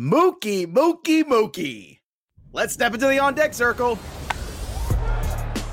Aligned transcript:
Mookie, 0.00 0.66
Mookie, 0.66 1.24
Mookie. 1.24 1.98
Let's 2.54 2.72
step 2.72 2.94
into 2.94 3.06
the 3.06 3.18
on 3.18 3.34
deck 3.34 3.52
circle. 3.52 3.98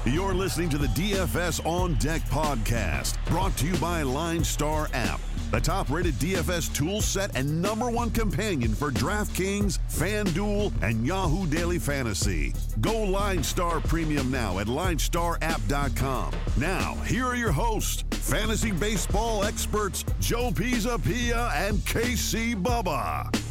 You're 0.03 0.33
listening 0.33 0.67
to 0.69 0.77
the 0.77 0.87
DFS 0.87 1.65
On 1.65 1.93
Deck 1.93 2.21
podcast, 2.23 3.15
brought 3.27 3.55
to 3.55 3.67
you 3.67 3.77
by 3.77 4.01
Line 4.01 4.43
Star 4.43 4.89
app, 4.91 5.21
the 5.51 5.61
top 5.61 5.89
rated 5.89 6.15
DFS 6.15 6.75
tool 6.75 6.99
set 6.99 7.37
and 7.37 7.61
number 7.61 7.89
one 7.89 8.11
companion 8.11 8.73
for 8.75 8.91
DraftKings, 8.91 9.79
FanDuel, 9.89 10.73
and 10.81 11.07
Yahoo 11.07 11.47
Daily 11.47 11.79
Fantasy. 11.79 12.53
Go 12.81 13.03
Line 13.03 13.41
Star 13.43 13.79
Premium 13.79 14.29
now 14.29 14.59
at 14.59 14.67
linestarapp.com. 14.67 16.33
Now, 16.57 16.95
here 17.05 17.25
are 17.25 17.35
your 17.37 17.53
hosts, 17.53 18.03
fantasy 18.11 18.71
baseball 18.71 19.45
experts 19.45 20.03
Joe 20.19 20.51
Pisapia 20.51 21.49
and 21.53 21.77
KC 21.77 22.61
Bubba. 22.61 23.46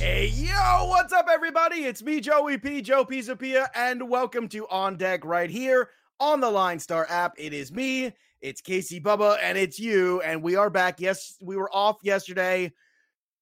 Hey, 0.00 0.28
yo, 0.28 0.86
what's 0.86 1.12
up, 1.12 1.28
everybody? 1.30 1.84
It's 1.84 2.02
me, 2.02 2.22
Joey 2.22 2.56
P, 2.56 2.80
Joe 2.80 3.04
Pisapia, 3.04 3.68
and 3.74 4.08
welcome 4.08 4.48
to 4.48 4.66
On 4.68 4.96
Deck 4.96 5.26
right 5.26 5.50
here 5.50 5.90
on 6.18 6.40
the 6.40 6.50
Line 6.50 6.78
Star 6.78 7.06
app. 7.10 7.34
It 7.36 7.52
is 7.52 7.70
me, 7.70 8.10
it's 8.40 8.62
KC 8.62 9.02
Bubba, 9.02 9.36
and 9.42 9.58
it's 9.58 9.78
you, 9.78 10.22
and 10.22 10.42
we 10.42 10.56
are 10.56 10.70
back. 10.70 11.00
Yes, 11.00 11.36
we 11.42 11.54
were 11.54 11.70
off 11.70 11.98
yesterday. 12.02 12.72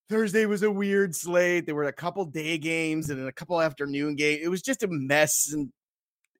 Thursday 0.09 0.47
was 0.47 0.65
a 0.65 0.71
weird 0.71 1.15
slate. 1.15 1.65
There 1.65 1.77
were 1.77 1.85
a 1.85 1.93
couple 1.93 2.25
day 2.25 2.59
games 2.59 3.09
and 3.09 3.29
a 3.29 3.33
couple 3.33 3.61
afternoon 3.63 4.17
games. 4.17 4.41
It 4.43 4.49
was 4.49 4.61
just 4.61 4.83
a 4.83 4.89
mess, 4.89 5.53
and 5.53 5.71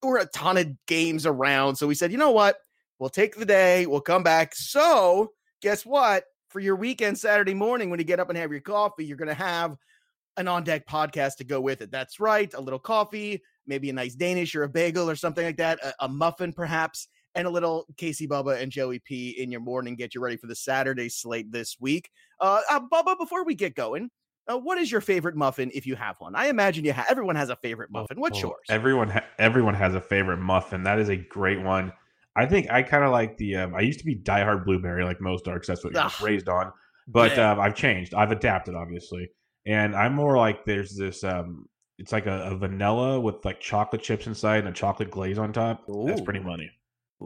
there 0.03 0.11
were 0.11 0.19
a 0.19 0.27
ton 0.27 0.57
of 0.57 0.85
games 0.87 1.27
around. 1.27 1.77
So 1.77 1.87
we 1.87 1.95
said, 1.95 2.11
you 2.11 2.19
know 2.19 2.33
what? 2.33 2.57
We'll 2.99 3.09
take 3.09 3.37
the 3.37 3.47
day, 3.47 3.87
we'll 3.87 4.01
come 4.01 4.25
back. 4.25 4.57
So, 4.57 5.31
guess 5.63 5.87
what? 5.87 6.25
For 6.49 6.59
your 6.59 6.75
weekend 6.75 7.21
Saturday 7.21 7.55
morning, 7.55 7.89
when 7.89 8.01
you 8.01 8.05
get 8.05 8.19
up 8.19 8.31
and 8.31 8.39
have 8.39 8.51
your 8.51 8.63
coffee, 8.63 9.05
you're 9.05 9.17
going 9.17 9.29
to 9.29 9.35
have 9.35 9.77
an 10.39 10.49
on 10.49 10.65
deck 10.65 10.87
podcast 10.87 11.37
to 11.37 11.45
go 11.45 11.61
with 11.61 11.83
it. 11.83 11.91
That's 11.91 12.19
right. 12.19 12.53
A 12.55 12.61
little 12.61 12.79
coffee, 12.79 13.43
maybe 13.67 13.91
a 13.91 13.93
nice 13.93 14.15
Danish 14.15 14.55
or 14.55 14.63
a 14.63 14.69
bagel 14.69 15.11
or 15.11 15.17
something 15.17 15.45
like 15.45 15.59
that, 15.59 15.79
a, 15.85 15.93
a 16.01 16.09
muffin 16.09 16.53
perhaps, 16.53 17.09
and 17.35 17.47
a 17.47 17.51
little 17.51 17.87
KC 17.97 18.27
Bubba 18.29 18.61
and 18.63 18.73
Joey 18.73 19.01
P 19.01 19.31
in 19.31 19.51
your 19.51 19.61
morning. 19.61 19.97
Get 19.97 20.15
you 20.15 20.23
ready 20.23 20.37
for 20.37 20.47
the 20.47 20.55
Saturday 20.55 21.09
slate 21.09 21.53
this 21.53 21.77
week. 21.79 22.11
Uh, 22.41 22.61
uh 22.71 22.81
Bubba, 22.91 23.19
before 23.19 23.45
we 23.45 23.55
get 23.55 23.75
going, 23.75 24.11
uh, 24.51 24.57
what 24.57 24.79
is 24.79 24.91
your 24.91 25.01
favorite 25.01 25.37
muffin 25.37 25.71
if 25.75 25.87
you 25.87 25.95
have 25.97 26.17
one? 26.21 26.35
I 26.35 26.47
imagine 26.47 26.85
you. 26.85 26.95
Everyone 27.11 27.37
has 27.37 27.51
a 27.51 27.57
favorite 27.57 27.91
muffin. 27.91 28.19
What's 28.19 28.43
Well, 28.43 28.53
yours? 28.53 28.67
Everyone, 28.71 29.11
ha- 29.11 29.27
everyone 29.39 29.75
has 29.75 29.95
a 29.95 30.01
favorite 30.01 30.39
muffin. 30.39 30.85
That 30.85 30.99
is 30.99 31.11
a 31.11 31.17
great 31.17 31.61
one. 31.61 31.93
I 32.37 32.47
think 32.47 32.71
I 32.71 32.83
kind 32.83 33.05
of 33.05 33.11
like 33.11 33.37
the. 33.37 33.57
Um, 33.57 33.75
I 33.75 33.81
used 33.81 33.99
to 33.99 34.05
be 34.05 34.15
diehard 34.15 34.65
blueberry, 34.65 35.05
like 35.05 35.21
most 35.21 35.45
darks. 35.45 35.67
That's 35.67 35.83
what 35.83 35.93
you're 35.93 36.03
Ugh. 36.05 36.23
raised 36.23 36.49
on. 36.49 36.73
But 37.09 37.37
um, 37.39 37.59
I've 37.59 37.75
changed. 37.75 38.15
I've 38.15 38.31
adapted, 38.31 38.75
obviously, 38.75 39.29
and 39.69 39.95
I'm 39.95 40.15
more 40.15 40.37
like 40.37 40.65
there's 40.65 40.97
this. 40.97 41.23
Um, 41.23 41.69
it's 41.99 42.13
like 42.13 42.27
a, 42.27 42.51
a 42.51 42.57
vanilla 42.57 43.21
with 43.21 43.45
like 43.45 43.61
chocolate 43.61 44.03
chips 44.03 44.27
inside 44.27 44.59
and 44.61 44.69
a 44.69 44.73
chocolate 44.73 45.11
glaze 45.11 45.39
on 45.39 45.53
top. 45.53 45.85
That's 46.07 46.21
pretty 46.21 46.41
Ooh. 46.41 46.45
money. 46.45 46.71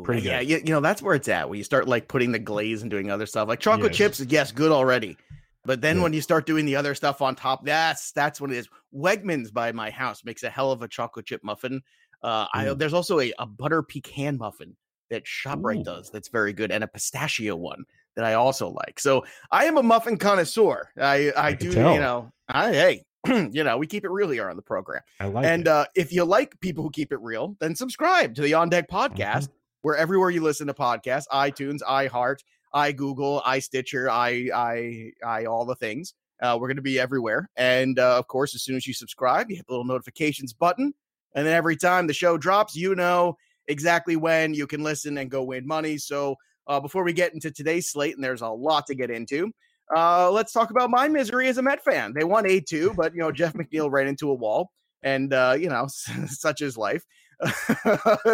Pretty 0.04 0.22
Yeah, 0.22 0.40
good. 0.40 0.48
you, 0.48 0.56
you 0.58 0.72
know 0.72 0.80
that's 0.80 1.02
where 1.02 1.14
it's 1.14 1.28
at. 1.28 1.48
When 1.48 1.58
you 1.58 1.64
start 1.64 1.86
like 1.86 2.08
putting 2.08 2.32
the 2.32 2.38
glaze 2.38 2.82
and 2.82 2.90
doing 2.90 3.10
other 3.10 3.26
stuff, 3.26 3.48
like 3.48 3.60
chocolate 3.60 3.92
Yes. 3.98 4.18
chips, 4.18 4.32
yes, 4.32 4.50
good 4.50 4.72
already. 4.72 5.16
But 5.64 5.80
then 5.82 5.98
Yeah. 5.98 6.02
when 6.04 6.12
you 6.14 6.22
start 6.22 6.46
doing 6.46 6.64
the 6.64 6.76
other 6.76 6.94
stuff 6.94 7.20
on 7.20 7.36
top, 7.36 7.64
that's 7.64 8.12
that's 8.12 8.40
what 8.40 8.50
it 8.50 8.56
is. 8.56 8.68
Wegmans 8.94 9.52
by 9.52 9.70
my 9.72 9.90
house 9.90 10.24
makes 10.24 10.42
a 10.42 10.50
hell 10.50 10.72
of 10.72 10.82
a 10.82 10.88
chocolate 10.88 11.26
chip 11.26 11.44
muffin. 11.44 11.82
Uh, 12.22 12.46
I 12.54 12.72
there's 12.74 12.94
also 12.94 13.20
a, 13.20 13.32
a 13.38 13.46
butter 13.46 13.82
pecan 13.82 14.38
muffin 14.38 14.74
that 15.10 15.24
Shoprite 15.24 15.80
Ooh. 15.80 15.84
does 15.84 16.10
that's 16.10 16.28
very 16.28 16.54
good, 16.54 16.72
and 16.72 16.82
a 16.82 16.88
pistachio 16.88 17.54
one 17.54 17.84
that 18.16 18.24
I 18.24 18.34
also 18.34 18.68
like. 18.68 19.00
So 19.00 19.24
I 19.50 19.64
am 19.66 19.78
a 19.78 19.82
muffin 19.82 20.16
connoisseur. 20.16 20.90
I 20.98 21.30
I, 21.30 21.48
I 21.48 21.52
do 21.52 21.68
you 21.68 21.74
know 21.74 22.32
I 22.48 22.72
hey 22.72 23.04
you 23.52 23.64
know 23.64 23.78
we 23.78 23.86
keep 23.86 24.04
it 24.04 24.10
real 24.10 24.30
here 24.30 24.48
on 24.50 24.56
the 24.56 24.62
program. 24.62 25.02
I 25.20 25.26
like 25.26 25.46
and 25.46 25.68
uh, 25.68 25.86
if 25.94 26.12
you 26.12 26.24
like 26.24 26.58
people 26.60 26.82
who 26.84 26.90
keep 26.90 27.12
it 27.12 27.20
real, 27.20 27.56
then 27.60 27.74
subscribe 27.74 28.34
to 28.34 28.42
the 28.42 28.54
On 28.54 28.68
Deck 28.68 28.88
podcast, 28.90 29.16
Mm-hmm. 29.44 29.52
where 29.82 29.96
everywhere 29.96 30.30
you 30.30 30.42
listen 30.42 30.66
to 30.66 30.74
podcasts, 30.74 31.24
iTunes, 31.32 31.80
iHeart, 31.88 32.38
iGoogle, 32.74 33.42
iStitcher, 33.44 34.08
i 34.08 34.48
i 34.54 35.10
i 35.26 35.44
all 35.44 35.64
the 35.64 35.76
things. 35.76 36.14
Uh, 36.42 36.58
we're 36.60 36.66
going 36.66 36.76
to 36.76 36.82
be 36.82 36.98
everywhere, 36.98 37.48
and 37.56 38.00
uh, 38.00 38.18
of 38.18 38.26
course, 38.26 38.54
as 38.54 38.62
soon 38.64 38.74
as 38.74 38.84
you 38.86 38.92
subscribe, 38.92 39.48
you 39.48 39.56
hit 39.56 39.66
the 39.66 39.72
little 39.72 39.84
notifications 39.84 40.52
button, 40.52 40.92
and 41.36 41.46
then 41.46 41.54
every 41.54 41.76
time 41.76 42.08
the 42.08 42.12
show 42.12 42.36
drops, 42.36 42.74
you 42.74 42.96
know 42.96 43.36
exactly 43.68 44.16
when 44.16 44.52
you 44.52 44.66
can 44.66 44.82
listen 44.82 45.18
and 45.18 45.30
go 45.30 45.44
win 45.44 45.64
money. 45.64 45.96
So 45.96 46.34
uh, 46.66 46.80
before 46.80 47.04
we 47.04 47.12
get 47.12 47.34
into 47.34 47.50
today's 47.50 47.90
slate, 47.90 48.14
and 48.14 48.22
there's 48.24 48.42
a 48.42 48.48
lot 48.48 48.86
to 48.86 48.94
get 48.94 49.10
into. 49.10 49.50
Uh, 49.94 50.30
let's 50.30 50.52
talk 50.52 50.70
about 50.70 50.90
my 50.90 51.08
misery 51.08 51.48
as 51.48 51.58
a 51.58 51.62
Met 51.62 51.84
fan. 51.84 52.12
They 52.14 52.24
won 52.24 52.46
8 52.46 52.66
2, 52.66 52.94
but, 52.96 53.12
you 53.14 53.20
know, 53.20 53.30
Jeff 53.32 53.52
McNeil 53.52 53.90
ran 53.90 54.06
into 54.06 54.30
a 54.30 54.34
wall 54.34 54.70
and 55.02 55.32
uh, 55.32 55.56
you 55.58 55.68
know, 55.68 55.86
such 56.26 56.62
is 56.62 56.76
life. 56.76 57.04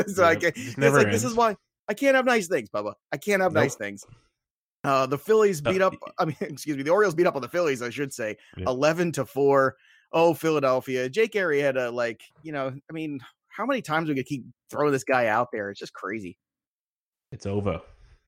so 0.06 0.24
I 0.24 0.36
can, 0.36 0.52
it's 0.54 0.76
like 0.76 1.10
this 1.10 1.24
is 1.24 1.34
why 1.34 1.56
I 1.88 1.94
can't 1.94 2.14
have 2.14 2.26
nice 2.26 2.46
things, 2.46 2.68
Bubba. 2.68 2.92
I 3.12 3.16
can't 3.16 3.42
have 3.42 3.52
Nope. 3.52 3.62
nice 3.62 3.74
things. 3.74 4.04
Uh, 4.84 5.06
the 5.06 5.18
Phillies 5.18 5.60
beat 5.60 5.82
up, 5.82 5.94
I 6.18 6.26
mean, 6.26 6.36
excuse 6.40 6.76
me, 6.76 6.82
the 6.82 6.90
Orioles 6.90 7.14
beat 7.14 7.26
up 7.26 7.34
on 7.34 7.42
the 7.42 7.48
Phillies. 7.48 7.82
I 7.82 7.90
should 7.90 8.12
say, 8.12 8.36
Yeah. 8.56 8.64
eleven 8.68 9.10
to 9.12 9.24
four. 9.24 9.76
Oh, 10.12 10.32
Philadelphia. 10.32 11.08
Jake 11.08 11.32
Arrieta, 11.32 11.92
like 11.92 12.22
you 12.42 12.52
know, 12.52 12.68
I 12.68 12.92
mean, 12.92 13.18
how 13.48 13.66
many 13.66 13.82
times 13.82 14.08
are 14.08 14.12
we 14.12 14.16
gonna 14.16 14.24
keep 14.24 14.44
throwing 14.70 14.92
this 14.92 15.04
guy 15.04 15.26
out 15.26 15.48
there? 15.52 15.70
It's 15.70 15.80
just 15.80 15.92
crazy. 15.94 16.38
It's 17.32 17.46
over. 17.46 17.80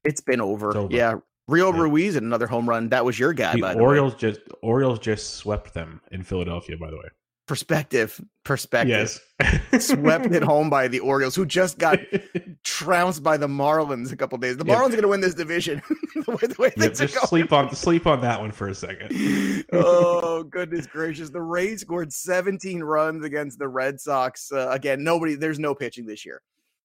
It's 0.04 0.20
been 0.20 0.40
over. 0.40 0.68
It's 0.68 0.76
over. 0.76 0.94
Yeah, 0.94 1.14
Rio 1.48 1.72
Yeah. 1.72 1.80
Ruiz 1.82 2.16
and 2.16 2.24
another 2.26 2.46
home 2.46 2.68
run. 2.68 2.88
That 2.90 3.04
was 3.04 3.18
your 3.18 3.32
guy, 3.32 3.54
The 3.54 3.60
by 3.60 3.72
the 3.74 3.78
way. 3.78 3.84
Orioles 3.84 4.14
just 4.14 4.40
Orioles 4.62 4.98
just 4.98 5.34
swept 5.34 5.74
them 5.74 6.00
in 6.10 6.22
Philadelphia. 6.22 6.76
By 6.76 6.90
the 6.90 6.96
way, 6.96 7.08
Perspective, 7.46 8.20
perspective. 8.44 9.20
yes, 9.40 9.84
Swept 9.86 10.26
it 10.26 10.44
home 10.44 10.70
by 10.70 10.86
the 10.86 11.00
Orioles, 11.00 11.34
who 11.34 11.44
just 11.44 11.78
got 11.78 11.98
trounced 12.64 13.24
by 13.24 13.36
the 13.36 13.48
Marlins 13.48 14.12
a 14.12 14.16
couple 14.16 14.38
days. 14.38 14.56
The 14.56 14.64
Yep. 14.64 14.76
Marlins 14.78 14.86
are 14.86 14.90
going 14.90 15.02
to 15.02 15.08
win 15.08 15.20
this 15.20 15.34
division. 15.34 15.82
the 16.14 16.30
way, 16.30 16.46
the 16.46 16.54
way 16.58 16.72
Yep, 16.76 16.94
just 16.94 17.14
going. 17.16 17.26
sleep 17.26 17.52
on 17.52 17.74
sleep 17.74 18.06
on 18.06 18.20
that 18.20 18.40
one 18.40 18.52
for 18.52 18.68
a 18.68 18.74
second. 18.74 19.64
oh 19.72 20.44
goodness 20.44 20.86
gracious! 20.86 21.30
The 21.30 21.42
Rays 21.42 21.80
scored 21.80 22.12
17 22.12 22.82
runs 22.84 23.24
against 23.24 23.58
the 23.58 23.68
Red 23.68 24.00
Sox. 24.00 24.52
Uh, 24.52 24.68
again, 24.70 25.02
nobody. 25.02 25.34
There's 25.34 25.58
no 25.58 25.74
pitching 25.74 26.06
this 26.06 26.24
year. 26.24 26.40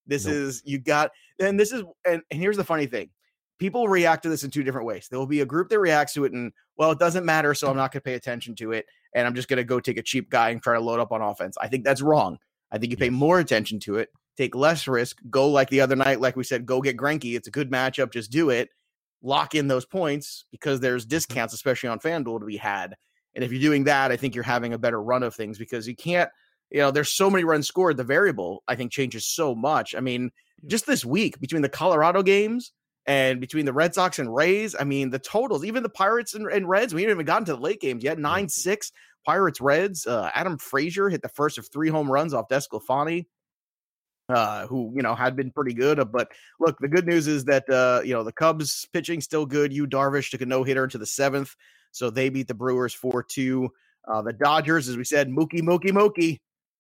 This 0.08 0.26
Nope. 0.26 0.36
is 0.36 0.62
you 0.66 0.80
got, 0.80 1.12
and 1.40 1.60
this 1.60 1.72
is, 1.72 1.84
and, 2.06 2.22
and 2.32 2.40
here's 2.40 2.58
the 2.58 2.64
funny 2.64 2.86
thing: 2.86 3.10
people 3.60 3.88
react 3.88 4.24
to 4.24 4.30
this 4.30 4.44
in 4.44 4.52
two 4.52 4.64
different 4.64 4.88
ways. 4.88 5.08
There 5.10 5.20
will 5.20 5.28
be 5.28 5.42
a 5.42 5.46
group 5.46 5.70
that 5.70 5.80
reacts 5.80 6.14
to 6.14 6.26
it, 6.26 6.34
and 6.34 6.52
well, 6.78 6.92
it 6.92 7.00
doesn't 7.00 7.26
matter, 7.26 7.54
so 7.54 7.70
I'm 7.70 7.78
not 7.78 7.92
going 7.92 8.02
to 8.02 8.06
pay 8.06 8.16
attention 8.16 8.56
to 8.56 8.72
it, 8.72 8.86
and 9.14 9.26
I'm 9.26 9.36
just 9.36 9.48
going 9.48 9.58
to 9.58 9.64
go 9.64 9.80
take 9.80 9.98
a 9.98 10.04
cheap 10.04 10.30
guy 10.30 10.50
and 10.50 10.62
try 10.62 10.76
to 10.76 10.82
load 10.82 11.00
up 11.00 11.12
on 11.12 11.22
offense. 11.22 11.58
I 11.60 11.68
think 11.68 11.84
that's 11.84 12.02
wrong. 12.02 12.38
I 12.72 12.78
think 12.78 12.92
you 12.92 12.98
pay 12.98 13.10
more 13.10 13.40
attention 13.40 13.80
to 13.82 13.96
it, 13.98 14.10
take 14.38 14.56
less 14.56 14.88
risk, 14.88 15.20
go 15.30 15.50
like 15.50 15.70
the 15.70 15.82
other 15.82 15.96
night, 15.96 16.20
like 16.20 16.36
we 16.36 16.44
said, 16.44 16.66
go 16.66 16.82
get 16.82 16.98
Greinke. 16.98 17.36
It's 17.36 17.48
a 17.48 17.52
good 17.52 17.72
matchup. 17.72 18.12
Just 18.12 18.32
do 18.32 18.50
it. 18.50 18.70
Lock 19.22 19.56
in 19.56 19.68
those 19.68 19.86
points 19.86 20.46
because 20.52 20.80
there's 20.80 21.04
mm-hmm. 21.04 21.12
discounts, 21.12 21.54
especially 21.54 21.90
on 21.90 22.00
FanDuel, 22.00 22.40
to 22.40 22.46
be 22.46 22.58
had. 22.58 22.96
And 23.34 23.44
if 23.44 23.52
you're 23.52 23.62
doing 23.62 23.86
that, 23.86 24.12
I 24.12 24.18
think 24.18 24.36
you're 24.36 24.44
having 24.44 24.74
a 24.74 24.78
better 24.78 25.02
run 25.02 25.24
of 25.24 25.36
things 25.36 25.58
because 25.58 25.88
you 25.88 25.96
can't, 25.96 26.30
you 26.72 26.80
know, 26.80 26.92
there's 26.92 27.12
so 27.12 27.30
many 27.30 27.44
runs 27.44 27.68
scored. 27.68 27.98
The 27.98 28.04
variable, 28.04 28.64
I 28.68 28.76
think, 28.76 28.92
changes 28.92 29.26
so 29.26 29.56
much. 29.56 29.96
I 29.96 30.00
mean, 30.00 30.32
just 30.68 30.86
this 30.86 31.06
week 31.06 31.40
between 31.40 31.62
the 31.62 31.70
Colorado 31.70 32.24
games 32.24 32.72
and 33.06 33.40
between 33.40 33.66
the 33.66 33.74
Red 33.74 33.94
Sox 33.94 34.20
and 34.20 34.34
Rays, 34.34 34.76
I 34.78 34.84
mean, 34.84 35.10
the 35.10 35.20
totals, 35.20 35.64
even 35.64 35.84
the 35.84 35.90
Pirates 35.90 36.34
and, 36.34 36.48
and 36.48 36.68
Reds, 36.68 36.94
we 36.94 37.04
haven't 37.04 37.18
even 37.18 37.26
gotten 37.26 37.46
to 37.46 37.56
the 37.56 37.62
late 37.62 37.82
games 37.82 38.04
yet. 38.04 38.18
9 38.18 38.50
6, 38.50 38.92
Pirates, 39.26 39.62
Reds. 39.62 40.08
Uh, 40.08 40.30
Adam 40.34 40.58
Frazier 40.58 41.10
hit 41.10 41.22
the 41.22 41.30
first 41.30 41.58
of 41.58 41.68
three 41.68 41.90
home 41.90 42.12
runs 42.12 42.34
off 42.34 42.48
Desclafani. 42.50 43.26
Uh, 44.28 44.66
who 44.66 44.92
you 44.96 45.04
know 45.04 45.14
had 45.14 45.36
been 45.36 45.52
pretty 45.52 45.76
good, 45.76 46.00
uh, 46.00 46.04
but 46.04 46.32
look, 46.60 46.76
the 46.80 46.88
good 46.88 47.06
news 47.06 47.28
is 47.28 47.46
that 47.46 47.70
uh, 47.70 48.02
you 48.04 48.12
know 48.12 48.24
the 48.24 48.32
Cubs 48.32 48.88
pitching 48.92 49.22
still 49.22 49.46
good. 49.46 49.72
You 49.72 49.86
Darvish 49.86 50.32
took 50.32 50.42
a 50.42 50.48
no 50.48 50.64
hitter 50.64 50.84
into 50.84 50.98
the 50.98 51.06
seventh, 51.06 51.56
so 51.92 52.10
they 52.10 52.30
beat 52.30 52.48
the 52.48 52.56
Brewers 52.56 52.92
four 52.92 53.22
two. 53.22 53.70
Uh, 54.08 54.24
the 54.24 54.34
Dodgers, 54.34 54.90
as 54.90 54.98
we 54.98 55.04
said, 55.04 55.30
Mookie 55.30 55.62
Mookie 55.62 55.92
Mookie, 55.92 56.40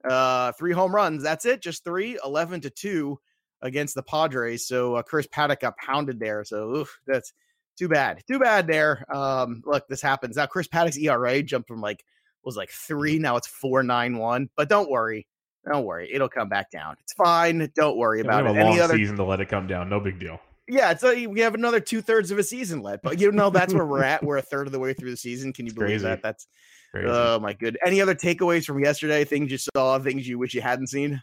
uh, 0.10 0.52
three 0.54 0.74
home 0.74 0.94
runs. 0.94 1.24
That's 1.24 1.46
it, 1.46 1.62
just 1.62 1.84
three, 1.84 2.18
11 2.24 2.62
to 2.62 2.70
two 2.70 3.20
against 3.62 3.96
the 3.96 4.04
Padres. 4.04 4.68
So 4.68 4.96
uh, 4.96 5.02
Chris 5.04 5.28
Paddack 5.28 5.60
got 5.62 5.78
pounded 5.78 6.20
there. 6.20 6.44
So 6.44 6.70
oof, 6.76 7.00
that's 7.08 7.34
too 7.78 7.88
bad, 7.88 8.22
too 8.28 8.40
bad 8.40 8.68
there. 8.68 9.06
Um, 9.14 9.62
look, 9.66 9.88
this 9.88 10.02
happens 10.02 10.36
now. 10.38 10.46
Chris 10.46 10.68
Paddack's 10.68 10.98
ERA 10.98 11.42
jumped 11.44 11.68
from 11.68 11.82
like 11.82 12.04
was 12.44 12.56
like 12.58 12.70
three, 12.70 13.18
now 13.18 13.38
it's 13.38 13.48
four 13.48 13.82
nine 13.84 14.18
one. 14.18 14.50
But 14.56 14.70
don't 14.70 14.90
worry, 14.90 15.28
don't 15.68 15.84
worry, 15.86 16.10
it'll 16.14 16.30
come 16.30 16.48
back 16.48 16.70
down. 16.70 16.96
It's 17.02 17.14
fine. 17.14 17.72
Don't 17.76 17.98
worry 17.98 18.20
Yeah, 18.20 18.26
about 18.26 18.46
it. 18.46 18.50
a 18.50 18.54
long 18.54 18.74
Any 18.74 18.82
other 18.82 18.96
season 18.96 19.16
to 19.18 19.24
let 19.24 19.40
it 19.40 19.50
come 19.50 19.66
down. 19.68 19.90
No 19.90 20.00
big 20.00 20.20
deal. 20.20 20.40
yeah, 20.68 20.92
it's 20.92 21.02
like 21.04 21.28
we 21.28 21.40
have 21.40 21.56
another 21.56 21.80
two 21.80 22.02
thirds 22.02 22.30
of 22.32 22.38
a 22.38 22.44
season 22.44 22.82
left, 22.84 23.02
but 23.04 23.20
you 23.20 23.32
know 23.32 23.50
that's 23.50 23.74
where 23.74 23.86
we're 23.86 24.04
at. 24.04 24.24
We're 24.24 24.38
a 24.38 24.42
third 24.44 24.68
of 24.68 24.74
the 24.74 24.80
way 24.80 24.94
through 24.94 25.10
the 25.12 25.18
season. 25.18 25.54
Can 25.54 25.66
you 25.66 25.72
It's 25.72 25.76
believe 25.76 25.90
crazy. 26.02 26.04
that? 26.06 26.22
That's 26.22 26.48
Crazy. 26.96 27.10
oh 27.10 27.40
my 27.40 27.54
good. 27.54 27.78
Any 27.86 28.02
other 28.02 28.16
takeaways 28.16 28.66
from 28.66 28.80
yesterday? 28.80 29.26
Things 29.26 29.52
you 29.52 29.58
saw, 29.58 30.00
things 30.00 30.28
you 30.28 30.40
wish 30.40 30.54
you 30.54 30.62
hadn't 30.62 30.88
seen. 30.88 31.22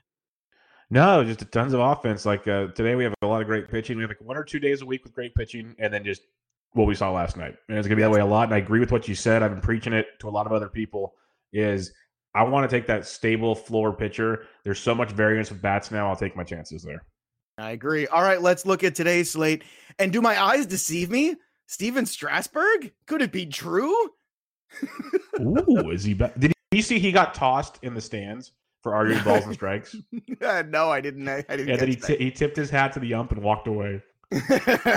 no, 0.91 1.25
just 1.25 1.51
tons 1.51 1.73
of 1.73 1.81
offense. 1.81 2.27
Like 2.27 2.47
uh, 2.47 2.67
today, 2.69 2.95
we 2.95 3.05
have 3.05 3.15
a 3.23 3.27
lot 3.27 3.41
of 3.41 3.47
great 3.47 3.69
pitching. 3.69 3.97
We 3.97 4.03
have 4.03 4.11
like 4.11 4.21
one 4.21 4.37
or 4.37 4.45
two 4.45 4.61
days 4.61 4.83
a 4.83 4.87
week 4.87 5.03
with 5.05 5.15
great 5.15 5.35
pitching, 5.35 5.75
and 5.79 5.93
then 5.93 6.05
just 6.05 6.23
what 6.73 6.87
we 6.87 6.95
saw 6.95 7.11
last 7.11 7.37
night. 7.37 7.55
And 7.69 7.79
it's 7.79 7.89
going 7.89 7.97
to 7.97 7.97
be 7.97 8.03
that 8.03 8.11
way 8.11 8.21
a 8.21 8.27
lot. 8.27 8.45
And 8.45 8.55
I 8.55 8.59
agree 8.59 8.81
with 8.81 8.93
what 8.93 9.09
you 9.09 9.15
said. 9.15 9.43
I've 9.43 9.51
been 9.51 9.61
preaching 9.61 9.93
it 9.93 10.07
to 10.21 10.29
a 10.29 10.31
lot 10.31 10.47
of 10.47 10.53
other 10.53 10.69
people. 10.69 11.15
Is 11.53 11.93
I 12.35 12.43
want 12.43 12.69
to 12.69 12.77
take 12.77 12.87
that 12.87 13.07
stable 13.07 13.55
floor 13.55 13.93
pitcher. 13.95 14.45
There's 14.65 14.81
so 14.81 14.95
much 14.95 15.11
variance 15.13 15.51
with 15.51 15.63
bats 15.63 15.91
now. 15.91 16.09
I'll 16.09 16.17
take 16.17 16.37
my 16.37 16.45
chances 16.45 16.83
there. 16.83 17.05
I 17.59 17.73
agree. 17.73 18.07
All 18.07 18.23
right, 18.23 18.41
let's 18.41 18.65
look 18.65 18.85
at 18.85 18.95
today's 18.95 19.31
slate. 19.31 19.65
And 19.99 20.13
do 20.13 20.23
my 20.23 20.43
eyes 20.43 20.67
deceive 20.67 21.11
me? 21.11 21.37
Stephen 21.67 22.07
Strasburg? 22.07 22.93
Could 23.07 23.23
it 23.23 23.33
be 23.33 23.47
true? 23.47 23.95
Ooh, 25.41 25.91
is 25.91 26.05
he 26.05 26.15
back? 26.15 26.39
Did 26.39 26.53
you 26.71 26.83
see 26.83 26.99
he 26.99 27.13
got 27.13 27.35
tossed 27.35 27.79
in 27.83 27.95
the 27.95 28.01
stands 28.01 28.53
for 28.83 28.95
arguing 28.95 29.23
balls 29.25 29.45
and 29.45 29.55
strikes? 29.55 29.97
no, 30.41 30.91
I 30.91 31.01
didn't. 31.01 31.29
I 31.29 31.43
didn't. 31.43 31.69
Yeah, 31.69 31.77
then 31.77 31.89
he, 31.89 31.97
t- 31.97 32.17
he 32.17 32.31
tipped 32.31 32.57
his 32.57 32.71
hat 32.71 32.93
to 32.95 33.01
the 33.01 33.15
ump 33.15 33.33
and 33.33 33.43
walked 33.43 33.69
away. 33.69 34.03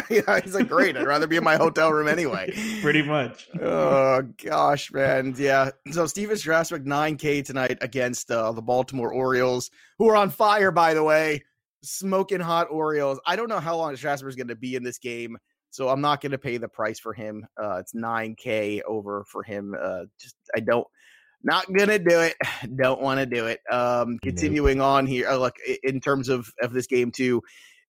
yeah, 0.10 0.40
he's 0.42 0.56
like, 0.56 0.70
great. 0.70 0.96
I'd 0.96 1.06
rather 1.06 1.28
be 1.28 1.36
in 1.36 1.44
my 1.44 1.58
hotel 1.58 1.92
room 1.92 2.08
anyway. 2.08 2.54
Pretty 2.82 3.02
much. 3.02 3.50
oh 3.62 4.22
gosh, 4.44 4.92
man. 4.94 5.34
Yeah. 5.38 5.72
So 5.92 6.06
Stephen 6.06 6.38
Strasburg, 6.38 6.86
9K 6.86 7.44
tonight 7.44 7.78
against 7.82 8.32
uh, 8.32 8.52
the 8.54 8.62
Baltimore 8.62 9.12
Orioles, 9.12 9.72
who 9.98 10.08
are 10.10 10.16
on 10.16 10.30
fire, 10.30 10.72
by 10.72 10.94
the 10.94 11.04
way. 11.04 11.44
Smoking 11.84 12.40
hot 12.40 12.68
Orioles. 12.72 13.20
I 13.26 13.36
don't 13.36 13.50
know 13.50 13.60
how 13.60 13.76
long 13.76 13.96
Strasburg's 13.96 14.36
going 14.36 14.48
to 14.48 14.56
be 14.56 14.76
in 14.76 14.84
this 14.84 14.98
game, 14.98 15.38
so 15.76 15.90
I'm 15.90 16.02
not 16.02 16.22
going 16.22 16.32
to 16.32 16.38
pay 16.38 16.58
the 16.58 16.68
price 16.68 17.00
for 17.00 17.14
him. 17.14 17.46
Uh, 17.62 17.78
it's 17.78 17.94
9K 17.94 18.82
over 18.88 19.26
for 19.26 19.44
him. 19.44 19.76
Uh, 19.80 20.06
just 20.20 20.36
I 20.56 20.60
don't. 20.60 20.88
Not 21.44 21.72
gonna 21.72 22.00
do 22.00 22.22
it. 22.22 22.36
Don't 22.76 23.02
want 23.02 23.20
to 23.20 23.28
do 23.28 23.46
it. 23.46 23.60
Um, 23.70 24.18
continuing 24.18 24.80
nope. 24.80 24.88
on 24.88 25.06
here, 25.06 25.30
uh, 25.30 25.36
look 25.36 25.54
in 25.84 26.00
terms 26.00 26.28
of 26.28 26.52
of 26.60 26.74
this 26.74 26.88
game 26.88 27.12
too 27.12 27.44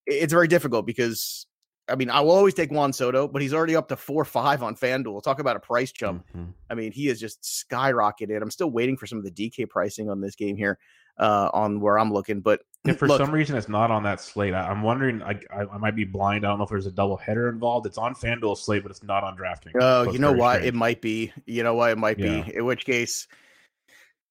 it's 0.07 0.33
very 0.33 0.49
difficult 0.49 0.87
because 0.87 1.47
I 1.89 1.95
mean, 1.95 2.11
I 2.11 2.21
will 2.21 2.33
always 2.33 2.55
take 2.55 2.73
Juan 2.73 2.93
Soto, 2.93 3.29
but 3.29 3.43
he's 3.43 3.55
already 3.55 3.77
up 3.77 3.89
to 3.89 3.97
four 3.97 4.25
five 4.25 4.63
on 4.63 4.75
FanDuel. 4.75 5.23
Talk 5.23 5.39
about 5.39 5.57
a 5.57 5.61
price 5.61 5.93
jump. 5.93 6.25
Mm-hmm. 6.35 6.51
I 6.69 6.75
mean, 6.75 6.91
he 6.91 7.09
is 7.09 7.21
just 7.21 7.43
skyrocketed. 7.71 8.43
I'm 8.43 8.51
still 8.51 8.71
waiting 8.71 8.97
for 8.97 9.07
some 9.07 9.19
of 9.19 9.25
the 9.25 9.31
DK 9.31 9.69
pricing 9.69 10.11
on 10.11 10.21
this 10.21 10.35
game 10.35 10.57
here, 10.57 10.79
uh, 11.19 11.51
on 11.53 11.81
where 11.81 11.99
I'm 11.99 12.13
looking. 12.13 12.41
But 12.41 12.63
if 12.89 12.99
for 12.99 13.09
look, 13.09 13.19
some 13.19 13.33
reason 13.33 13.57
it's 13.57 13.69
not 13.69 13.91
on 13.91 14.03
that 14.05 14.21
slate, 14.21 14.55
I, 14.55 14.71
am 14.71 14.83
wondering. 14.83 15.23
I, 15.23 15.39
I, 15.51 15.63
I, 15.73 15.79
might 15.79 15.97
be 15.97 16.05
blind. 16.05 16.45
I 16.45 16.49
don't 16.49 16.59
know 16.59 16.65
if 16.65 16.71
there's 16.71 16.87
a 16.87 16.93
double 16.93 17.17
header 17.17 17.49
involved. 17.49 17.87
It's 17.87 17.99
on 17.99 18.15
FanDuel 18.15 18.57
slate, 18.57 18.83
but 18.83 18.91
it's 18.91 19.03
not 19.03 19.25
on 19.25 19.37
DraftKings. 19.37 19.73
Oh, 19.81 20.11
you 20.11 20.19
know? 20.19 20.35
Strange. 20.35 20.65
It 20.65 20.75
might 20.75 21.01
be. 21.01 21.33
You 21.47 21.63
know 21.63 21.75
what? 21.75 21.91
It 21.91 21.99
might 21.99 22.19
yeah. 22.19 22.43
be. 22.43 22.57
In 22.57 22.65
which 22.65 22.85
case, 22.85 23.27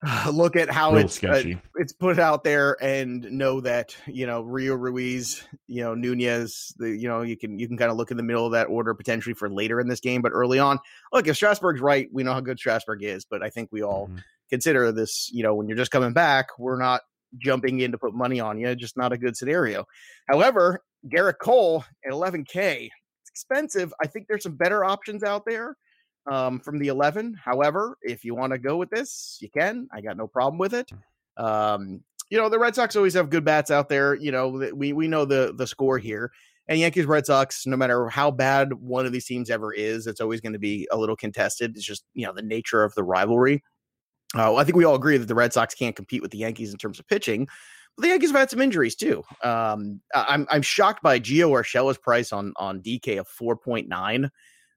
look 0.31 0.55
at 0.55 0.69
how 0.69 0.95
it's 0.95 1.23
uh, 1.23 1.41
it's 1.75 1.93
put 1.93 2.19
out 2.19 2.43
there 2.43 2.77
and 2.83 3.23
know 3.31 3.61
that 3.61 3.95
you 4.07 4.27
know 4.27 4.41
Rio 4.41 4.75
Ruiz, 4.75 5.43
you 5.67 5.83
know 5.83 5.95
Nunez, 5.95 6.73
the 6.77 6.89
you 6.89 7.07
know 7.07 7.21
you 7.21 7.37
can 7.37 7.57
you 7.59 7.67
can 7.67 7.77
kind 7.77 7.91
of 7.91 7.97
look 7.97 8.11
in 8.11 8.17
the 8.17 8.23
middle 8.23 8.45
of 8.45 8.51
that 8.51 8.67
order 8.67 8.93
potentially 8.93 9.33
for 9.33 9.49
later 9.49 9.79
in 9.79 9.87
this 9.87 9.99
game, 9.99 10.21
but 10.21 10.31
early 10.31 10.59
on, 10.59 10.79
look 11.11 11.27
if 11.27 11.35
Strasburg's 11.35 11.81
right, 11.81 12.07
we 12.11 12.23
know 12.23 12.33
how 12.33 12.41
good 12.41 12.59
Strasburg 12.59 13.03
is, 13.03 13.25
but 13.25 13.41
I 13.43 13.49
think 13.49 13.69
we 13.71 13.83
all 13.83 14.07
mm-hmm. 14.07 14.17
consider 14.49 14.91
this, 14.91 15.29
you 15.31 15.43
know, 15.43 15.55
when 15.55 15.67
you're 15.67 15.77
just 15.77 15.91
coming 15.91 16.13
back, 16.13 16.47
we're 16.59 16.79
not 16.79 17.01
jumping 17.37 17.79
in 17.81 17.91
to 17.91 17.97
put 17.97 18.13
money 18.13 18.39
on 18.39 18.59
you, 18.59 18.75
just 18.75 18.97
not 18.97 19.13
a 19.13 19.17
good 19.17 19.35
scenario. 19.35 19.85
However, 20.27 20.81
Gerrit 21.07 21.39
Cole 21.41 21.83
at 22.05 22.11
11k, 22.11 22.85
it's 22.85 23.29
expensive. 23.29 23.93
I 24.01 24.07
think 24.07 24.27
there's 24.27 24.43
some 24.43 24.55
better 24.55 24.83
options 24.83 25.23
out 25.23 25.43
there 25.45 25.77
um, 26.27 26.59
from 26.59 26.79
the 26.79 26.87
11. 26.87 27.35
However, 27.43 27.97
if 28.01 28.23
you 28.23 28.35
want 28.35 28.53
to 28.53 28.59
go 28.59 28.77
with 28.77 28.89
this, 28.89 29.37
you 29.41 29.49
can. 29.49 29.87
I 29.93 30.01
got 30.01 30.17
no 30.17 30.27
problem 30.27 30.57
with 30.57 30.73
it. 30.73 30.91
Um, 31.37 32.03
you 32.29 32.37
know, 32.37 32.49
the 32.49 32.59
Red 32.59 32.75
Sox 32.75 32.95
always 32.95 33.13
have 33.13 33.29
good 33.29 33.45
bats 33.45 33.71
out 33.71 33.89
there. 33.89 34.15
You 34.15 34.31
know, 34.31 34.71
we 34.73 34.93
we 34.93 35.07
know 35.07 35.25
the 35.25 35.53
the 35.55 35.67
score 35.67 35.97
here. 35.97 36.31
And 36.67 36.79
Yankees 36.79 37.05
Red 37.05 37.27
Sox, 37.27 37.67
no 37.67 37.77
matter 37.77 38.09
how 38.09 38.31
bad 38.31 38.73
one 38.73 39.05
of 39.05 39.11
these 39.11 39.25
teams 39.25 39.51
ever 39.51 39.71
is, 39.71 40.07
it's 40.07 40.19
always 40.19 40.41
going 40.41 40.53
to 40.53 40.59
be 40.59 40.87
a 40.91 40.97
little 40.97 41.15
contested. 41.15 41.75
It's 41.75 41.85
just 41.85 42.03
you 42.15 42.25
know 42.25 42.33
the 42.33 42.41
nature 42.41 42.83
of 42.83 42.95
the 42.95 43.03
rivalry. 43.03 43.63
Uh, 44.35 44.55
I 44.55 44.63
think 44.63 44.75
we 44.75 44.85
all 44.85 44.95
agree 44.95 45.17
that 45.17 45.27
the 45.27 45.35
Red 45.35 45.53
Sox 45.53 45.73
can't 45.73 45.95
compete 45.95 46.21
with 46.21 46.31
the 46.31 46.37
Yankees 46.37 46.71
in 46.71 46.77
terms 46.77 46.99
of 46.99 47.07
pitching. 47.07 47.47
But 47.95 48.03
the 48.03 48.07
Yankees 48.09 48.31
have 48.31 48.39
had 48.39 48.49
some 48.49 48.61
injuries 48.61 48.95
too. 48.95 49.23
Um, 49.43 50.01
I'm 50.13 50.45
I'm 50.49 50.61
shocked 50.61 51.01
by 51.01 51.19
Gio 51.19 51.51
Urshela's 51.51 51.97
price 51.97 52.33
on 52.33 52.53
on 52.57 52.81
DK 52.81 53.19
of 53.19 53.27
4.9. 53.27 54.29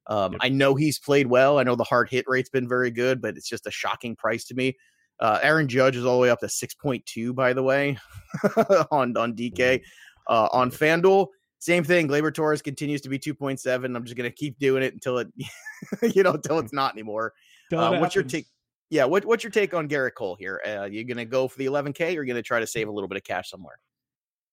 Um, 0.07 0.33
yep. 0.33 0.41
I 0.43 0.49
know 0.49 0.75
he's 0.75 0.99
played 0.99 1.27
well. 1.27 1.59
I 1.59 1.65
know 1.65 1.75
the 1.75 1.85
hard 1.85 2.09
hit 2.09 2.25
rate's 2.29 2.49
been 2.49 2.69
very 2.69 2.91
good, 2.91 3.21
but 3.21 3.37
it's 3.37 3.49
just 3.49 3.67
a 3.67 3.71
shocking 3.71 4.17
price 4.17 4.45
to 4.47 4.55
me. 4.55 4.77
Uh, 5.21 5.39
Aaron 5.43 5.69
Judge 5.69 5.97
is 5.97 6.05
all 6.05 6.17
the 6.17 6.23
way 6.23 6.31
up 6.31 6.41
to 6.41 6.47
6.2, 6.47 7.35
by 7.35 7.53
the 7.53 7.63
way, 7.63 7.99
on, 8.91 9.17
on 9.17 9.35
DK. 9.35 9.53
Mm-hmm. 9.53 10.33
Uh, 10.33 10.49
on 10.53 10.71
FanDuel, 10.71 11.27
same 11.59 11.83
thing. 11.83 12.07
Gleyber 12.07 12.33
Torres 12.33 12.63
continues 12.63 13.01
to 13.01 13.09
be 13.09 13.19
2.7. 13.19 13.85
I'm 13.85 14.05
just 14.05 14.17
going 14.17 14.31
to 14.31 14.35
keep 14.35 14.59
doing 14.59 14.83
it 14.83 14.95
until 14.95 15.19
it, 15.19 15.29
you 16.15 16.23
know, 16.23 16.33
until 16.33 16.59
it's 16.59 16.73
not 16.73 16.93
anymore. 16.93 17.33
Uh, 17.73 17.99
what's 17.99 18.15
your 18.15 18.25
take? 18.25 18.47
Yeah, 18.91 19.05
what, 19.05 19.25
what's 19.25 19.45
your 19.45 19.51
take 19.51 19.75
on 19.75 19.89
Gerrit 19.89 20.15
Cole 20.15 20.37
here? 20.37 20.61
Uh, 20.67 20.85
you 20.85 21.05
going 21.05 21.19
to 21.19 21.25
go 21.25 21.47
for 21.49 21.59
the 21.59 21.67
11K 21.67 22.09
or 22.09 22.11
you're 22.11 22.25
going 22.25 22.37
to 22.37 22.43
try 22.43 22.61
to 22.61 22.67
save 22.67 22.89
a 22.89 22.91
little 22.91 23.09
bit 23.09 23.17
of 23.17 23.25
cash 23.25 23.51
somewhere? 23.51 23.79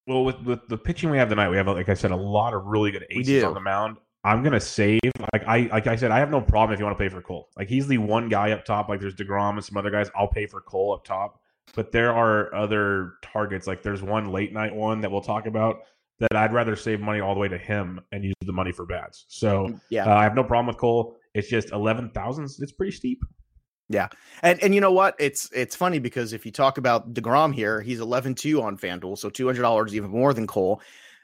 Well, 0.08 0.26
with, 0.26 0.40
with 0.42 0.68
the 0.68 0.78
pitching 0.78 1.10
we 1.10 1.18
have 1.18 1.30
tonight, 1.30 1.50
we 1.50 1.58
have, 1.58 1.68
like 1.68 1.90
I 1.90 1.94
said, 1.94 2.12
a 2.12 2.16
lot 2.16 2.54
of 2.54 2.66
really 2.66 2.92
good 2.92 3.06
aces 3.10 3.44
on 3.44 3.54
the 3.54 3.60
mound. 3.60 3.98
I'm 4.26 4.42
gonna 4.42 4.60
save. 4.60 5.00
Like 5.34 5.44
I 5.48 5.70
like 5.72 5.86
I 5.86 5.96
said, 5.96 6.10
I 6.10 6.18
have 6.18 6.32
no 6.32 6.42
problem 6.42 6.74
if 6.74 6.80
you 6.80 6.86
want 6.86 6.98
to 6.98 7.04
pay 7.04 7.10
for 7.10 7.22
Cole. 7.22 7.50
Like 7.56 7.70
he's 7.70 7.88
the 7.88 8.00
one 8.00 8.28
guy 8.28 8.52
up 8.52 8.66
top. 8.66 8.90
Like 8.90 9.00
there's 9.00 9.14
Degrom 9.14 9.52
and 9.52 9.64
some 9.64 9.78
other 9.78 9.92
guys. 9.92 10.10
I'll 10.16 10.28
pay 10.28 10.48
for 10.48 10.62
Cole 10.62 10.94
up 10.94 11.06
top. 11.06 11.40
But 11.76 11.92
there 11.92 12.12
are 12.12 12.54
other 12.56 13.14
targets. 13.22 13.68
Like 13.68 13.84
there's 13.84 14.02
one 14.02 14.32
late 14.32 14.52
night 14.52 14.74
one 14.74 15.00
that 15.02 15.12
we'll 15.12 15.22
talk 15.22 15.46
about 15.46 15.82
that 16.20 16.36
I'd 16.36 16.54
rather 16.54 16.76
save 16.76 17.02
money 17.02 17.20
all 17.20 17.36
the 17.36 17.40
way 17.40 17.48
to 17.48 17.58
him 17.58 18.02
and 18.12 18.24
use 18.24 18.34
the 18.42 18.52
money 18.52 18.72
for 18.72 18.88
bats. 18.88 19.26
So 19.28 19.68
mm, 19.68 19.82
yeah, 19.92 20.06
uh, 20.06 20.16
I 20.16 20.24
have 20.24 20.34
no 20.34 20.44
problem 20.44 20.68
with 20.68 20.78
Cole. 20.78 21.16
It's 21.36 21.48
just 21.48 21.72
eleven 21.72 22.10
thousand. 22.10 22.46
It's 22.46 22.72
pretty 22.72 22.94
steep. 22.94 23.24
Yeah. 23.90 24.08
And 24.42 24.62
and 24.64 24.74
you 24.74 24.82
know 24.82 24.92
what? 24.92 25.16
It's 25.20 25.50
it's 25.52 25.76
funny 25.76 26.00
because 26.00 26.34
if 26.34 26.46
you 26.46 26.52
talk 26.52 26.78
about 26.78 27.14
DeGrom 27.14 27.54
here, 27.54 27.82
he's 27.82 28.00
11-2 28.00 28.62
on 28.62 28.78
FanDuel, 28.78 29.18
so 29.18 29.30
$200 29.30 29.94
even 29.94 30.10
more 30.10 30.34
than 30.34 30.48
Cole. 30.48 30.82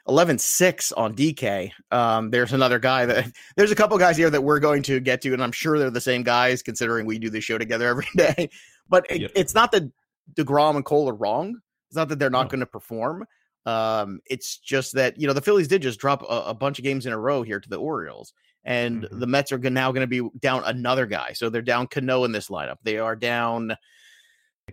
11-6 0.08 0.92
on 0.96 1.14
DK. 1.14 1.70
Um, 1.92 2.30
there's 2.30 2.52
another 2.52 2.80
guy 2.80 3.06
that 3.06 3.30
there's 3.56 3.70
a 3.70 3.76
couple 3.76 3.96
guys 3.98 4.16
here 4.16 4.30
that 4.30 4.42
we're 4.42 4.58
going 4.58 4.82
to 4.84 5.00
get 5.00 5.20
to, 5.22 5.32
and 5.32 5.42
I'm 5.42 5.52
sure 5.52 5.78
they're 5.78 5.90
the 5.90 6.00
same 6.00 6.22
guys 6.22 6.62
considering 6.62 7.06
we 7.06 7.18
do 7.18 7.30
this 7.30 7.44
show 7.44 7.58
together 7.58 7.88
every 7.88 8.08
day. 8.16 8.50
But 8.88 9.06
it, 9.10 9.20
yep. 9.22 9.30
it's 9.34 9.54
not 9.54 9.72
that 9.72 9.90
DeGrom 10.34 10.76
and 10.76 10.84
Cole 10.84 11.08
are 11.08 11.14
wrong. 11.14 11.60
It's 11.88 11.96
not 11.96 12.08
that 12.08 12.18
they're 12.18 12.30
not 12.30 12.44
no. 12.44 12.50
going 12.50 12.60
to 12.60 12.66
perform. 12.66 13.26
Um, 13.64 14.20
it's 14.26 14.58
just 14.58 14.94
that 14.94 15.20
you 15.20 15.28
know 15.28 15.32
the 15.32 15.40
Phillies 15.40 15.68
did 15.68 15.82
just 15.82 16.00
drop 16.00 16.22
a, 16.22 16.46
a, 16.46 16.54
bunch 16.54 16.80
of 16.80 16.84
games 16.84 17.06
in 17.06 17.12
a 17.12 17.18
row 17.18 17.42
here 17.42 17.60
to 17.60 17.68
the 17.68 17.76
Orioles, 17.76 18.32
and 18.64 19.02
mm-hmm. 19.02 19.18
the 19.18 19.26
Mets 19.26 19.52
are 19.52 19.58
now 19.58 19.92
going 19.92 20.08
to 20.08 20.22
be 20.22 20.28
down 20.38 20.62
another 20.64 21.06
guy. 21.06 21.32
So 21.32 21.50
they're 21.50 21.62
down 21.62 21.86
Cano 21.88 22.24
in 22.24 22.32
this 22.32 22.48
lineup. 22.48 22.76
They 22.82 22.98
are 22.98 23.16
down. 23.16 23.76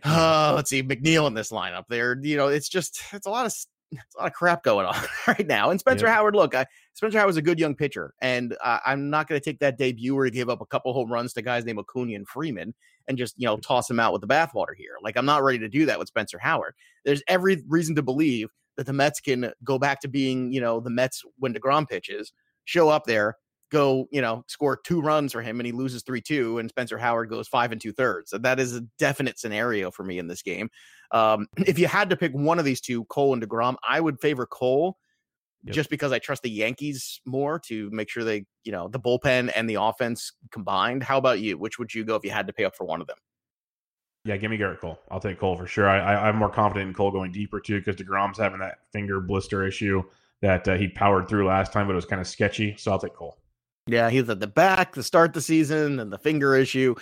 Uh, 0.03 0.53
let's 0.55 0.69
see, 0.69 0.83
McNeil 0.83 1.27
in 1.27 1.33
this 1.33 1.51
lineup. 1.51 1.83
They're 1.89 2.17
you 2.21 2.37
know 2.37 2.47
it's 2.47 2.69
just 2.69 3.01
it's 3.11 3.25
a 3.25 3.29
lot 3.29 3.45
of 3.45 3.53
it's 3.91 4.15
a 4.15 4.21
lot 4.21 4.27
of 4.27 4.33
crap 4.33 4.63
going 4.63 4.85
on 4.85 4.95
right 5.27 5.47
now. 5.47 5.71
And 5.71 5.79
Spencer 5.79 6.07
Howard, 6.07 6.35
look, 6.35 6.53
I, 6.53 6.65
Spencer 6.93 7.17
Howard 7.17 7.27
was 7.27 7.37
a 7.37 7.41
good 7.41 7.59
young 7.59 7.75
pitcher, 7.75 8.13
and 8.21 8.55
uh, 8.63 8.79
I'm 8.85 9.09
not 9.09 9.27
going 9.27 9.39
to 9.39 9.43
take 9.43 9.59
that 9.59 9.77
debut 9.77 10.15
where 10.15 10.25
he 10.25 10.31
gave 10.31 10.49
up 10.49 10.61
a 10.61 10.65
couple 10.65 10.93
home 10.93 11.11
runs 11.11 11.33
to 11.33 11.41
guys 11.41 11.65
named 11.65 11.79
Acuna 11.79 12.13
and 12.13 12.27
Freeman 12.27 12.73
and 13.07 13.17
just 13.17 13.35
you 13.37 13.45
know 13.45 13.57
toss 13.57 13.89
him 13.89 13.99
out 13.99 14.13
with 14.13 14.21
the 14.21 14.27
bathwater 14.27 14.75
here. 14.77 14.95
Like 15.01 15.17
I'm 15.17 15.25
not 15.25 15.43
ready 15.43 15.59
to 15.59 15.69
do 15.69 15.85
that 15.87 15.99
with 15.99 16.07
Spencer 16.07 16.39
Howard. 16.39 16.75
There's 17.03 17.23
every 17.27 17.63
reason 17.67 17.95
to 17.95 18.03
believe 18.03 18.49
that 18.77 18.85
the 18.85 18.93
Mets 18.93 19.19
can 19.19 19.51
go 19.63 19.79
back 19.79 19.99
to 20.01 20.07
being 20.07 20.53
you 20.53 20.61
know 20.61 20.79
the 20.79 20.91
Mets 20.91 21.23
when 21.39 21.53
Degrom 21.53 21.87
pitches, 21.87 22.31
show 22.65 22.89
up 22.89 23.05
there, 23.05 23.35
go, 23.71 24.07
you 24.11 24.21
know, 24.21 24.43
score 24.47 24.79
two 24.83 25.01
runs 25.01 25.33
for 25.33 25.41
him 25.41 25.59
and 25.59 25.65
he 25.65 25.71
loses 25.71 26.03
3 26.03 26.21
2, 26.21 26.59
and 26.59 26.69
Spencer 26.69 26.97
Howard 26.97 27.29
goes 27.29 27.47
five 27.47 27.71
and 27.71 27.79
two 27.79 27.91
thirds. 27.91 28.31
So 28.31 28.37
that 28.39 28.59
is 28.59 28.75
a 28.75 28.81
definite 28.97 29.39
scenario 29.39 29.91
for 29.91 30.03
me 30.03 30.19
in 30.19 30.27
this 30.27 30.41
game. 30.41 30.69
Um, 31.11 31.47
if 31.57 31.79
you 31.79 31.87
had 31.87 32.09
to 32.09 32.17
pick 32.17 32.33
one 32.33 32.59
of 32.59 32.65
these 32.65 32.81
two, 32.81 33.05
Cole 33.05 33.33
and 33.33 33.41
DeGrom, 33.41 33.75
I 33.87 33.99
would 33.99 34.19
favor 34.19 34.45
Cole 34.45 34.97
yep. 35.63 35.73
just 35.75 35.89
because 35.89 36.11
I 36.11 36.19
trust 36.19 36.43
the 36.43 36.49
Yankees 36.49 37.21
more 37.25 37.59
to 37.67 37.89
make 37.91 38.09
sure 38.09 38.23
they, 38.23 38.45
you 38.63 38.71
know, 38.71 38.87
the 38.87 38.99
bullpen 38.99 39.51
and 39.55 39.69
the 39.69 39.75
offense 39.75 40.31
combined. 40.51 41.03
How 41.03 41.17
about 41.17 41.39
you? 41.39 41.57
Which 41.57 41.79
would 41.79 41.93
you 41.93 42.03
go 42.03 42.15
if 42.15 42.23
you 42.23 42.31
had 42.31 42.47
to 42.47 42.53
pay 42.53 42.65
up 42.65 42.75
for 42.75 42.85
one 42.85 43.01
of 43.01 43.07
them? 43.07 43.17
Yeah, 44.25 44.35
give 44.37 44.51
me 44.51 44.57
Gerrit 44.57 44.79
Cole. 44.79 44.99
I'll 45.09 45.21
take 45.21 45.39
Cole 45.39 45.55
for 45.55 45.65
sure. 45.65 45.87
I, 45.87 45.99
I, 45.99 46.29
am 46.29 46.35
more 46.35 46.49
confident 46.49 46.89
in 46.89 46.93
Cole 46.93 47.09
going 47.09 47.31
deeper 47.31 47.59
too 47.61 47.79
because 47.79 47.95
DeGrom's 47.95 48.37
having 48.37 48.59
that 48.59 48.79
finger 48.91 49.21
blister 49.21 49.65
issue 49.65 50.03
that 50.41 50.67
uh, 50.67 50.75
he 50.75 50.89
powered 50.89 51.29
through 51.29 51.47
last 51.47 51.71
time, 51.71 51.87
but 51.87 51.93
it 51.93 51.95
was 51.95 52.05
kind 52.05 52.21
of 52.21 52.27
sketchy. 52.27 52.75
So 52.77 52.91
I'll 52.91 52.99
take 52.99 53.15
Cole. 53.15 53.37
Yeah, 53.91 54.09
he's 54.09 54.29
at 54.29 54.39
the 54.39 54.47
back 54.47 54.93
to 54.93 55.03
start 55.03 55.33
the 55.33 55.41
season 55.41 55.99
and 55.99 56.11
the 56.11 56.17
finger 56.17 56.55
issue. 56.55 56.95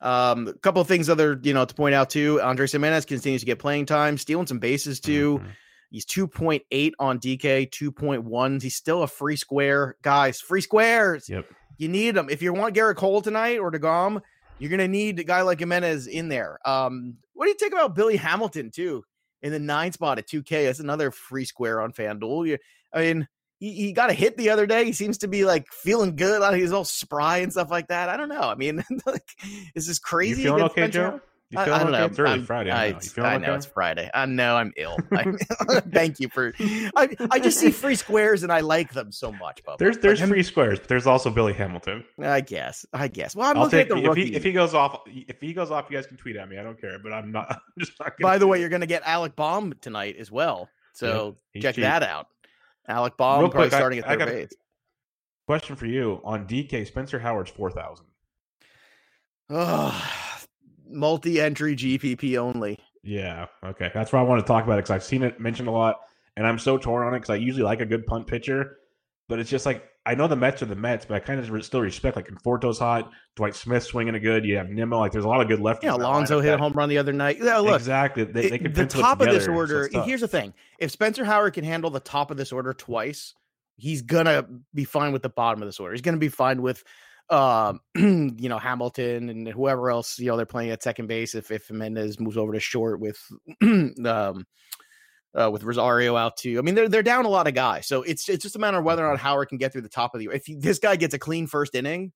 Um, 0.00 0.48
a 0.48 0.54
couple 0.54 0.82
of 0.82 0.88
things 0.88 1.08
other, 1.08 1.40
you 1.42 1.54
know, 1.54 1.64
to 1.64 1.74
point 1.74 1.94
out 1.94 2.10
too. 2.10 2.40
Andres 2.42 2.72
Gimenez 2.72 3.06
continues 3.06 3.40
to 3.40 3.46
get 3.46 3.58
playing 3.58 3.86
time, 3.86 4.18
stealing 4.18 4.46
some 4.46 4.58
bases 4.58 5.00
too. 5.00 5.38
Mm-hmm. 5.38 5.48
He's 5.90 6.04
2.8 6.06 6.92
on 6.98 7.18
DK, 7.18 7.70
2.1. 7.70 8.62
He's 8.62 8.74
still 8.74 9.02
a 9.04 9.06
free 9.06 9.36
square. 9.36 9.96
Guys, 10.02 10.40
free 10.40 10.60
squares. 10.60 11.28
Yep. 11.28 11.46
You 11.78 11.88
need 11.88 12.16
them. 12.16 12.28
If 12.28 12.42
you 12.42 12.52
want 12.52 12.74
Gerrit 12.74 12.96
Cole 12.96 13.22
tonight 13.22 13.58
or 13.58 13.70
DeGrom, 13.70 14.20
you're 14.58 14.70
gonna 14.70 14.88
need 14.88 15.18
a 15.20 15.24
guy 15.24 15.42
like 15.42 15.58
Gimenez 15.58 16.06
in 16.06 16.28
there. 16.28 16.58
Um, 16.64 17.16
what 17.32 17.46
do 17.46 17.50
you 17.50 17.56
think 17.56 17.72
about 17.72 17.94
Billy 17.94 18.16
Hamilton 18.16 18.70
too? 18.70 19.04
In 19.42 19.52
the 19.52 19.58
nine 19.58 19.92
spot 19.92 20.18
at 20.18 20.28
2K. 20.28 20.64
That's 20.64 20.80
another 20.80 21.10
free 21.10 21.44
square 21.44 21.80
on 21.80 21.92
FanDuel. 21.92 22.48
You, 22.48 22.58
I 22.92 23.00
mean, 23.00 23.28
he, 23.58 23.72
he 23.72 23.92
got 23.92 24.10
a 24.10 24.12
hit 24.12 24.36
the 24.36 24.50
other 24.50 24.66
day. 24.66 24.84
He 24.84 24.92
seems 24.92 25.18
to 25.18 25.28
be 25.28 25.44
like 25.44 25.66
feeling 25.72 26.16
good. 26.16 26.54
He's 26.54 26.72
all 26.72 26.84
spry 26.84 27.38
and 27.38 27.52
stuff 27.52 27.70
like 27.70 27.88
that. 27.88 28.08
I 28.08 28.16
don't 28.16 28.28
know. 28.28 28.42
I 28.42 28.54
mean, 28.54 28.84
like, 29.06 29.28
is 29.74 29.86
this 29.86 29.98
crazy? 29.98 30.42
You 30.42 30.48
feeling 30.48 30.64
okay, 30.64 30.88
Joe? 30.88 31.20
You 31.50 31.58
I, 31.58 31.62
I, 31.62 31.66
don't 31.66 31.80
okay? 31.82 31.90
know. 31.92 32.04
It's 32.06 32.18
early 32.18 32.32
I'm, 32.32 32.46
Friday. 32.46 32.70
I, 32.72 32.90
know, 32.90 33.22
I 33.22 33.38
know 33.38 33.54
it's 33.54 33.66
Friday. 33.66 34.10
I 34.12 34.26
know 34.26 34.56
I'm 34.56 34.72
ill. 34.76 34.96
thank 35.92 36.18
you 36.18 36.28
for. 36.28 36.52
I, 36.58 37.14
I 37.30 37.38
just 37.38 37.58
see 37.60 37.70
free 37.70 37.94
squares 37.94 38.42
and 38.42 38.50
I 38.50 38.60
like 38.60 38.92
them 38.92 39.12
so 39.12 39.30
much. 39.30 39.62
Bubba. 39.62 39.78
There's 39.78 39.98
there's 39.98 40.20
free 40.20 40.42
squares, 40.42 40.80
but 40.80 40.88
there's 40.88 41.06
also 41.06 41.30
Billy 41.30 41.52
Hamilton. 41.52 42.04
I 42.20 42.40
guess. 42.40 42.84
I 42.92 43.08
guess. 43.08 43.36
Well, 43.36 43.48
I'm 43.48 43.56
I'll 43.56 43.64
looking 43.64 43.78
take, 43.78 43.90
at 43.90 43.96
the 43.96 44.08
rookie. 44.08 44.22
If 44.22 44.28
he, 44.28 44.34
if 44.36 44.44
he, 44.44 44.52
goes 44.52 44.74
off, 44.74 45.02
if 45.06 45.40
he 45.40 45.52
goes 45.52 45.70
off, 45.70 45.86
you 45.90 45.96
guys 45.96 46.06
can 46.06 46.16
tweet 46.16 46.36
at 46.36 46.48
me. 46.48 46.58
I 46.58 46.62
don't 46.62 46.80
care, 46.80 46.98
but 46.98 47.12
I'm 47.12 47.30
not. 47.30 47.50
I'm 47.50 47.60
just 47.78 47.92
not. 48.00 48.14
By 48.20 48.38
the 48.38 48.46
way, 48.46 48.58
you're 48.58 48.68
going 48.68 48.80
to 48.80 48.86
get 48.86 49.02
Alec 49.04 49.36
Bohm 49.36 49.74
tonight 49.80 50.16
as 50.18 50.32
well, 50.32 50.68
so 50.92 51.36
yeah, 51.54 51.62
check 51.62 51.74
cheap. 51.76 51.82
that 51.82 52.02
out. 52.02 52.26
Alec 52.88 53.16
Bohm 53.16 53.40
Real 53.40 53.48
probably 53.50 53.68
quick, 53.68 53.78
starting 53.78 53.98
at 54.00 54.06
third 54.06 54.18
base. 54.18 54.52
Question 55.46 55.76
for 55.76 55.86
you 55.86 56.20
on 56.24 56.46
DK 56.46 56.86
Spencer 56.86 57.18
Howard's 57.18 57.50
four 57.50 57.70
thousand. 57.70 58.06
Oh, 59.50 60.10
multi-entry 60.88 61.76
GPP 61.76 62.38
only. 62.38 62.78
Yeah, 63.02 63.46
okay, 63.64 63.90
that's 63.92 64.12
what 64.12 64.20
I 64.20 64.22
want 64.22 64.40
to 64.40 64.46
talk 64.46 64.64
about 64.64 64.76
because 64.76 64.90
I've 64.90 65.04
seen 65.04 65.22
it 65.22 65.38
mentioned 65.38 65.68
a 65.68 65.72
lot, 65.72 66.00
and 66.36 66.46
I'm 66.46 66.58
so 66.58 66.78
torn 66.78 67.06
on 67.06 67.14
it 67.14 67.18
because 67.18 67.30
I 67.30 67.36
usually 67.36 67.64
like 67.64 67.80
a 67.80 67.86
good 67.86 68.06
punt 68.06 68.26
pitcher, 68.26 68.78
but 69.28 69.38
it's 69.38 69.50
just 69.50 69.66
like 69.66 69.84
I 70.06 70.14
know 70.14 70.28
the 70.28 70.36
Mets 70.36 70.62
are 70.62 70.66
the 70.66 70.76
Mets, 70.76 71.06
but 71.06 71.14
I 71.14 71.20
kind 71.20 71.40
of 71.40 71.64
still 71.64 71.80
respect 71.80 72.16
like 72.16 72.26
Conforto's 72.26 72.78
hot, 72.78 73.10
Dwight 73.36 73.54
Smith 73.54 73.84
swinging 73.84 74.14
a 74.14 74.20
good. 74.20 74.44
You 74.44 74.56
have 74.58 74.68
Nimmo, 74.68 74.98
like 74.98 75.12
there's 75.12 75.24
a 75.24 75.28
lot 75.28 75.40
of 75.40 75.48
good 75.48 75.60
left. 75.60 75.82
Yeah, 75.82 75.94
Alonso 75.94 76.40
hit 76.40 76.54
a 76.54 76.58
home 76.58 76.74
run 76.74 76.90
the 76.90 76.98
other 76.98 77.12
night. 77.12 77.38
Yeah, 77.40 77.58
look, 77.58 77.76
exactly. 77.76 78.24
They, 78.24 78.50
they 78.50 78.58
the 78.58 78.86
top 78.86 79.20
of 79.20 79.30
this 79.30 79.48
order. 79.48 79.88
Here's 80.04 80.20
the 80.20 80.28
thing: 80.28 80.52
if 80.78 80.90
Spencer 80.90 81.24
Howard 81.24 81.54
can 81.54 81.64
handle 81.64 81.90
the 81.90 82.00
top 82.00 82.30
of 82.30 82.36
this 82.36 82.52
order 82.52 82.74
twice, 82.74 83.34
he's 83.76 84.02
gonna 84.02 84.46
be 84.74 84.84
fine 84.84 85.12
with 85.12 85.22
the 85.22 85.30
bottom 85.30 85.62
of 85.62 85.68
this 85.68 85.80
order. 85.80 85.94
He's 85.94 86.02
gonna 86.02 86.18
be 86.18 86.28
fine 86.28 86.60
with 86.60 86.84
um, 87.30 87.80
you 87.96 88.48
know, 88.48 88.58
Hamilton 88.58 89.30
and 89.30 89.48
whoever 89.48 89.90
else, 89.90 90.18
you 90.18 90.26
know, 90.26 90.36
they're 90.36 90.46
playing 90.46 90.70
at 90.70 90.82
second 90.82 91.06
base 91.06 91.34
if 91.34 91.50
if 91.50 91.70
Mendez 91.70 92.20
moves 92.20 92.36
over 92.36 92.52
to 92.52 92.60
short 92.60 93.00
with 93.00 93.18
um 93.62 94.46
uh, 95.40 95.50
with 95.50 95.64
Rosario 95.64 96.16
out 96.16 96.36
too. 96.36 96.58
I 96.58 96.62
mean, 96.62 96.74
they're 96.74 96.88
they're 96.88 97.02
down 97.02 97.24
a 97.24 97.28
lot 97.28 97.46
of 97.48 97.54
guys, 97.54 97.86
so 97.86 98.02
it's 98.02 98.28
it's 98.28 98.42
just 98.42 98.56
a 98.56 98.58
matter 98.58 98.78
of 98.78 98.84
whether 98.84 99.04
or 99.04 99.10
not 99.10 99.18
Howard 99.18 99.48
can 99.48 99.58
get 99.58 99.72
through 99.72 99.82
the 99.82 99.88
top 99.88 100.14
of 100.14 100.20
the. 100.20 100.30
If 100.32 100.46
he, 100.46 100.54
this 100.54 100.78
guy 100.78 100.96
gets 100.96 101.14
a 101.14 101.18
clean 101.18 101.46
first 101.46 101.74
inning, 101.74 102.12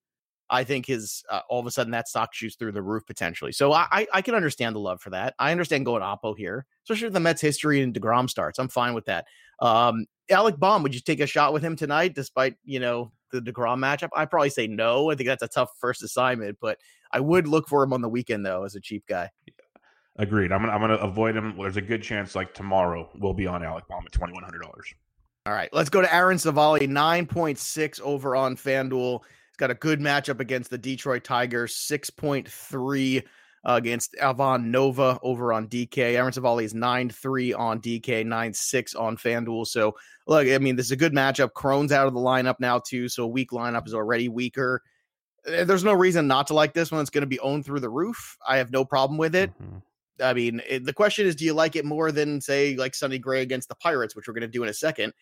I 0.50 0.64
think 0.64 0.86
his 0.86 1.24
uh, 1.30 1.40
all 1.48 1.60
of 1.60 1.66
a 1.66 1.70
sudden 1.70 1.90
that 1.92 2.08
stock 2.08 2.32
shoots 2.32 2.56
through 2.56 2.72
the 2.72 2.82
roof 2.82 3.04
potentially. 3.06 3.52
So 3.52 3.72
I 3.72 4.06
I 4.12 4.22
can 4.22 4.34
understand 4.34 4.74
the 4.76 4.80
love 4.80 5.00
for 5.00 5.10
that. 5.10 5.34
I 5.38 5.50
understand 5.52 5.84
going 5.84 6.02
Oppo 6.02 6.36
here, 6.36 6.66
especially 6.84 7.10
the 7.10 7.20
Mets 7.20 7.40
history 7.40 7.82
and 7.82 7.94
Degrom 7.94 8.30
starts. 8.30 8.58
I'm 8.58 8.68
fine 8.68 8.94
with 8.94 9.06
that. 9.06 9.26
Um, 9.60 10.06
Alec 10.30 10.56
Bohm, 10.58 10.82
would 10.82 10.94
you 10.94 11.00
take 11.00 11.20
a 11.20 11.26
shot 11.26 11.52
with 11.52 11.62
him 11.62 11.76
tonight, 11.76 12.14
despite 12.14 12.54
you 12.64 12.80
know 12.80 13.12
the 13.32 13.40
Degrom 13.40 13.78
matchup? 13.78 14.10
I 14.14 14.24
probably 14.24 14.50
say 14.50 14.66
no. 14.66 15.10
I 15.10 15.16
think 15.16 15.28
that's 15.28 15.42
a 15.42 15.48
tough 15.48 15.70
first 15.78 16.02
assignment, 16.02 16.58
but 16.60 16.78
I 17.12 17.20
would 17.20 17.48
look 17.48 17.68
for 17.68 17.82
him 17.82 17.92
on 17.92 18.00
the 18.00 18.08
weekend 18.08 18.46
though 18.46 18.64
as 18.64 18.74
a 18.74 18.80
cheap 18.80 19.04
guy. 19.06 19.30
Agreed. 20.18 20.52
I'm 20.52 20.60
gonna 20.60 20.72
I'm 20.72 20.80
gonna 20.80 20.94
avoid 20.94 21.36
him. 21.36 21.56
There's 21.56 21.76
a 21.76 21.82
good 21.82 22.02
chance 22.02 22.34
like 22.34 22.52
tomorrow 22.52 23.08
we'll 23.18 23.34
be 23.34 23.46
on 23.46 23.62
Alec 23.62 23.86
Bohm 23.88 24.04
at 24.04 24.12
twenty 24.12 24.32
one 24.32 24.42
hundred 24.42 24.62
dollars. 24.62 24.92
All 25.46 25.52
right, 25.52 25.68
let's 25.72 25.88
go 25.88 26.02
to 26.02 26.14
Aaron 26.14 26.36
Civale, 26.36 26.88
nine 26.88 27.26
point 27.26 27.58
six 27.58 28.00
over 28.02 28.34
on 28.34 28.56
FanDuel. 28.56 29.20
He's 29.22 29.56
got 29.56 29.70
a 29.70 29.74
good 29.74 30.00
matchup 30.00 30.40
against 30.40 30.70
the 30.70 30.78
Detroit 30.78 31.24
Tigers, 31.24 31.76
six 31.76 32.10
point 32.10 32.48
three 32.48 33.22
uh, 33.64 33.74
against 33.74 34.16
Ivan 34.22 34.70
Nova 34.70 35.18
over 35.22 35.52
on 35.52 35.68
DK. 35.68 35.98
Aaron 35.98 36.32
Civale 36.32 36.64
is 36.64 36.74
9 36.74 37.10
3 37.10 37.52
on 37.54 37.80
DK, 37.80 38.24
9 38.24 38.52
6 38.54 38.94
on 38.94 39.16
FanDuel. 39.16 39.66
So, 39.66 39.96
look, 40.26 40.46
I 40.46 40.58
mean, 40.58 40.76
this 40.76 40.86
is 40.86 40.92
a 40.92 40.96
good 40.96 41.12
matchup. 41.12 41.52
Cron's 41.52 41.92
out 41.92 42.06
of 42.06 42.14
the 42.14 42.20
lineup 42.20 42.56
now, 42.60 42.78
too. 42.78 43.08
So, 43.08 43.24
a 43.24 43.28
weak 43.28 43.50
lineup 43.50 43.86
is 43.86 43.94
already 43.94 44.28
weaker. 44.28 44.82
Eh, 45.46 45.64
there's 45.64 45.84
no 45.84 45.92
reason 45.92 46.26
not 46.26 46.46
to 46.48 46.54
like 46.54 46.72
this 46.72 46.90
one. 46.90 47.00
It's 47.00 47.10
going 47.10 47.22
to 47.22 47.26
be 47.26 47.40
owned 47.40 47.64
through 47.64 47.80
the 47.80 47.90
roof. 47.90 48.36
I 48.46 48.58
have 48.58 48.70
no 48.70 48.84
problem 48.84 49.18
with 49.18 49.34
it. 49.34 49.50
Mm-hmm. 49.50 49.78
I 50.20 50.34
mean, 50.34 50.60
it, 50.68 50.84
the 50.84 50.92
question 50.92 51.26
is, 51.26 51.36
do 51.36 51.44
you 51.44 51.54
like 51.54 51.76
it 51.76 51.84
more 51.84 52.12
than, 52.12 52.40
say, 52.40 52.76
like 52.76 52.94
Sonny 52.94 53.18
Gray 53.18 53.42
against 53.42 53.68
the 53.68 53.74
Pirates, 53.74 54.16
which 54.16 54.26
we're 54.26 54.34
going 54.34 54.42
to 54.42 54.48
do 54.48 54.62
in 54.62 54.68
a 54.68 54.74
second? 54.74 55.12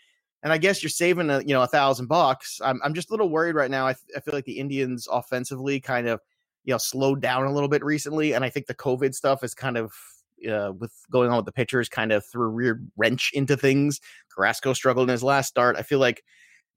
And 0.42 0.52
I 0.52 0.58
guess 0.58 0.82
you're 0.82 0.90
saving 0.90 1.30
a 1.30 1.40
you 1.40 1.54
know 1.54 1.62
a 1.62 1.66
thousand 1.66 2.06
bucks. 2.06 2.60
I'm 2.62 2.80
I'm 2.84 2.94
just 2.94 3.10
a 3.10 3.12
little 3.12 3.30
worried 3.30 3.56
right 3.56 3.70
now. 3.70 3.86
I, 3.86 3.94
I 4.14 4.20
feel 4.20 4.34
like 4.34 4.44
the 4.44 4.58
Indians 4.58 5.08
offensively 5.10 5.80
kind 5.80 6.06
of 6.06 6.20
you 6.64 6.72
know 6.72 6.78
slowed 6.78 7.20
down 7.20 7.46
a 7.46 7.52
little 7.52 7.68
bit 7.68 7.82
recently, 7.82 8.32
and 8.32 8.44
I 8.44 8.50
think 8.50 8.66
the 8.66 8.74
COVID 8.74 9.14
stuff 9.14 9.42
is 9.42 9.54
kind 9.54 9.76
of 9.76 9.92
uh, 10.48 10.72
with 10.78 10.92
going 11.10 11.30
on 11.30 11.36
with 11.36 11.46
the 11.46 11.52
pitchers 11.52 11.88
kind 11.88 12.12
of 12.12 12.24
threw 12.24 12.48
a 12.48 12.52
weird 12.52 12.90
wrench 12.96 13.30
into 13.32 13.56
things. 13.56 14.00
Carrasco 14.34 14.72
struggled 14.72 15.08
in 15.08 15.12
his 15.12 15.22
last 15.22 15.48
start. 15.48 15.76
I 15.76 15.82
feel 15.82 15.98
like 15.98 16.22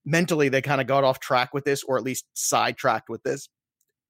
mentally 0.05 0.49
they 0.49 0.61
kind 0.61 0.81
of 0.81 0.88
got 0.88 1.03
off 1.03 1.19
track 1.19 1.53
with 1.53 1.65
this, 1.65 1.83
or 1.83 1.97
at 1.97 2.03
least 2.03 2.25
sidetracked 2.33 3.09
with 3.09 3.23
this. 3.23 3.49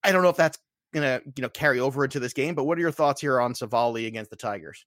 I 0.04 0.12
don't 0.12 0.22
know 0.22 0.30
if 0.30 0.38
that's 0.38 0.60
gonna 0.94 1.22
you 1.36 1.42
know 1.42 1.50
carry 1.50 1.80
over 1.80 2.04
into 2.04 2.20
this 2.20 2.34
game, 2.34 2.56
but 2.56 2.66
what 2.66 2.78
are 2.78 2.82
your 2.82 2.92
thoughts 2.92 3.22
here 3.22 3.40
on 3.40 3.54
Civale 3.54 4.08
against 4.08 4.30
the 4.30 4.38
Tigers? 4.38 4.86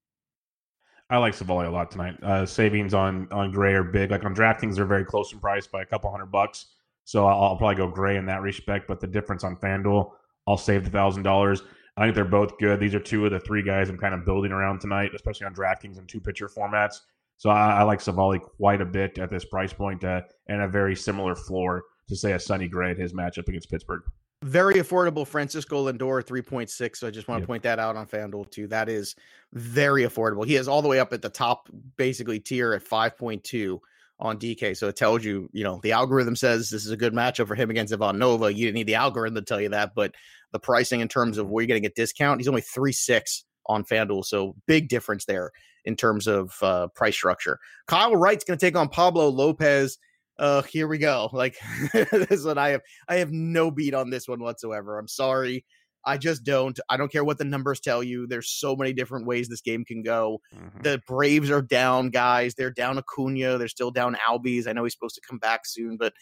I 1.10 1.18
like 1.18 1.34
Civale 1.34 1.66
a 1.66 1.70
lot 1.70 1.90
tonight. 1.90 2.22
Uh, 2.22 2.46
savings 2.46 2.94
on 2.94 3.28
on 3.32 3.52
Gray 3.52 3.74
are 3.74 3.84
big. 3.84 4.10
Like 4.10 4.24
on 4.24 4.34
DraftKings, 4.34 4.76
they're 4.76 4.84
very 4.84 5.04
close 5.04 5.32
in 5.32 5.40
price 5.40 5.66
by 5.66 5.82
a 5.82 5.86
couple 5.86 6.10
hundred 6.10 6.26
bucks. 6.26 6.66
So 7.04 7.26
I'll, 7.26 7.42
I'll 7.42 7.56
probably 7.56 7.76
go 7.76 7.88
Gray 7.88 8.16
in 8.16 8.26
that 8.26 8.42
respect. 8.42 8.86
But 8.88 9.00
the 9.00 9.06
difference 9.06 9.44
on 9.44 9.56
FanDuel 9.56 10.12
I'll 10.46 10.56
save 10.56 10.84
the 10.84 10.90
thousand 10.90 11.22
dollars. 11.22 11.62
I 11.96 12.04
think 12.04 12.14
they're 12.14 12.24
both 12.24 12.58
good. 12.58 12.80
These 12.80 12.94
are 12.94 13.00
two 13.00 13.26
of 13.26 13.32
the 13.32 13.40
three 13.40 13.62
guys 13.62 13.90
I'm 13.90 13.98
kind 13.98 14.14
of 14.14 14.24
building 14.24 14.50
around 14.50 14.80
tonight, 14.80 15.10
especially 15.14 15.46
on 15.46 15.54
DraftKings 15.54 15.98
and 15.98 16.08
two 16.08 16.20
pitcher 16.20 16.48
formats. 16.48 17.00
So 17.36 17.50
I, 17.50 17.80
I 17.80 17.82
like 17.82 18.00
Civale 18.00 18.40
quite 18.40 18.80
a 18.80 18.86
bit 18.86 19.18
at 19.18 19.30
this 19.30 19.44
price 19.44 19.72
point, 19.72 20.02
uh, 20.04 20.22
and 20.48 20.62
a 20.62 20.68
very 20.68 20.96
similar 20.96 21.34
floor 21.34 21.84
to 22.08 22.16
say 22.16 22.32
a 22.32 22.38
Sonny 22.40 22.68
Gray 22.68 22.92
at 22.92 22.98
his 22.98 23.12
matchup 23.12 23.48
against 23.48 23.70
Pittsburgh. 23.70 24.02
Very 24.42 24.74
affordable 24.74 25.26
Francisco 25.26 25.90
Lindor 25.90 26.22
3.6. 26.22 26.96
So 26.96 27.06
I 27.06 27.10
just 27.10 27.28
want 27.28 27.38
to 27.38 27.42
yep. 27.42 27.48
point 27.48 27.62
that 27.62 27.78
out 27.78 27.96
on 27.96 28.06
FanDuel 28.06 28.50
too. 28.50 28.66
That 28.66 28.88
is 28.88 29.14
very 29.52 30.02
affordable. 30.02 30.44
He 30.44 30.56
is 30.56 30.68
all 30.68 30.82
the 30.82 30.88
way 30.88 30.98
up 30.98 31.12
at 31.12 31.22
the 31.22 31.28
top, 31.28 31.68
basically 31.96 32.40
tier 32.40 32.72
at 32.72 32.84
5.2 32.84 33.78
on 34.18 34.38
DK. 34.38 34.76
So 34.76 34.88
it 34.88 34.96
tells 34.96 35.24
you, 35.24 35.48
you 35.52 35.64
know, 35.64 35.80
the 35.82 35.92
algorithm 35.92 36.36
says 36.36 36.70
this 36.70 36.84
is 36.84 36.90
a 36.90 36.96
good 36.96 37.12
matchup 37.12 37.48
for 37.48 37.54
him 37.54 37.70
against 37.70 37.92
Ivan 37.92 38.18
Nova. 38.18 38.52
You 38.52 38.66
didn't 38.66 38.76
need 38.76 38.86
the 38.86 38.94
algorithm 38.94 39.36
to 39.36 39.42
tell 39.42 39.60
you 39.60 39.68
that, 39.70 39.94
but 39.94 40.14
the 40.52 40.58
pricing 40.60 41.00
in 41.00 41.08
terms 41.08 41.38
of 41.38 41.48
where 41.48 41.62
you're 41.62 41.68
getting 41.68 41.86
a 41.86 41.90
discount, 41.90 42.40
he's 42.40 42.48
only 42.48 42.60
three 42.60 42.92
six 42.92 43.44
on 43.66 43.84
FanDuel. 43.84 44.24
So 44.24 44.54
big 44.66 44.88
difference 44.88 45.24
there 45.24 45.52
in 45.84 45.96
terms 45.96 46.26
of 46.26 46.56
uh, 46.62 46.88
price 46.88 47.14
structure. 47.14 47.58
Kyle 47.86 48.14
Wright's 48.14 48.44
going 48.44 48.58
to 48.58 48.64
take 48.64 48.76
on 48.76 48.88
Pablo 48.88 49.28
Lopez. 49.28 49.98
Uh, 50.38 50.62
here 50.62 50.88
we 50.88 50.98
go. 50.98 51.28
Like 51.32 51.56
this 51.92 52.44
one, 52.44 52.58
I 52.58 52.70
have 52.70 52.80
I 53.08 53.16
have 53.16 53.32
no 53.32 53.70
beat 53.70 53.94
on 53.94 54.10
this 54.10 54.28
one 54.28 54.40
whatsoever. 54.40 54.98
I'm 54.98 55.08
sorry. 55.08 55.64
I 56.04 56.18
just 56.18 56.42
don't. 56.44 56.78
I 56.88 56.96
don't 56.96 57.12
care 57.12 57.24
what 57.24 57.38
the 57.38 57.44
numbers 57.44 57.80
tell 57.80 58.02
you. 58.02 58.26
There's 58.26 58.50
so 58.50 58.74
many 58.74 58.92
different 58.92 59.26
ways 59.26 59.48
this 59.48 59.60
game 59.60 59.84
can 59.84 60.02
go. 60.02 60.40
Mm-hmm. 60.54 60.82
The 60.82 61.00
Braves 61.06 61.50
are 61.50 61.62
down, 61.62 62.10
guys. 62.10 62.54
They're 62.54 62.72
down 62.72 62.98
Acuna. 62.98 63.58
They're 63.58 63.68
still 63.68 63.90
down 63.90 64.16
Albies. 64.28 64.66
I 64.66 64.72
know 64.72 64.82
he's 64.82 64.94
supposed 64.94 65.14
to 65.14 65.20
come 65.28 65.38
back 65.38 65.60
soon, 65.64 65.96
but 65.96 66.12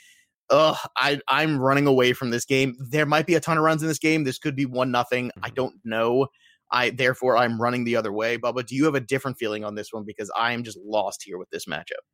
uh, 0.50 0.76
I 0.96 1.20
I'm 1.28 1.58
running 1.58 1.86
away 1.86 2.12
from 2.12 2.30
this 2.30 2.44
game. 2.44 2.76
There 2.90 3.06
might 3.06 3.26
be 3.26 3.36
a 3.36 3.40
ton 3.40 3.56
of 3.56 3.64
runs 3.64 3.82
in 3.82 3.88
this 3.88 3.98
game. 3.98 4.24
This 4.24 4.38
could 4.38 4.56
be 4.56 4.66
one 4.66 4.90
nothing. 4.90 5.28
Mm-hmm. 5.28 5.44
I 5.44 5.50
don't 5.50 5.74
know. 5.84 6.26
I 6.72 6.90
therefore 6.90 7.36
I'm 7.36 7.60
running 7.60 7.84
the 7.84 7.96
other 7.96 8.12
way. 8.12 8.38
Bubba, 8.38 8.66
do 8.66 8.74
you 8.74 8.84
have 8.84 8.94
a 8.94 9.00
different 9.00 9.38
feeling 9.38 9.64
on 9.64 9.74
this 9.74 9.92
one? 9.92 10.04
Because 10.04 10.30
I 10.36 10.52
am 10.52 10.62
just 10.62 10.78
lost 10.84 11.22
here 11.24 11.38
with 11.38 11.50
this 11.50 11.64
matchup. 11.64 12.04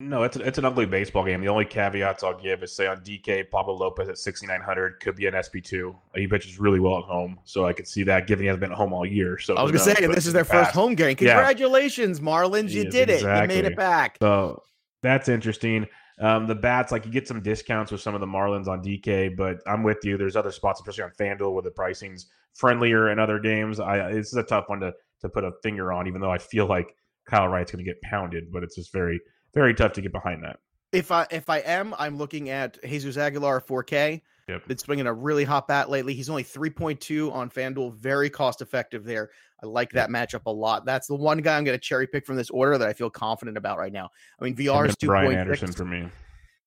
No, 0.00 0.22
it's 0.22 0.36
a, 0.36 0.46
it's 0.46 0.58
an 0.58 0.64
ugly 0.64 0.86
baseball 0.86 1.24
game. 1.24 1.40
The 1.40 1.48
only 1.48 1.64
caveats 1.64 2.22
I'll 2.22 2.38
give 2.38 2.62
is 2.62 2.72
say 2.72 2.86
on 2.86 2.98
DK 2.98 3.50
Pablo 3.50 3.74
Lopez 3.74 4.08
at 4.08 4.16
6900 4.16 5.00
could 5.00 5.16
be 5.16 5.26
an 5.26 5.34
SP 5.34 5.58
two. 5.62 5.96
He 6.14 6.28
pitches 6.28 6.60
really 6.60 6.78
well 6.78 6.98
at 6.98 7.04
home, 7.04 7.40
so 7.44 7.66
I 7.66 7.72
could 7.72 7.88
see 7.88 8.04
that. 8.04 8.28
Given 8.28 8.44
he 8.44 8.46
hasn't 8.46 8.60
been 8.60 8.70
at 8.70 8.76
home 8.76 8.92
all 8.92 9.04
year, 9.04 9.38
so 9.38 9.56
I 9.56 9.62
was 9.62 9.72
gonna 9.72 9.82
say, 9.82 10.04
and 10.04 10.14
this 10.14 10.26
is 10.26 10.32
their 10.32 10.44
first 10.44 10.70
home 10.70 10.94
game. 10.94 11.16
Congratulations, 11.16 12.20
yeah. 12.20 12.24
Marlins! 12.24 12.70
You 12.70 12.88
did 12.88 13.10
exactly. 13.10 13.56
it. 13.56 13.58
You 13.58 13.62
made 13.62 13.72
it 13.72 13.76
back. 13.76 14.18
So 14.20 14.62
that's 15.02 15.28
interesting. 15.28 15.86
Um, 16.20 16.46
the 16.46 16.54
bats, 16.54 16.92
like 16.92 17.04
you 17.04 17.10
get 17.10 17.26
some 17.26 17.42
discounts 17.42 17.90
with 17.90 18.00
some 18.00 18.14
of 18.14 18.20
the 18.20 18.26
Marlins 18.26 18.68
on 18.68 18.82
DK, 18.82 19.36
but 19.36 19.58
I'm 19.66 19.82
with 19.82 19.98
you. 20.04 20.16
There's 20.16 20.36
other 20.36 20.52
spots, 20.52 20.80
especially 20.80 21.04
on 21.04 21.12
FanDuel, 21.18 21.52
where 21.52 21.62
the 21.62 21.72
pricing's 21.72 22.26
friendlier 22.54 23.10
in 23.10 23.18
other 23.18 23.40
games. 23.40 23.80
I 23.80 24.12
this 24.12 24.28
is 24.28 24.34
a 24.34 24.44
tough 24.44 24.68
one 24.68 24.78
to 24.78 24.92
to 25.22 25.28
put 25.28 25.42
a 25.42 25.50
finger 25.64 25.92
on, 25.92 26.06
even 26.06 26.20
though 26.20 26.30
I 26.30 26.38
feel 26.38 26.66
like 26.66 26.94
Kyle 27.28 27.48
Wright's 27.48 27.72
going 27.72 27.84
to 27.84 27.90
get 27.90 28.00
pounded, 28.02 28.52
but 28.52 28.62
it's 28.62 28.76
just 28.76 28.92
very 28.92 29.20
very 29.58 29.74
tough 29.74 29.92
to 29.94 30.00
get 30.00 30.12
behind 30.12 30.44
that. 30.44 30.60
If 30.92 31.10
I 31.10 31.26
if 31.30 31.50
I 31.50 31.58
am, 31.58 31.94
I'm 31.98 32.16
looking 32.16 32.48
at 32.50 32.82
Jesus 32.82 33.16
Aguilar 33.16 33.60
4K. 33.60 34.22
Yep. 34.48 34.66
Been 34.66 34.78
swinging 34.78 35.06
a 35.06 35.12
really 35.12 35.44
hot 35.44 35.68
bat 35.68 35.90
lately. 35.90 36.14
He's 36.14 36.30
only 36.30 36.44
3.2 36.44 37.30
on 37.32 37.50
FanDuel, 37.50 37.94
very 37.94 38.30
cost 38.30 38.62
effective 38.62 39.04
there. 39.04 39.30
I 39.62 39.66
like 39.66 39.90
that 39.90 40.08
matchup 40.08 40.46
a 40.46 40.50
lot. 40.50 40.86
That's 40.86 41.06
the 41.06 41.16
one 41.16 41.38
guy 41.38 41.58
I'm 41.58 41.64
going 41.64 41.76
to 41.76 41.80
cherry 41.80 42.06
pick 42.06 42.24
from 42.24 42.36
this 42.36 42.48
order 42.48 42.78
that 42.78 42.88
I 42.88 42.94
feel 42.94 43.10
confident 43.10 43.58
about 43.58 43.76
right 43.76 43.92
now. 43.92 44.08
I 44.40 44.44
mean, 44.44 44.54
VR 44.56 44.88
is 44.88 44.96
2. 44.96 45.06
Brian 45.06 45.34
Anderson 45.34 45.72
for 45.72 45.84
me. 45.84 46.08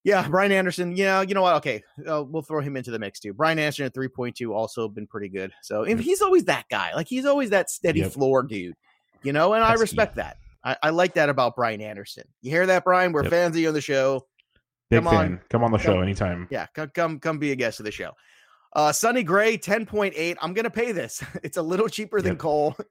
Yeah, 0.04 0.28
Brian 0.28 0.52
Anderson. 0.52 0.96
Yeah, 0.96 1.22
you 1.22 1.34
know 1.34 1.42
what? 1.42 1.56
Okay, 1.58 1.84
uh, 2.08 2.24
we'll 2.24 2.42
throw 2.42 2.62
him 2.62 2.76
into 2.76 2.92
the 2.92 3.00
mix 3.00 3.20
too. 3.20 3.34
Brian 3.34 3.58
Anderson 3.58 3.86
at 3.86 3.94
3.2 3.94 4.54
also 4.54 4.88
been 4.88 5.08
pretty 5.08 5.30
good. 5.30 5.52
So 5.62 5.84
if 5.84 6.00
he's 6.00 6.22
always 6.22 6.46
that 6.46 6.66
guy. 6.70 6.94
Like 6.94 7.08
he's 7.08 7.26
always 7.26 7.52
that 7.52 7.70
steady 7.70 8.02
yep. 8.02 8.12
floor 8.12 8.44
dude, 8.44 8.76
you 9.24 9.32
know, 9.32 9.54
and 9.54 9.64
That's 9.64 9.80
I 9.80 9.82
respect 9.82 10.16
that. 10.16 10.38
I, 10.64 10.78
I, 10.84 10.90
like 10.92 11.16
that 11.16 11.30
about 11.30 11.56
Brian 11.56 11.82
Anderson. 11.82 12.24
You 12.42 12.52
hear 12.52 12.66
that, 12.68 12.84
Brian? 12.84 13.12
We're 13.12 13.24
yep. 13.24 13.32
fans 13.32 13.56
of 13.56 13.62
you 13.62 13.68
on 13.70 13.74
the 13.74 13.82
show. 13.82 14.28
Big 14.90 15.04
come 15.04 15.14
fan. 15.14 15.26
On. 15.26 15.42
Come 15.50 15.64
on 15.64 15.72
the 15.72 15.78
show 15.78 16.02
anytime. 16.02 16.48
Yeah, 16.52 16.68
come, 16.76 16.90
come 16.94 17.20
come 17.20 17.40
be 17.40 17.52
a 17.52 17.56
guest 17.56 17.80
of 17.80 17.86
the 17.86 17.92
show. 17.92 18.12
Uh 18.74 18.92
Sonny 18.92 19.24
Gray, 19.24 19.58
10.8. 19.58 20.36
I'm 20.42 20.54
gonna 20.54 20.70
pay 20.70 20.92
this. 20.92 21.24
It's 21.44 21.58
a 21.58 21.62
little 21.62 21.88
cheaper 21.88 22.22
than 22.22 22.34
yep. 22.34 22.40
Cole. 22.40 22.76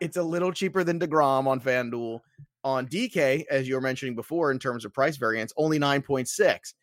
It's 0.00 0.16
a 0.16 0.22
little 0.22 0.50
cheaper 0.50 0.82
than 0.82 0.98
DeGrom 0.98 1.46
on 1.46 1.60
FanDuel. 1.60 2.18
On 2.64 2.88
DK, 2.88 3.44
as 3.48 3.68
you 3.68 3.76
were 3.76 3.80
mentioning 3.80 4.16
before, 4.16 4.50
in 4.50 4.58
terms 4.58 4.84
of 4.84 4.92
price 4.92 5.16
variance, 5.16 5.52
only 5.56 5.78
9.6. 5.78 6.74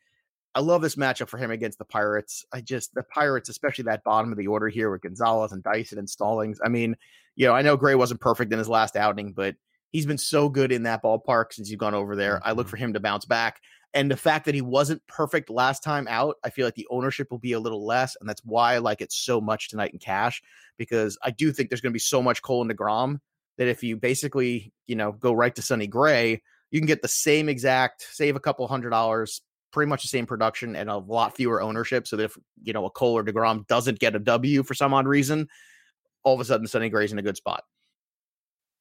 I 0.55 0.61
love 0.61 0.81
this 0.81 0.95
matchup 0.95 1.27
for 1.27 1.37
him 1.37 1.51
against 1.51 1.79
the 1.79 1.85
Pirates. 1.85 2.45
I 2.53 2.61
just 2.61 2.93
the 2.93 3.03
Pirates, 3.03 3.49
especially 3.49 3.83
that 3.85 4.05
bottom 4.05 4.31
of 4.31 4.37
the 4.37 4.47
order 4.47 4.69
here 4.69 4.89
with 4.89 5.01
Gonzalez 5.01 5.51
and 5.51 5.61
Dyson 5.61 5.99
and 5.99 6.09
Stallings. 6.09 6.59
I 6.63 6.69
mean, 6.69 6.95
you 7.35 7.45
know, 7.45 7.53
I 7.53 7.61
know 7.61 7.75
Gray 7.75 7.95
wasn't 7.95 8.21
perfect 8.21 8.53
in 8.53 8.59
his 8.59 8.69
last 8.69 8.95
outing, 8.95 9.33
but 9.33 9.55
he's 9.91 10.05
been 10.05 10.17
so 10.17 10.49
good 10.49 10.71
in 10.71 10.83
that 10.83 11.03
ballpark 11.03 11.53
since 11.53 11.69
you've 11.69 11.79
gone 11.79 11.95
over 11.95 12.15
there. 12.15 12.35
Mm-hmm. 12.35 12.47
I 12.47 12.51
look 12.51 12.67
mm-hmm. 12.67 12.71
for 12.71 12.77
him 12.77 12.93
to 12.93 12.99
bounce 12.99 13.25
back. 13.25 13.61
And 13.93 14.11
the 14.11 14.17
fact 14.17 14.45
that 14.45 14.53
he 14.53 14.61
wasn't 14.61 15.05
perfect 15.07 15.49
last 15.49 15.81
time 15.81 16.07
out, 16.07 16.35
I 16.43 16.51
feel 16.51 16.67
like 16.67 16.75
the 16.75 16.87
ownership 16.91 17.31
will 17.31 17.39
be 17.39 17.53
a 17.53 17.59
little 17.59 17.85
less. 17.85 18.15
And 18.19 18.29
that's 18.29 18.45
why 18.45 18.75
I 18.75 18.77
like 18.77 19.01
it 19.01 19.11
so 19.11 19.41
much 19.41 19.69
tonight 19.69 19.93
in 19.93 19.99
cash, 19.99 20.43
because 20.77 21.17
I 21.23 21.31
do 21.31 21.51
think 21.51 21.69
there's 21.69 21.81
going 21.81 21.91
to 21.91 21.95
be 21.95 21.99
so 21.99 22.21
much 22.21 22.43
Cole 22.43 22.61
and 22.61 22.71
DeGrom 22.71 23.19
that 23.57 23.67
if 23.67 23.81
you 23.81 23.97
basically, 23.97 24.71
you 24.85 24.95
know, 24.95 25.11
go 25.11 25.33
right 25.33 25.55
to 25.55 25.63
Sonny 25.63 25.87
Gray, 25.87 26.43
you 26.69 26.79
can 26.79 26.85
get 26.85 27.01
the 27.01 27.07
same 27.07 27.49
exact, 27.49 28.05
save 28.11 28.35
a 28.35 28.39
couple 28.39 28.67
hundred 28.67 28.91
dollars, 28.91 29.41
pretty 29.71 29.89
much 29.89 30.03
the 30.03 30.07
same 30.07 30.27
production 30.27 30.75
and 30.75 30.87
a 30.87 30.97
lot 30.97 31.35
fewer 31.35 31.59
ownership. 31.59 32.05
So 32.05 32.15
that 32.17 32.25
if, 32.25 32.37
you 32.61 32.73
know, 32.73 32.85
a 32.85 32.91
Cole 32.91 33.17
or 33.17 33.23
DeGrom 33.23 33.65
doesn't 33.65 33.97
get 33.97 34.15
a 34.15 34.19
W 34.19 34.61
for 34.61 34.75
some 34.75 34.93
odd 34.93 35.07
reason, 35.07 35.47
all 36.23 36.35
of 36.35 36.39
a 36.39 36.45
sudden 36.45 36.67
Sonny 36.67 36.89
Gray's 36.89 37.11
in 37.11 37.17
a 37.17 37.23
good 37.23 37.37
spot. 37.37 37.63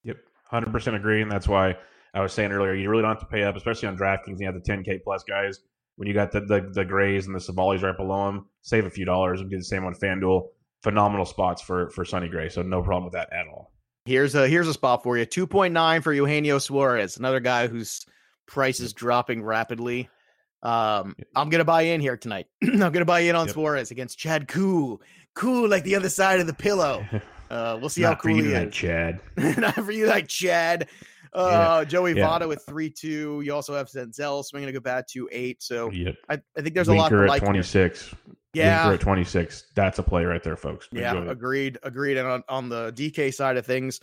Yep. 0.04 0.18
100% 0.52 0.94
agree. 0.94 1.22
And 1.22 1.30
that's 1.30 1.48
why 1.48 1.76
I 2.14 2.20
was 2.20 2.32
saying 2.32 2.52
earlier, 2.52 2.74
you 2.74 2.88
really 2.88 3.02
don't 3.02 3.10
have 3.10 3.20
to 3.20 3.26
pay 3.26 3.44
up, 3.44 3.56
especially 3.56 3.88
on 3.88 3.96
DraftKings. 3.96 4.40
You 4.40 4.46
have 4.46 4.54
the 4.54 4.60
10K 4.60 5.02
plus 5.02 5.22
guys. 5.24 5.60
When 5.96 6.06
you 6.06 6.14
got 6.14 6.30
the 6.30 6.40
the, 6.40 6.70
the 6.72 6.84
Grays 6.84 7.26
and 7.26 7.34
the 7.34 7.40
Civales 7.40 7.82
right 7.82 7.96
below 7.96 8.26
them, 8.26 8.46
save 8.62 8.86
a 8.86 8.90
few 8.90 9.04
dollars 9.04 9.40
and 9.40 9.50
do 9.50 9.56
the 9.56 9.64
same 9.64 9.84
on 9.84 9.94
FanDuel. 9.94 10.46
Phenomenal 10.82 11.26
spots 11.26 11.60
for 11.60 11.90
for 11.90 12.04
Sonny 12.04 12.28
Gray, 12.28 12.48
so 12.48 12.62
no 12.62 12.82
problem 12.82 13.04
with 13.04 13.14
that 13.14 13.32
at 13.32 13.48
all. 13.48 13.72
Here's 14.04 14.36
a 14.36 14.46
here's 14.46 14.68
a 14.68 14.72
spot 14.72 15.02
for 15.02 15.18
you. 15.18 15.26
2.9 15.26 16.02
for 16.04 16.12
Eugenio 16.12 16.58
Suarez, 16.60 17.16
another 17.16 17.40
guy 17.40 17.66
whose 17.66 18.06
price 18.46 18.78
is 18.78 18.92
dropping 18.92 19.42
rapidly. 19.42 20.08
Um, 20.62 21.16
I'm 21.34 21.50
gonna 21.50 21.64
buy 21.64 21.82
in 21.82 22.00
here 22.00 22.16
tonight. 22.16 22.46
I'm 22.62 22.78
gonna 22.78 23.04
buy 23.04 23.20
in 23.20 23.34
on 23.34 23.46
yep. 23.46 23.54
Suarez 23.54 23.90
against 23.90 24.18
Chad 24.18 24.46
Kuhl. 24.46 25.02
Cool 25.34 25.68
like 25.68 25.82
the 25.82 25.96
other 25.96 26.08
side 26.08 26.38
of 26.38 26.46
the 26.46 26.54
pillow. 26.54 27.04
Uh, 27.50 27.78
we'll 27.80 27.88
see 27.88 28.02
how 28.02 28.14
cool 28.14 28.36
he 28.36 28.52
is. 28.52 28.72
Chad. 28.72 29.20
Not 29.36 29.74
for 29.74 29.92
you, 29.92 30.06
like 30.06 30.28
Chad. 30.28 30.88
Uh, 31.32 31.80
yeah. 31.82 31.84
Joey 31.84 32.14
yeah. 32.14 32.26
Votto 32.26 32.48
with 32.48 32.62
three 32.66 32.90
two. 32.90 33.40
You 33.44 33.54
also 33.54 33.74
have 33.74 33.88
Senzel 33.88 34.44
swinging 34.44 34.68
a 34.68 34.72
good 34.72 34.82
bat 34.82 35.08
two 35.08 35.28
eight. 35.32 35.62
So 35.62 35.90
yep. 35.90 36.16
I, 36.28 36.40
I 36.56 36.60
think 36.60 36.74
there's 36.74 36.88
Winker 36.88 37.24
a 37.24 37.26
lot 37.26 37.26
to 37.26 37.32
like. 37.32 37.42
Twenty 37.42 37.62
six. 37.62 38.14
Yeah, 38.54 38.84
Winker 38.84 38.94
at 38.94 39.00
twenty 39.00 39.24
six. 39.24 39.64
That's 39.74 39.98
a 39.98 40.02
play 40.02 40.24
right 40.24 40.42
there, 40.42 40.56
folks. 40.56 40.88
Yeah, 40.90 41.30
agreed, 41.30 41.78
agreed. 41.82 42.16
And 42.16 42.26
on, 42.26 42.42
on 42.48 42.68
the 42.68 42.92
DK 42.92 43.32
side 43.32 43.56
of 43.56 43.66
things, 43.66 44.00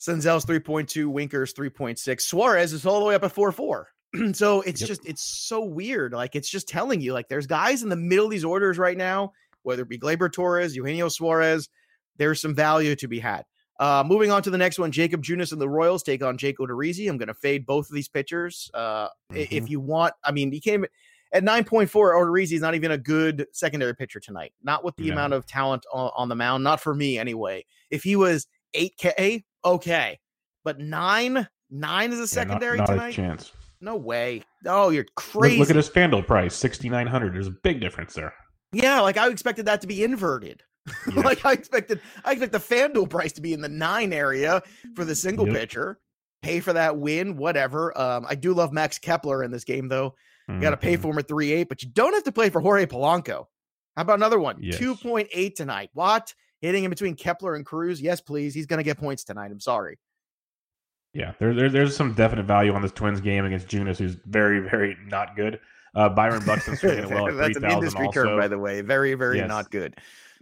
Senzel's 0.00 0.44
three 0.44 0.60
point 0.60 0.88
two, 0.88 1.10
Winker's 1.10 1.52
three 1.52 1.70
point 1.70 1.98
six. 1.98 2.24
Suarez 2.26 2.72
is 2.72 2.86
all 2.86 3.00
the 3.00 3.06
way 3.06 3.14
up 3.14 3.24
at 3.24 3.32
four 3.32 3.50
four. 3.52 3.88
so 4.32 4.60
it's 4.62 4.80
yep. 4.80 4.88
just 4.88 5.06
it's 5.06 5.22
so 5.22 5.64
weird. 5.64 6.12
Like 6.12 6.36
it's 6.36 6.48
just 6.48 6.68
telling 6.68 7.00
you 7.00 7.12
like 7.12 7.28
there's 7.28 7.46
guys 7.46 7.82
in 7.82 7.88
the 7.88 7.96
middle 7.96 8.26
of 8.26 8.30
these 8.30 8.44
orders 8.44 8.78
right 8.78 8.96
now, 8.96 9.32
whether 9.62 9.82
it 9.82 9.88
be 9.88 9.98
Gleyber 9.98 10.32
Torres, 10.32 10.76
Eugenio 10.76 11.08
Suarez. 11.08 11.68
There's 12.16 12.40
some 12.40 12.54
value 12.54 12.94
to 12.96 13.08
be 13.08 13.20
had. 13.20 13.44
Uh, 13.80 14.04
moving 14.06 14.30
on 14.30 14.42
to 14.42 14.50
the 14.50 14.58
next 14.58 14.78
one, 14.78 14.92
Jacob 14.92 15.22
Junis 15.22 15.52
and 15.52 15.60
the 15.60 15.68
Royals 15.68 16.02
take 16.02 16.22
on 16.22 16.38
Jake 16.38 16.58
Odorizzi. 16.58 17.08
I'm 17.08 17.18
going 17.18 17.28
to 17.28 17.34
fade 17.34 17.66
both 17.66 17.88
of 17.90 17.94
these 17.94 18.08
pitchers. 18.08 18.70
Uh, 18.72 19.08
mm-hmm. 19.32 19.36
If 19.50 19.68
you 19.68 19.80
want, 19.80 20.14
I 20.22 20.30
mean, 20.30 20.52
he 20.52 20.60
came 20.60 20.84
at 21.32 21.42
9.4. 21.42 21.88
Odorizzi 21.90 22.52
is 22.52 22.60
not 22.60 22.76
even 22.76 22.92
a 22.92 22.98
good 22.98 23.46
secondary 23.52 23.94
pitcher 23.94 24.20
tonight. 24.20 24.52
Not 24.62 24.84
with 24.84 24.94
the 24.96 25.10
amount 25.10 25.32
of 25.32 25.44
talent 25.46 25.84
on, 25.92 26.10
on, 26.16 26.28
the 26.28 26.36
mound. 26.36 26.62
Not 26.62 26.80
for 26.80 26.94
me 26.94 27.18
anyway. 27.18 27.64
If 27.90 28.04
he 28.04 28.14
was 28.14 28.46
8K, 28.76 29.42
okay, 29.64 30.20
but 30.62 30.78
nine, 30.78 31.48
nine 31.68 32.12
is 32.12 32.20
a 32.20 32.28
secondary 32.28 32.78
yeah, 32.78 32.84
not, 32.84 32.88
not 32.90 32.94
tonight. 32.94 33.08
A 33.08 33.12
chance. 33.12 33.52
No 33.80 33.96
way. 33.96 34.42
Oh, 34.66 34.90
you're 34.90 35.06
crazy. 35.16 35.58
Look, 35.58 35.68
look 35.68 35.70
at 35.70 35.76
his 35.76 35.90
FanDuel 35.90 36.26
price, 36.26 36.54
6,900. 36.54 37.34
There's 37.34 37.48
a 37.48 37.50
big 37.50 37.80
difference 37.80 38.14
there. 38.14 38.32
Yeah, 38.72 39.00
like 39.00 39.16
I 39.16 39.28
expected 39.28 39.66
that 39.66 39.80
to 39.82 39.86
be 39.86 40.02
inverted. 40.02 40.62
like 41.16 41.44
I 41.44 41.52
expected, 41.52 42.00
I 42.24 42.32
expect 42.32 42.52
the 42.52 42.58
FanDuel 42.58 43.08
price 43.08 43.32
to 43.32 43.40
be 43.40 43.52
in 43.52 43.60
the 43.60 43.68
nine 43.68 44.12
area 44.12 44.62
for 44.94 45.04
the 45.04 45.14
single 45.14 45.46
yep. 45.46 45.56
pitcher. 45.56 45.98
Pay 46.42 46.60
for 46.60 46.74
that 46.74 46.98
win, 46.98 47.36
whatever. 47.36 47.96
Um, 47.98 48.26
I 48.28 48.34
do 48.34 48.52
love 48.52 48.72
Max 48.72 48.98
Kepler 48.98 49.42
in 49.42 49.50
this 49.50 49.64
game, 49.64 49.88
though. 49.88 50.14
You 50.46 50.60
got 50.60 50.70
to 50.70 50.76
pay 50.76 50.94
mm-hmm. 50.94 51.02
for 51.02 51.12
him 51.12 51.18
at 51.18 51.26
three 51.26 51.52
eight, 51.52 51.70
but 51.70 51.82
you 51.82 51.88
don't 51.88 52.12
have 52.12 52.24
to 52.24 52.32
play 52.32 52.50
for 52.50 52.60
Jorge 52.60 52.84
Polanco. 52.84 53.46
How 53.96 54.02
about 54.02 54.18
another 54.18 54.38
one? 54.38 54.58
Yes. 54.60 54.78
Two 54.78 54.94
point 54.94 55.28
eight 55.32 55.56
tonight. 55.56 55.90
What 55.94 56.34
hitting 56.60 56.84
in 56.84 56.90
between 56.90 57.14
Kepler 57.14 57.54
and 57.54 57.64
Cruz? 57.64 58.00
Yes, 58.00 58.20
please. 58.20 58.54
He's 58.54 58.66
going 58.66 58.78
to 58.78 58.84
get 58.84 58.98
points 58.98 59.24
tonight. 59.24 59.50
I'm 59.50 59.60
sorry. 59.60 59.98
Yeah, 61.14 61.32
there, 61.38 61.54
there, 61.54 61.70
there's 61.70 61.96
some 61.96 62.12
definite 62.12 62.44
value 62.44 62.74
on 62.74 62.82
this 62.82 62.90
Twins 62.90 63.20
game 63.20 63.44
against 63.44 63.68
Junis, 63.68 63.98
who's 63.98 64.16
very, 64.26 64.58
very 64.58 64.96
not 65.06 65.36
good. 65.36 65.60
Uh, 65.94 66.08
Byron 66.08 66.44
Buxton's 66.44 66.80
swinging 66.80 67.08
well 67.08 67.28
at 67.28 67.36
That's 67.36 67.56
3, 67.56 67.68
an 67.68 67.72
industry 67.72 68.06
also. 68.06 68.24
term, 68.24 68.38
by 68.38 68.48
the 68.48 68.58
way. 68.58 68.80
Very, 68.80 69.14
very 69.14 69.38
yes. 69.38 69.48
not 69.48 69.70
good. 69.70 69.96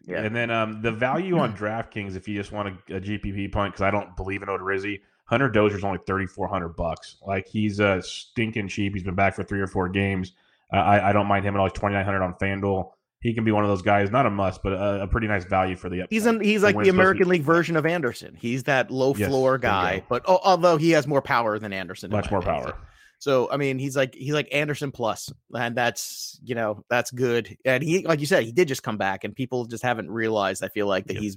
Yeah. 0.04 0.22
And 0.22 0.34
then 0.34 0.50
um, 0.50 0.82
the 0.82 0.90
value 0.90 1.38
on 1.38 1.56
DraftKings, 1.56 2.16
if 2.16 2.26
you 2.26 2.36
just 2.36 2.52
want 2.52 2.68
a, 2.68 2.96
a 2.96 3.00
GPP 3.00 3.52
punt, 3.52 3.72
because 3.72 3.82
I 3.82 3.90
don't 3.90 4.16
believe 4.16 4.42
in 4.42 4.48
Odorizzi, 4.48 5.00
Hunter 5.26 5.48
Dozier's 5.48 5.84
only 5.84 6.00
thirty 6.06 6.26
four 6.26 6.48
hundred 6.48 6.70
bucks. 6.70 7.16
Like 7.26 7.46
he's 7.48 7.80
uh, 7.80 8.02
stinking 8.02 8.68
cheap. 8.68 8.94
He's 8.94 9.04
been 9.04 9.14
back 9.14 9.34
for 9.34 9.44
three 9.44 9.60
or 9.60 9.66
four 9.66 9.88
games. 9.88 10.32
Uh, 10.72 10.78
I, 10.78 11.10
I 11.10 11.12
don't 11.12 11.26
mind 11.26 11.44
him 11.44 11.54
at 11.54 11.60
all. 11.60 11.66
He's 11.66 11.72
twenty 11.72 11.94
nine 11.94 12.04
hundred 12.04 12.22
on 12.22 12.34
FanDuel. 12.34 12.90
He 13.20 13.32
can 13.32 13.44
be 13.44 13.52
one 13.52 13.62
of 13.62 13.70
those 13.70 13.82
guys, 13.82 14.10
not 14.10 14.26
a 14.26 14.30
must, 14.30 14.64
but 14.64 14.72
a, 14.72 15.02
a 15.02 15.06
pretty 15.06 15.28
nice 15.28 15.44
value 15.44 15.76
for 15.76 15.88
the 15.88 16.02
upside. 16.02 16.12
He's 16.12 16.26
an, 16.26 16.40
he's 16.40 16.64
like 16.64 16.76
the 16.76 16.88
American 16.88 17.28
League 17.28 17.44
version 17.44 17.76
of 17.76 17.86
Anderson. 17.86 18.36
He's 18.36 18.64
that 18.64 18.90
low 18.90 19.14
floor 19.14 19.54
yes, 19.54 19.62
guy, 19.62 20.02
but 20.08 20.24
oh, 20.26 20.40
although 20.42 20.76
he 20.76 20.90
has 20.90 21.06
more 21.06 21.22
power 21.22 21.60
than 21.60 21.72
Anderson, 21.72 22.10
much 22.10 22.32
more 22.32 22.40
opinion. 22.40 22.64
power. 22.64 22.78
So 23.22 23.48
I 23.52 23.56
mean, 23.56 23.78
he's 23.78 23.94
like 23.96 24.16
he's 24.16 24.32
like 24.32 24.48
Anderson 24.50 24.90
plus, 24.90 25.32
and 25.54 25.76
that's 25.76 26.40
you 26.42 26.56
know 26.56 26.84
that's 26.90 27.12
good. 27.12 27.56
And 27.64 27.80
he, 27.80 28.04
like 28.04 28.18
you 28.18 28.26
said, 28.26 28.42
he 28.42 28.50
did 28.50 28.66
just 28.66 28.82
come 28.82 28.96
back, 28.96 29.22
and 29.22 29.32
people 29.32 29.64
just 29.64 29.84
haven't 29.84 30.10
realized. 30.10 30.64
I 30.64 30.68
feel 30.70 30.88
like 30.88 31.06
that 31.06 31.14
yep. 31.14 31.22
he's 31.22 31.36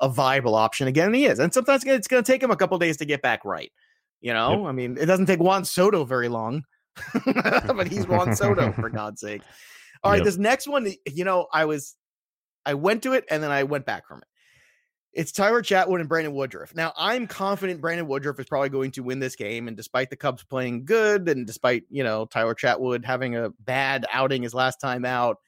a 0.00 0.08
viable 0.08 0.54
option 0.54 0.88
again. 0.88 1.08
And 1.08 1.14
he 1.14 1.26
is, 1.26 1.38
and 1.38 1.52
sometimes 1.52 1.84
it's 1.84 2.08
going 2.08 2.24
to 2.24 2.32
take 2.32 2.42
him 2.42 2.50
a 2.50 2.56
couple 2.56 2.78
days 2.78 2.96
to 2.96 3.04
get 3.04 3.20
back 3.20 3.44
right. 3.44 3.70
You 4.22 4.32
know, 4.32 4.60
yep. 4.60 4.66
I 4.66 4.72
mean, 4.72 4.96
it 4.98 5.04
doesn't 5.04 5.26
take 5.26 5.40
Juan 5.40 5.66
Soto 5.66 6.06
very 6.06 6.28
long, 6.28 6.64
but 7.26 7.86
he's 7.86 8.08
Juan 8.08 8.34
Soto 8.34 8.72
for 8.72 8.88
God's 8.88 9.20
sake. 9.20 9.42
All 10.02 10.10
right, 10.10 10.16
yep. 10.16 10.24
this 10.24 10.38
next 10.38 10.66
one, 10.66 10.90
you 11.04 11.24
know, 11.26 11.48
I 11.52 11.66
was, 11.66 11.96
I 12.64 12.72
went 12.72 13.02
to 13.02 13.12
it 13.12 13.26
and 13.30 13.42
then 13.42 13.50
I 13.50 13.64
went 13.64 13.84
back 13.84 14.08
from 14.08 14.20
it. 14.20 14.28
It's 15.12 15.32
Tyler 15.32 15.62
Chatwood 15.62 16.00
and 16.00 16.08
Brandon 16.08 16.34
Woodruff. 16.34 16.74
Now, 16.74 16.92
I'm 16.96 17.26
confident 17.26 17.80
Brandon 17.80 18.06
Woodruff 18.06 18.38
is 18.38 18.46
probably 18.46 18.68
going 18.68 18.90
to 18.92 19.02
win 19.02 19.18
this 19.18 19.34
game. 19.34 19.66
And 19.66 19.76
despite 19.76 20.10
the 20.10 20.16
Cubs 20.16 20.44
playing 20.44 20.84
good, 20.84 21.28
and 21.28 21.46
despite, 21.46 21.84
you 21.88 22.04
know, 22.04 22.26
Tyler 22.26 22.54
Chatwood 22.54 23.04
having 23.04 23.34
a 23.34 23.50
bad 23.60 24.04
outing 24.12 24.42
his 24.42 24.52
last 24.52 24.78
time 24.78 25.06
out, 25.06 25.38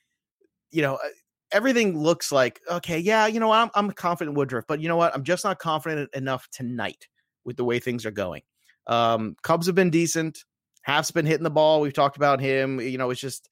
you 0.71 0.81
know, 0.81 0.95
uh, 0.95 1.09
everything 1.53 1.99
looks 1.99 2.33
like, 2.33 2.61
okay, 2.71 2.99
yeah, 2.99 3.27
you 3.27 3.41
know, 3.41 3.51
I'm, 3.51 3.69
I'm 3.75 3.91
confident 3.91 4.37
Woodruff, 4.37 4.65
but 4.67 4.81
you 4.81 4.89
know 4.89 4.97
what? 4.97 5.15
I'm 5.15 5.25
just 5.25 5.45
not 5.45 5.59
confident 5.59 6.11
enough 6.15 6.49
tonight 6.51 7.07
with 7.45 7.57
the 7.57 7.65
way 7.65 7.79
things 7.79 8.07
are 8.07 8.11
going. 8.11 8.43
Um, 8.87 9.37
Cubs 9.43 9.67
have 9.67 9.75
been 9.75 9.91
decent. 9.91 10.45
Happ's 10.83 11.11
been 11.11 11.27
hitting 11.27 11.45
the 11.45 11.51
ball. 11.51 11.83
We've 11.83 11.93
talked 11.93 12.17
about 12.17 12.41
him. 12.41 12.81
You 12.81 12.97
know, 12.97 13.11
it's 13.11 13.21
just 13.21 13.49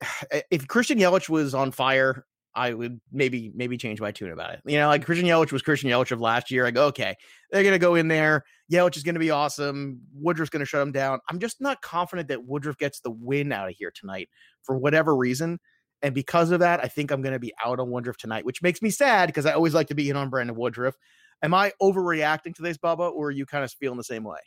if 0.50 0.66
Christian 0.68 0.98
Yelich 0.98 1.28
was 1.28 1.54
on 1.54 1.72
fire, 1.72 2.24
I 2.56 2.72
would 2.72 2.98
maybe 3.12 3.52
maybe 3.54 3.76
change 3.76 4.00
my 4.00 4.10
tune 4.10 4.32
about 4.32 4.54
it. 4.54 4.60
You 4.64 4.78
know, 4.78 4.88
like 4.88 5.04
Christian 5.04 5.28
Yelich 5.28 5.52
was 5.52 5.60
Christian 5.60 5.90
Yelich 5.90 6.10
of 6.10 6.20
last 6.20 6.50
year. 6.50 6.66
I 6.66 6.70
go, 6.70 6.86
okay, 6.86 7.14
they're 7.50 7.62
gonna 7.62 7.78
go 7.78 7.94
in 7.94 8.08
there. 8.08 8.44
Yelich 8.72 8.96
is 8.96 9.02
gonna 9.02 9.18
be 9.18 9.30
awesome. 9.30 10.00
Woodruff's 10.14 10.50
gonna 10.50 10.64
shut 10.64 10.80
him 10.80 10.90
down. 10.90 11.20
I'm 11.28 11.38
just 11.38 11.60
not 11.60 11.82
confident 11.82 12.28
that 12.28 12.44
Woodruff 12.44 12.78
gets 12.78 13.00
the 13.00 13.10
win 13.10 13.52
out 13.52 13.68
of 13.68 13.74
here 13.76 13.92
tonight 13.94 14.30
for 14.62 14.78
whatever 14.78 15.14
reason. 15.14 15.58
And 16.00 16.14
because 16.14 16.50
of 16.50 16.60
that, 16.60 16.82
I 16.82 16.88
think 16.88 17.10
I'm 17.10 17.20
gonna 17.20 17.38
be 17.38 17.52
out 17.64 17.78
on 17.78 17.90
Woodruff 17.90 18.16
tonight, 18.16 18.46
which 18.46 18.62
makes 18.62 18.80
me 18.80 18.88
sad 18.88 19.26
because 19.26 19.44
I 19.44 19.52
always 19.52 19.74
like 19.74 19.88
to 19.88 19.94
be 19.94 20.08
in 20.08 20.16
on 20.16 20.30
Brandon 20.30 20.56
Woodruff. 20.56 20.96
Am 21.42 21.52
I 21.52 21.72
overreacting 21.82 22.54
to 22.54 22.62
this, 22.62 22.78
Bubba, 22.78 23.12
or 23.12 23.26
are 23.26 23.30
you 23.30 23.44
kind 23.44 23.64
of 23.64 23.70
feeling 23.72 23.98
the 23.98 24.04
same 24.04 24.24
way? 24.24 24.38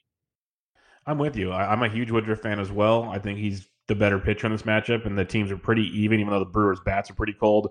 I'm 1.05 1.19
with 1.19 1.35
you. 1.35 1.51
I, 1.51 1.71
am 1.71 1.83
a 1.83 1.89
huge 1.89 2.09
Woodruff 2.09 2.41
fan 2.41 2.59
as 2.59 2.71
well. 2.71 3.03
I 3.03 3.19
think 3.19 3.37
he's 3.37 3.69
the 3.87 3.95
better 3.95 4.19
pitcher 4.19 4.47
in 4.47 4.53
this 4.53 4.63
matchup, 4.63 5.05
and 5.05 5.17
the 5.17 5.25
teams 5.25 5.51
are 5.51 5.57
pretty 5.57 5.83
even, 5.99 6.19
even 6.19 6.31
though 6.31 6.39
the 6.39 6.45
Brewers' 6.45 6.79
bats 6.79 7.09
are 7.09 7.15
pretty 7.15 7.33
cold. 7.33 7.69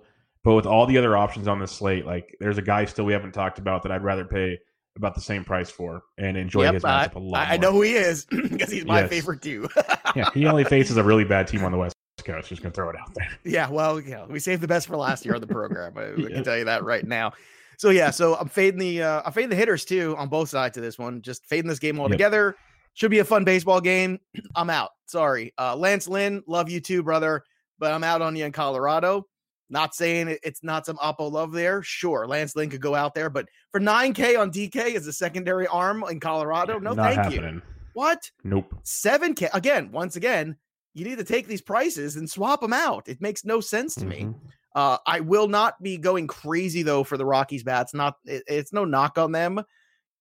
But 0.48 0.54
with 0.54 0.64
all 0.64 0.87
the 0.87 0.96
other 0.96 1.14
options 1.14 1.46
on 1.46 1.58
the 1.58 1.66
slate, 1.66 2.06
like 2.06 2.34
there's 2.40 2.56
a 2.56 2.62
guy 2.62 2.87
still 2.87 3.04
we 3.04 3.12
haven't 3.12 3.32
talked 3.32 3.58
about 3.58 3.82
that 3.82 3.92
I'd 3.92 4.02
rather 4.02 4.24
pay 4.24 4.58
about 4.96 5.14
the 5.14 5.20
same 5.20 5.44
price 5.44 5.68
for 5.68 6.04
and 6.16 6.38
enjoy 6.38 6.62
yep, 6.62 6.72
his 6.72 6.84
matchup 6.84 7.16
a 7.16 7.18
lot. 7.18 7.48
I, 7.48 7.52
I 7.52 7.56
know 7.58 7.70
who 7.70 7.82
he 7.82 7.92
is 7.92 8.24
because 8.30 8.70
he's 8.70 8.87
my 8.87 9.00
yes. 9.00 9.11
favorite 9.11 9.42
too. 9.42 9.68
yeah, 10.16 10.30
he 10.32 10.46
only 10.46 10.64
faces 10.64 10.96
a 10.96 11.04
really 11.04 11.24
bad 11.24 11.48
team 11.48 11.64
on 11.64 11.70
the 11.70 11.76
West 11.76 11.94
Coast. 12.24 12.48
Just 12.48 12.62
gonna 12.62 12.72
throw 12.72 12.88
it 12.88 12.96
out 12.98 13.12
there. 13.14 13.28
Yeah, 13.44 13.68
well, 13.68 14.00
yeah, 14.00 14.24
we 14.24 14.38
saved 14.38 14.62
the 14.62 14.66
best 14.66 14.87
for 14.87 14.96
last 14.96 15.26
year 15.26 15.34
on 15.34 15.42
the 15.42 15.46
program. 15.46 15.92
I, 15.98 16.12
yeah. 16.16 16.28
can 16.37 16.44
tell 16.44 16.56
you 16.56 16.64
that 16.64 16.82
right 16.82 17.06
now. 17.06 17.34
so 17.76 17.90
yeah, 17.90 18.08
so 18.08 18.34
I'm 18.37 18.48
fading 18.48 18.80
the 18.80 19.02
uh, 19.02 19.22
I'm 19.26 19.34
fading 19.34 19.50
the 19.50 19.56
hitters 19.56 19.84
too 19.84 20.14
on 20.16 20.30
both 20.30 20.48
sides 20.48 20.78
of 20.78 20.82
this 20.82 20.98
one. 20.98 21.20
Just 21.20 21.44
fading 21.44 21.68
this 21.68 21.78
game 21.78 22.00
altogether. 22.00 22.46
Yep. 22.46 22.56
Should 22.94 23.11
be 23.11 23.18
a 23.18 23.24
fun 23.26 23.44
baseball 23.44 23.82
game. 23.82 24.18
I'm 24.56 24.70
out. 24.70 24.92
Sorry, 25.04 25.52
uh, 25.58 25.76
Lance 25.76 26.08
Lynn, 26.08 26.42
love 26.46 26.70
you 26.70 26.80
too, 26.80 27.02
brother, 27.02 27.44
but 27.78 27.92
I'm 27.92 28.02
out 28.02 28.22
on 28.22 28.34
you 28.34 28.46
in 28.46 28.52
Colorado. 28.52 29.26
Not 29.70 29.94
saying 29.94 30.38
it's 30.42 30.62
not 30.62 30.87
some 30.87 30.96
Oppo 30.96 31.31
love 31.31 31.52
there. 31.52 31.83
Sure, 31.83 32.26
Lance 32.26 32.57
Lynn 32.57 32.70
could 32.70 32.81
go 32.81 32.94
out 32.94 33.14
there, 33.14 33.28
but 33.28 33.48
for 33.70 33.81
9K 33.81 34.38
on 34.38 34.50
DK 34.50 34.94
as 34.94 35.07
a 35.07 35.12
secondary 35.12 35.66
arm 35.66 36.04
in 36.11 36.20
Colorado, 36.20 36.78
no, 36.78 36.94
not 36.94 37.14
thank 37.14 37.35
happening. 37.35 37.54
you. 37.57 37.62
What? 37.92 38.31
Nope. 38.44 38.74
7K 38.85 39.50
again. 39.52 39.90
Once 39.92 40.16
again, 40.16 40.57
you 40.94 41.04
need 41.04 41.18
to 41.18 41.24
take 41.24 41.46
these 41.46 41.61
prices 41.61 42.16
and 42.16 42.28
swap 42.28 42.61
them 42.61 42.72
out. 42.72 43.09
It 43.09 43.20
makes 43.20 43.44
no 43.44 43.61
sense 43.61 43.94
to 43.96 44.07
mm-hmm. 44.07 44.28
me. 44.28 44.35
Uh, 44.74 44.98
I 45.07 45.20
will 45.20 45.48
not 45.48 45.83
be 45.83 45.98
going 45.98 46.26
crazy 46.26 46.83
though 46.83 47.04
for 47.04 47.16
the 47.16 47.26
Rockies 47.26 47.64
bats. 47.64 47.94
Not 47.94 48.14
it, 48.24 48.44
it's 48.46 48.72
no 48.72 48.85
knock 48.85 49.18
on 49.18 49.33
them. 49.33 49.62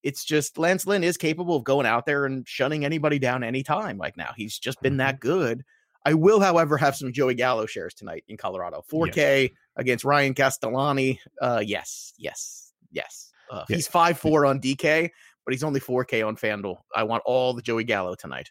It's 0.03 0.23
just 0.23 0.57
Lance 0.57 0.88
Lynn 0.88 1.03
is 1.03 1.17
capable 1.17 1.55
of 1.55 1.63
going 1.63 1.86
out 1.86 2.05
there 2.05 2.25
and 2.25 2.47
shutting 2.47 2.86
anybody 2.86 3.19
down 3.19 3.43
anytime. 3.43 3.97
Like 3.97 4.17
now, 4.17 4.31
he's 4.36 4.57
just 4.57 4.81
been 4.81 4.97
that 4.97 5.15
mm-hmm. 5.15 5.29
good. 5.29 5.65
I 6.07 6.13
will, 6.13 6.39
however, 6.39 6.77
have 6.77 6.95
some 6.95 7.11
Joey 7.11 7.33
Gallo 7.33 7.65
shares 7.65 7.93
tonight 7.93 8.23
in 8.29 8.37
Colorado. 8.37 8.81
4K 8.89 9.41
yes. 9.41 9.51
against 9.75 10.05
Ryan 10.05 10.33
Castellani. 10.33 11.19
Uh, 11.41 11.61
yes, 11.65 12.13
yes, 12.17 12.71
yes. 12.91 13.33
Uh, 13.51 13.65
yes. 13.67 13.75
He's 13.75 13.87
five 13.89 14.17
four 14.17 14.45
on 14.45 14.61
DK, 14.61 15.09
but 15.43 15.53
he's 15.53 15.65
only 15.65 15.81
4K 15.81 16.25
on 16.25 16.37
FanDuel. 16.37 16.77
I 16.95 17.03
want 17.03 17.23
all 17.25 17.53
the 17.53 17.61
Joey 17.61 17.83
Gallo 17.83 18.15
tonight. 18.15 18.49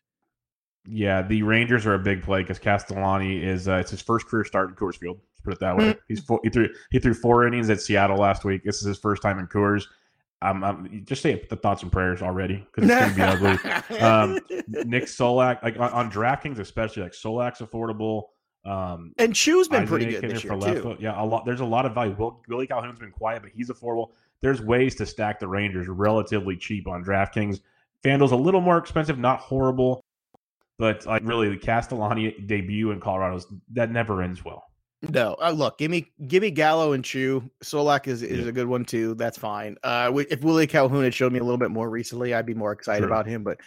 Yeah, 0.86 1.22
the 1.22 1.42
Rangers 1.44 1.86
are 1.86 1.94
a 1.94 1.98
big 1.98 2.22
play 2.22 2.42
because 2.42 2.58
Castellani 2.58 3.42
is 3.42 3.68
uh, 3.68 3.76
it's 3.76 3.90
his 3.90 4.02
first 4.02 4.26
career 4.26 4.44
start 4.44 4.68
in 4.68 4.74
Coors 4.74 4.98
Field. 4.98 5.16
Let's 5.16 5.40
put 5.42 5.54
it 5.54 5.60
that 5.60 5.78
way. 5.78 5.84
Mm-hmm. 5.84 5.98
He's 6.08 6.20
four, 6.20 6.40
he 6.44 6.50
threw 6.50 6.68
he 6.90 6.98
threw 6.98 7.14
four 7.14 7.46
innings 7.46 7.70
at 7.70 7.80
Seattle 7.80 8.18
last 8.18 8.44
week. 8.44 8.64
This 8.64 8.82
is 8.82 8.86
his 8.86 8.98
first 8.98 9.22
time 9.22 9.38
in 9.38 9.46
Coors. 9.46 9.84
Um, 10.42 10.62
um 10.62 11.03
just 11.05 11.22
say 11.22 11.46
the 11.49 11.57
thoughts 11.57 11.83
and 11.83 11.90
prayers 11.90 12.22
already 12.22 12.66
because 12.75 12.90
it's 12.90 13.16
gonna 13.16 13.38
be 13.38 13.46
ugly. 13.46 13.99
Um, 14.01 14.38
Nick 14.68 15.05
Solak, 15.05 15.62
like 15.62 15.79
on, 15.79 15.90
on, 15.92 16.11
DraftKings 16.11 16.59
especially, 16.59 17.03
like 17.03 17.12
Solak's 17.12 17.61
affordable. 17.61 18.25
Um, 18.64 19.12
and 19.18 19.35
Choo's 19.35 19.68
been 19.68 19.87
pretty 19.87 20.07
good 20.07 20.22
this 20.22 20.44
year 20.44 20.59
too. 20.59 20.83
Foot. 20.83 21.01
Yeah, 21.01 21.20
a 21.20 21.25
lot. 21.25 21.46
There's 21.46 21.61
a 21.61 21.64
lot 21.64 21.87
of 21.87 21.94
value. 21.94 22.14
Will, 22.18 22.42
Willie 22.49 22.66
Calhoun's 22.66 22.99
been 22.99 23.12
quiet, 23.12 23.42
but 23.42 23.53
he's 23.55 23.70
affordable. 23.70 24.11
There's 24.42 24.61
ways 24.61 24.94
to 24.96 25.07
stack 25.07 25.40
the 25.40 25.49
Rangers 25.49 25.88
relatively 25.88 26.57
cheap 26.57 26.87
on 26.87 27.03
DraftKings. 27.03 27.61
FanDuel's 28.05 28.33
a 28.33 28.37
little 28.37 28.61
more 28.61 28.77
expensive, 28.77 29.18
not 29.18 29.40
horrible. 29.40 30.05
But 30.79 31.07
like 31.07 31.22
really, 31.25 31.49
the 31.49 31.57
Castellani 31.57 32.37
debut 32.44 32.90
in 32.90 33.01
Colorado 33.01 33.40
that 33.72 33.90
never 33.90 34.22
ends 34.22 34.44
well. 34.44 34.64
No, 35.10 35.36
uh, 35.40 35.50
look, 35.50 35.78
give 35.78 35.90
me 35.90 36.10
give 36.26 36.42
me 36.42 36.50
Gallo 36.50 36.92
and 36.92 37.04
Choo. 37.04 37.48
Solak 37.62 38.06
is 38.06 38.22
is 38.22 38.44
yeah. 38.44 38.48
a 38.48 38.52
good 38.52 38.66
one 38.66 38.84
too. 38.84 39.14
That's 39.14 39.38
fine. 39.38 39.76
Uh, 39.82 40.12
if 40.30 40.42
Willie 40.42 40.66
Calhoun 40.66 41.04
had 41.04 41.14
showed 41.14 41.32
me 41.32 41.38
a 41.38 41.42
little 41.42 41.58
bit 41.58 41.70
more 41.70 41.88
recently, 41.90 42.34
I'd 42.34 42.46
be 42.46 42.54
more 42.54 42.72
excited 42.72 43.02
sure. 43.02 43.08
about 43.08 43.26
him. 43.26 43.42
But 43.42 43.58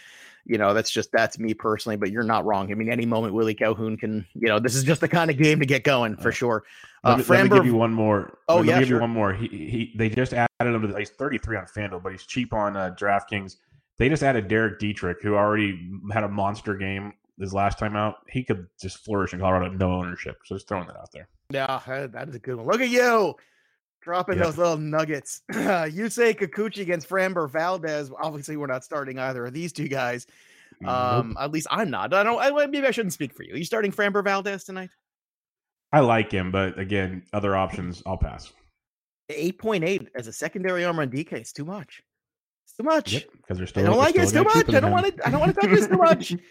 you 0.44 0.58
know, 0.58 0.74
that's 0.74 0.90
just 0.90 1.12
that's 1.12 1.38
me 1.38 1.54
personally. 1.54 1.96
But 1.96 2.10
you're 2.10 2.22
not 2.22 2.44
wrong. 2.44 2.70
I 2.70 2.74
mean, 2.74 2.90
any 2.90 3.06
moment 3.06 3.34
Willie 3.34 3.54
Calhoun 3.54 3.96
can. 3.96 4.26
You 4.34 4.48
know, 4.48 4.58
this 4.58 4.74
is 4.74 4.84
just 4.84 5.00
the 5.00 5.08
kind 5.08 5.30
of 5.30 5.38
game 5.38 5.60
to 5.60 5.66
get 5.66 5.84
going 5.84 6.16
for 6.16 6.32
sure. 6.32 6.64
Uh, 7.04 7.10
let, 7.10 7.18
me, 7.18 7.24
Framber, 7.24 7.28
let 7.28 7.50
me 7.50 7.56
give 7.58 7.66
you 7.66 7.76
one 7.76 7.92
more. 7.92 8.38
Oh 8.48 8.56
let 8.56 8.66
yeah, 8.66 8.78
give 8.80 8.88
sure. 8.88 8.96
you 8.96 9.00
one 9.00 9.10
more. 9.10 9.32
He, 9.32 9.46
he 9.48 9.92
they 9.96 10.08
just 10.08 10.32
added 10.32 10.48
him 10.60 10.86
to. 10.88 10.98
He's 10.98 11.10
33 11.10 11.56
on 11.56 11.66
Fanduel, 11.66 12.02
but 12.02 12.12
he's 12.12 12.24
cheap 12.24 12.52
on 12.52 12.76
uh, 12.76 12.94
DraftKings. 12.98 13.56
They 13.98 14.08
just 14.08 14.22
added 14.22 14.48
Derek 14.48 14.78
Dietrich, 14.78 15.18
who 15.22 15.34
already 15.34 15.90
had 16.10 16.24
a 16.24 16.28
monster 16.28 16.74
game 16.74 17.12
his 17.40 17.54
last 17.54 17.78
time 17.78 17.96
out, 17.96 18.16
he 18.28 18.44
could 18.44 18.66
just 18.80 18.98
flourish 18.98 19.32
in 19.32 19.40
Colorado, 19.40 19.72
no 19.72 19.92
ownership. 19.92 20.36
So 20.44 20.54
just 20.54 20.68
throwing 20.68 20.86
that 20.86 20.96
out 20.96 21.10
there. 21.12 21.28
Yeah, 21.50 21.80
that 22.12 22.28
is 22.28 22.34
a 22.34 22.38
good 22.38 22.56
one. 22.56 22.66
Look 22.66 22.80
at 22.80 22.90
you 22.90 23.34
dropping 24.00 24.36
yep. 24.36 24.46
those 24.46 24.58
little 24.58 24.76
nuggets. 24.76 25.42
you 25.54 26.08
say 26.08 26.34
Kikuchi 26.34 26.80
against 26.80 27.08
Framber 27.08 27.50
Valdez. 27.50 28.10
Obviously, 28.20 28.56
we're 28.56 28.66
not 28.66 28.84
starting 28.84 29.18
either 29.18 29.46
of 29.46 29.52
these 29.52 29.72
two 29.72 29.88
guys. 29.88 30.26
Um, 30.84 31.28
nope. 31.28 31.36
at 31.40 31.52
least 31.52 31.66
I'm 31.70 31.90
not. 31.90 32.14
I 32.14 32.22
don't. 32.22 32.40
I, 32.40 32.66
maybe 32.66 32.86
I 32.86 32.90
shouldn't 32.90 33.12
speak 33.12 33.34
for 33.34 33.42
you. 33.42 33.54
Are 33.54 33.58
you 33.58 33.64
starting 33.64 33.92
Framber 33.92 34.24
Valdez 34.24 34.64
tonight? 34.64 34.90
I 35.92 36.00
like 36.00 36.30
him, 36.30 36.50
but 36.50 36.78
again, 36.78 37.24
other 37.32 37.56
options, 37.56 38.02
I'll 38.06 38.16
pass. 38.16 38.52
Eight 39.28 39.58
point 39.58 39.84
eight 39.84 40.08
as 40.14 40.26
a 40.26 40.32
secondary 40.32 40.84
armor 40.84 41.02
on 41.02 41.10
DK. 41.10 41.32
It's 41.32 41.52
too 41.52 41.64
much. 41.64 42.02
It's 42.64 42.74
too 42.76 42.84
much. 42.84 43.12
Yep, 43.12 43.24
because 43.36 43.58
they're 43.58 43.66
still. 43.66 43.84
I 43.84 43.86
don't 43.86 43.98
like 43.98 44.14
it. 44.14 44.22
It's 44.22 44.32
too 44.32 44.44
much. 44.44 44.68
I 44.68 44.80
don't 44.80 44.92
want 44.92 45.06
to. 45.06 45.26
I 45.26 45.30
don't 45.30 45.40
want 45.40 45.54
to 45.54 45.60
touch 45.60 45.70
this 45.70 45.86
too 45.86 45.98
much. 45.98 46.34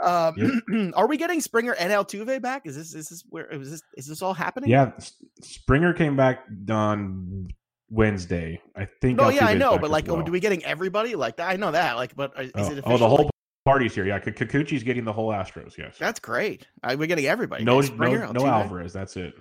Um, 0.00 0.34
yep. 0.36 0.92
are 0.96 1.06
we 1.06 1.16
getting 1.16 1.40
Springer 1.40 1.72
and 1.74 1.92
Altuve 1.92 2.40
back? 2.42 2.66
Is 2.66 2.76
this 2.76 2.94
is 2.94 3.08
this 3.08 3.24
where 3.28 3.46
is 3.46 3.70
this 3.70 3.82
is 3.96 4.06
this 4.06 4.22
all 4.22 4.34
happening? 4.34 4.70
Yeah, 4.70 4.92
Springer 5.40 5.92
came 5.92 6.16
back 6.16 6.44
on 6.70 7.48
Wednesday. 7.90 8.60
I 8.76 8.86
think. 9.00 9.20
Oh 9.20 9.28
yeah, 9.28 9.46
I 9.46 9.54
know, 9.54 9.78
but 9.78 9.90
like, 9.90 10.08
well. 10.08 10.22
do 10.22 10.32
we 10.32 10.40
getting 10.40 10.64
everybody? 10.64 11.14
Like, 11.14 11.38
I 11.40 11.56
know 11.56 11.70
that. 11.70 11.96
Like, 11.96 12.16
but 12.16 12.32
is 12.38 12.50
oh, 12.54 12.72
it? 12.72 12.82
Oh, 12.84 12.98
the 12.98 13.08
whole 13.08 13.30
party's 13.64 13.94
here. 13.94 14.04
Yeah, 14.04 14.18
Kikuchi's 14.18 14.82
getting 14.82 15.04
the 15.04 15.12
whole 15.12 15.30
Astros. 15.30 15.76
Yes, 15.78 15.96
that's 15.98 16.20
great. 16.20 16.66
Are 16.82 16.96
we 16.96 17.06
getting 17.06 17.26
everybody? 17.26 17.64
No, 17.64 17.80
Springer, 17.80 18.26
no, 18.26 18.32
no 18.32 18.46
Alvarez. 18.46 18.92
That's 18.92 19.16
it. 19.16 19.34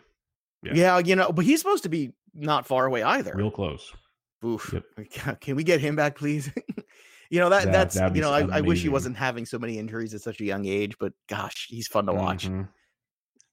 Yeah. 0.61 0.71
yeah, 0.75 0.97
you 0.99 1.15
know, 1.15 1.31
but 1.31 1.43
he's 1.43 1.59
supposed 1.59 1.83
to 1.83 1.89
be 1.89 2.13
not 2.33 2.65
far 2.65 2.85
away 2.85 3.03
either. 3.03 3.33
Real 3.35 3.51
close. 3.51 3.91
Oof. 4.45 4.73
Yep. 4.73 5.39
Can 5.41 5.55
we 5.55 5.63
get 5.63 5.79
him 5.79 5.95
back, 5.95 6.15
please? 6.15 6.51
You 7.33 7.39
know 7.39 7.49
that, 7.49 7.63
that 7.71 7.89
that's 7.89 8.15
you 8.15 8.21
know 8.21 8.31
I, 8.31 8.57
I, 8.57 8.61
wish 8.61 8.83
he 8.83 8.89
wasn't 8.89 9.17
having 9.17 9.43
so 9.43 9.57
many 9.57 9.79
injuries 9.79 10.13
at 10.13 10.21
such 10.21 10.39
a 10.39 10.43
young 10.43 10.67
age, 10.67 10.95
but 10.99 11.13
gosh, 11.27 11.65
he's 11.67 11.87
fun 11.87 12.05
to 12.05 12.13
watch. 12.13 12.45
Mm-hmm. 12.45 12.65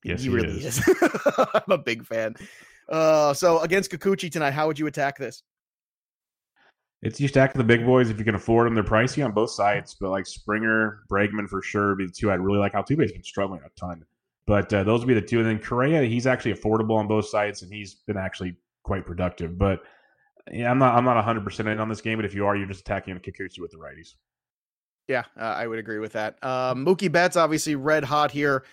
Yes, 0.05 0.21
he, 0.21 0.29
he 0.29 0.35
really 0.37 0.59
is. 0.59 0.87
is. 0.87 0.97
I'm 1.55 1.71
a 1.71 1.79
big 1.79 2.05
fan. 2.05 2.35
Uh, 2.91 3.33
so 3.33 3.61
against 3.61 3.91
Kikuchi 3.91 4.31
tonight, 4.31 4.51
how 4.51 4.67
would 4.67 4.79
you 4.79 4.87
attack 4.87 5.17
this? 5.17 5.43
It's 7.01 7.19
you 7.23 7.27
stack 7.27 7.55
the 7.55 7.65
big 7.65 7.87
boys 7.87 8.11
if 8.11 8.19
you 8.19 8.25
can 8.27 8.35
afford 8.35 8.67
them. 8.67 8.75
They're 8.75 8.85
pricey 8.85 9.25
on 9.25 9.33
both 9.33 9.51
sides, 9.51 9.97
but 9.99 10.11
like 10.11 10.27
Springer, 10.27 11.05
Bregman 11.11 11.49
for 11.49 11.63
sure 11.63 11.95
be 11.95 12.05
the 12.05 12.13
two 12.13 12.31
I'd 12.31 12.41
really 12.41 12.59
like. 12.59 12.75
Altuve's 12.75 13.13
been 13.13 13.23
struggling 13.23 13.63
a 13.65 13.71
ton, 13.81 14.05
but 14.47 14.71
uh, 14.75 14.85
those 14.85 15.01
would 15.01 15.09
be 15.09 15.15
the 15.15 15.23
two. 15.23 15.39
And 15.39 15.49
then 15.49 15.59
Correa, 15.59 16.03
he's 16.03 16.27
actually 16.27 16.53
affordable 16.53 16.99
on 16.99 17.09
both 17.09 17.29
sides, 17.29 17.63
and 17.63 17.73
he's 17.73 17.95
been 18.07 18.19
actually 18.19 18.57
quite 18.83 19.07
productive. 19.07 19.57
But 19.57 19.85
yeah, 20.51 20.71
I'm 20.71 20.79
not. 20.79 20.95
I'm 20.97 21.05
not 21.05 21.17
100 21.17 21.45
percent 21.45 21.69
in 21.69 21.81
on 21.81 21.89
this 21.89 22.01
game, 22.01 22.19
but 22.19 22.25
if 22.25 22.35
you 22.35 22.47
are, 22.47 22.57
you're 22.57 22.67
just 22.67 22.81
attacking 22.81 23.15
Kikuchi 23.19 23.61
with 23.61 23.71
the 23.71 23.79
righties. 23.79 24.15
Yeah, 25.09 25.25
uh, 25.39 25.43
I 25.43 25.67
would 25.67 25.79
agree 25.79 25.99
with 25.99 26.13
that. 26.13 26.43
Um, 26.45 26.85
Mookie 26.87 27.11
Betts 27.11 27.37
obviously 27.37 27.75
red 27.75 28.05
hot 28.05 28.31
here 28.31 28.65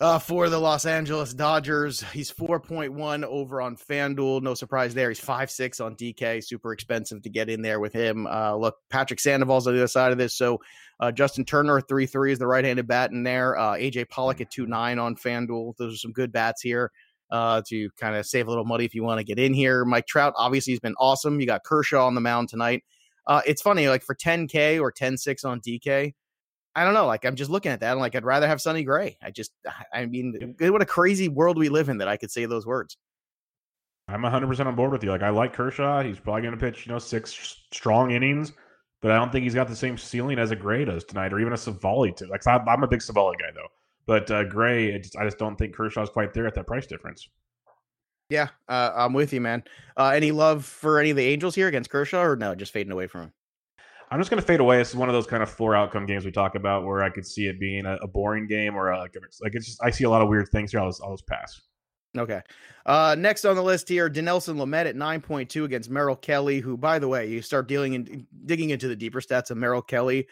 uh, 0.00 0.18
for 0.18 0.48
the 0.48 0.58
Los 0.58 0.84
Angeles 0.86 1.32
Dodgers. 1.32 2.02
He's 2.12 2.32
4.1 2.32 3.22
over 3.24 3.62
on 3.62 3.76
FanDuel. 3.76 4.42
No 4.42 4.54
surprise 4.54 4.92
there. 4.92 5.08
He's 5.08 5.20
5.6 5.20 5.84
on 5.84 5.94
DK. 5.94 6.42
Super 6.42 6.72
expensive 6.72 7.22
to 7.22 7.30
get 7.30 7.48
in 7.48 7.62
there 7.62 7.78
with 7.78 7.92
him. 7.92 8.26
Uh, 8.26 8.56
look, 8.56 8.74
Patrick 8.90 9.20
Sandoval's 9.20 9.68
on 9.68 9.74
the 9.74 9.78
other 9.78 9.86
side 9.86 10.10
of 10.10 10.18
this. 10.18 10.36
So 10.36 10.60
uh, 10.98 11.12
Justin 11.12 11.44
Turner, 11.44 11.80
3 11.80 12.06
3 12.06 12.32
is 12.32 12.40
the 12.40 12.46
right 12.48 12.64
handed 12.64 12.88
bat 12.88 13.12
in 13.12 13.22
there. 13.22 13.56
Uh, 13.56 13.74
AJ 13.74 14.08
Pollock 14.08 14.40
at 14.40 14.50
2 14.50 14.66
9 14.66 14.98
on 14.98 15.14
FanDuel. 15.14 15.76
Those 15.76 15.94
are 15.94 15.98
some 15.98 16.12
good 16.12 16.32
bats 16.32 16.60
here 16.60 16.90
uh, 17.32 17.62
to 17.66 17.88
kind 17.98 18.14
of 18.14 18.26
save 18.26 18.46
a 18.46 18.50
little 18.50 18.64
money 18.64 18.84
if 18.84 18.94
you 18.94 19.02
want 19.02 19.18
to 19.18 19.24
get 19.24 19.38
in 19.38 19.54
here. 19.54 19.84
Mike 19.84 20.06
Trout 20.06 20.34
obviously 20.36 20.74
has 20.74 20.80
been 20.80 20.94
awesome. 20.98 21.40
You 21.40 21.46
got 21.46 21.64
Kershaw 21.64 22.06
on 22.06 22.14
the 22.14 22.20
mound 22.20 22.50
tonight. 22.50 22.84
Uh, 23.26 23.40
it's 23.46 23.62
funny, 23.62 23.88
like 23.88 24.02
for 24.02 24.14
10K 24.14 24.80
or 24.80 24.92
10-6 24.92 25.44
on 25.44 25.60
DK, 25.60 26.12
I 26.74 26.84
don't 26.84 26.94
know. 26.94 27.06
Like 27.06 27.24
I'm 27.24 27.34
just 27.34 27.50
looking 27.50 27.72
at 27.72 27.80
that. 27.80 27.92
I'm 27.92 27.98
like, 27.98 28.14
I'd 28.14 28.24
rather 28.24 28.46
have 28.46 28.60
Sonny 28.60 28.84
Gray. 28.84 29.16
I 29.22 29.30
just, 29.30 29.52
I 29.92 30.06
mean, 30.06 30.54
what 30.58 30.82
a 30.82 30.86
crazy 30.86 31.28
world 31.28 31.56
we 31.56 31.68
live 31.68 31.88
in 31.88 31.98
that 31.98 32.08
I 32.08 32.16
could 32.16 32.30
say 32.30 32.44
those 32.44 32.66
words. 32.66 32.96
I'm 34.08 34.22
100% 34.22 34.66
on 34.66 34.74
board 34.74 34.92
with 34.92 35.02
you. 35.02 35.10
Like 35.10 35.22
I 35.22 35.30
like 35.30 35.54
Kershaw. 35.54 36.02
He's 36.02 36.18
probably 36.18 36.42
going 36.42 36.54
to 36.54 36.60
pitch, 36.60 36.86
you 36.86 36.92
know, 36.92 36.98
six 36.98 37.58
strong 37.72 38.10
innings, 38.10 38.52
but 39.00 39.10
I 39.10 39.16
don't 39.16 39.32
think 39.32 39.44
he's 39.44 39.54
got 39.54 39.68
the 39.68 39.76
same 39.76 39.96
ceiling 39.96 40.38
as 40.38 40.50
a 40.50 40.56
Gray 40.56 40.84
does 40.84 41.04
tonight, 41.04 41.32
or 41.32 41.40
even 41.40 41.52
a 41.52 41.56
Civale 41.56 42.14
too. 42.14 42.26
Like 42.26 42.46
I'm 42.46 42.82
a 42.82 42.88
big 42.88 43.00
Civale 43.00 43.32
guy 43.38 43.52
though. 43.54 43.68
But 44.06 44.30
uh, 44.30 44.44
Gray, 44.44 44.94
I 44.94 44.98
just, 44.98 45.16
I 45.16 45.24
just 45.24 45.38
don't 45.38 45.56
think 45.56 45.74
Kershaw's 45.74 46.10
quite 46.10 46.34
there 46.34 46.46
at 46.46 46.54
that 46.54 46.66
price 46.66 46.86
difference. 46.86 47.28
Yeah, 48.28 48.48
uh, 48.68 48.92
I'm 48.94 49.12
with 49.12 49.32
you, 49.32 49.40
man. 49.40 49.62
Uh, 49.96 50.08
any 50.08 50.32
love 50.32 50.64
for 50.64 50.98
any 50.98 51.10
of 51.10 51.16
the 51.16 51.26
Angels 51.26 51.54
here 51.54 51.68
against 51.68 51.90
Kershaw, 51.90 52.22
or 52.22 52.36
no, 52.36 52.54
just 52.54 52.72
fading 52.72 52.92
away 52.92 53.06
from 53.06 53.22
him? 53.22 53.32
I'm 54.10 54.20
just 54.20 54.30
going 54.30 54.40
to 54.40 54.46
fade 54.46 54.60
away. 54.60 54.78
This 54.78 54.90
is 54.90 54.96
one 54.96 55.08
of 55.08 55.14
those 55.14 55.26
kind 55.26 55.42
of 55.42 55.50
four 55.50 55.74
outcome 55.74 56.04
games 56.04 56.24
we 56.24 56.32
talk 56.32 56.54
about 56.54 56.84
where 56.84 57.02
I 57.02 57.08
could 57.08 57.26
see 57.26 57.46
it 57.46 57.58
being 57.58 57.86
a, 57.86 57.96
a 57.96 58.06
boring 58.06 58.46
game 58.46 58.74
or 58.74 58.90
a, 58.90 58.98
like, 58.98 59.14
it's 59.14 59.66
just 59.66 59.82
I 59.82 59.90
see 59.90 60.04
a 60.04 60.10
lot 60.10 60.20
of 60.20 60.28
weird 60.28 60.48
things 60.48 60.70
here. 60.70 60.80
I'll 60.80 60.88
just, 60.88 61.02
I'll 61.02 61.14
just 61.14 61.26
pass. 61.26 61.60
Okay. 62.16 62.42
Uh, 62.84 63.16
next 63.18 63.44
on 63.44 63.56
the 63.56 63.62
list 63.62 63.88
here, 63.88 64.10
Dinelson 64.10 64.56
Lamet 64.56 64.86
at 64.86 64.96
9.2 64.96 65.64
against 65.64 65.88
Merrill 65.88 66.16
Kelly, 66.16 66.60
who, 66.60 66.76
by 66.76 66.98
the 66.98 67.08
way, 67.08 67.28
you 67.28 67.40
start 67.40 67.68
dealing 67.68 67.94
in 67.94 68.26
digging 68.44 68.70
into 68.70 68.86
the 68.86 68.96
deeper 68.96 69.20
stats 69.20 69.50
of 69.50 69.56
Merrill 69.56 69.82
Kelly. 69.82 70.26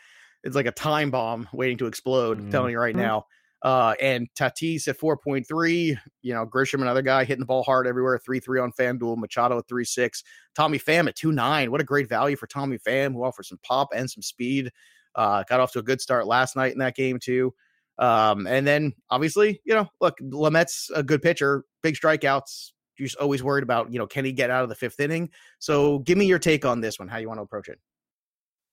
It's 0.45 0.57
like 0.57 0.67
a 0.67 0.73
time 0.73 1.11
bomb 1.11 1.49
waiting 1.53 1.79
to 1.79 1.87
explode. 1.87 2.37
Mm-hmm. 2.37 2.47
I'm 2.47 2.53
telling 2.53 2.73
you 2.73 2.79
right 2.79 2.95
mm-hmm. 2.95 3.03
now. 3.03 3.27
Uh, 3.63 3.95
and 4.01 4.29
Tatis 4.35 4.89
at 4.89 4.99
4.3, 4.99 5.97
you 6.23 6.33
know, 6.33 6.47
Grisham, 6.47 6.81
another 6.81 7.03
guy 7.03 7.25
hitting 7.25 7.41
the 7.41 7.47
ball 7.47 7.63
hard 7.63 7.87
everywhere, 7.87 8.19
3 8.19 8.41
3 8.41 8.61
on 8.61 8.73
FanDuel, 8.73 9.19
Machado 9.19 9.59
at 9.59 9.69
3 9.69 9.85
6, 9.85 10.25
Tommy 10.55 10.79
Pham 10.79 11.09
at 11.09 11.17
2 11.17 11.33
9. 11.33 11.71
What 11.71 11.81
a 11.81 11.85
great 11.85 12.09
value 12.09 12.37
for 12.37 12.47
Tommy 12.47 12.79
Pham, 12.79 13.13
who 13.13 13.23
offers 13.23 13.49
some 13.49 13.61
pop 13.63 13.89
and 13.95 14.11
some 14.11 14.23
speed. 14.23 14.71
Uh, 15.15 15.45
got 15.49 15.61
off 15.61 15.73
to 15.73 15.81
a 15.81 15.83
good 15.83 16.01
start 16.01 16.27
last 16.27 16.57
night 16.57 16.73
in 16.73 16.79
that 16.79 16.97
game, 16.97 17.19
too. 17.19 17.53
Um, 17.99 18.47
and 18.47 18.67
then 18.67 18.95
obviously, 19.11 19.61
you 19.65 19.75
know, 19.75 19.87
look, 20.01 20.17
Lamet's 20.23 20.91
a 20.95 21.03
good 21.03 21.21
pitcher, 21.21 21.65
big 21.83 21.97
strikeouts, 21.97 22.73
You're 22.97 23.09
just 23.09 23.19
always 23.19 23.43
worried 23.43 23.63
about, 23.63 23.93
you 23.93 23.99
know, 23.99 24.07
can 24.07 24.25
he 24.25 24.33
get 24.33 24.49
out 24.49 24.63
of 24.63 24.71
the 24.71 24.75
fifth 24.75 24.99
inning? 25.01 25.29
So 25.59 25.99
give 25.99 26.17
me 26.17 26.25
your 26.25 26.39
take 26.39 26.65
on 26.65 26.81
this 26.81 26.99
one. 26.99 27.09
How 27.09 27.19
you 27.19 27.29
want 27.29 27.39
to 27.39 27.43
approach 27.43 27.69
it? 27.69 27.79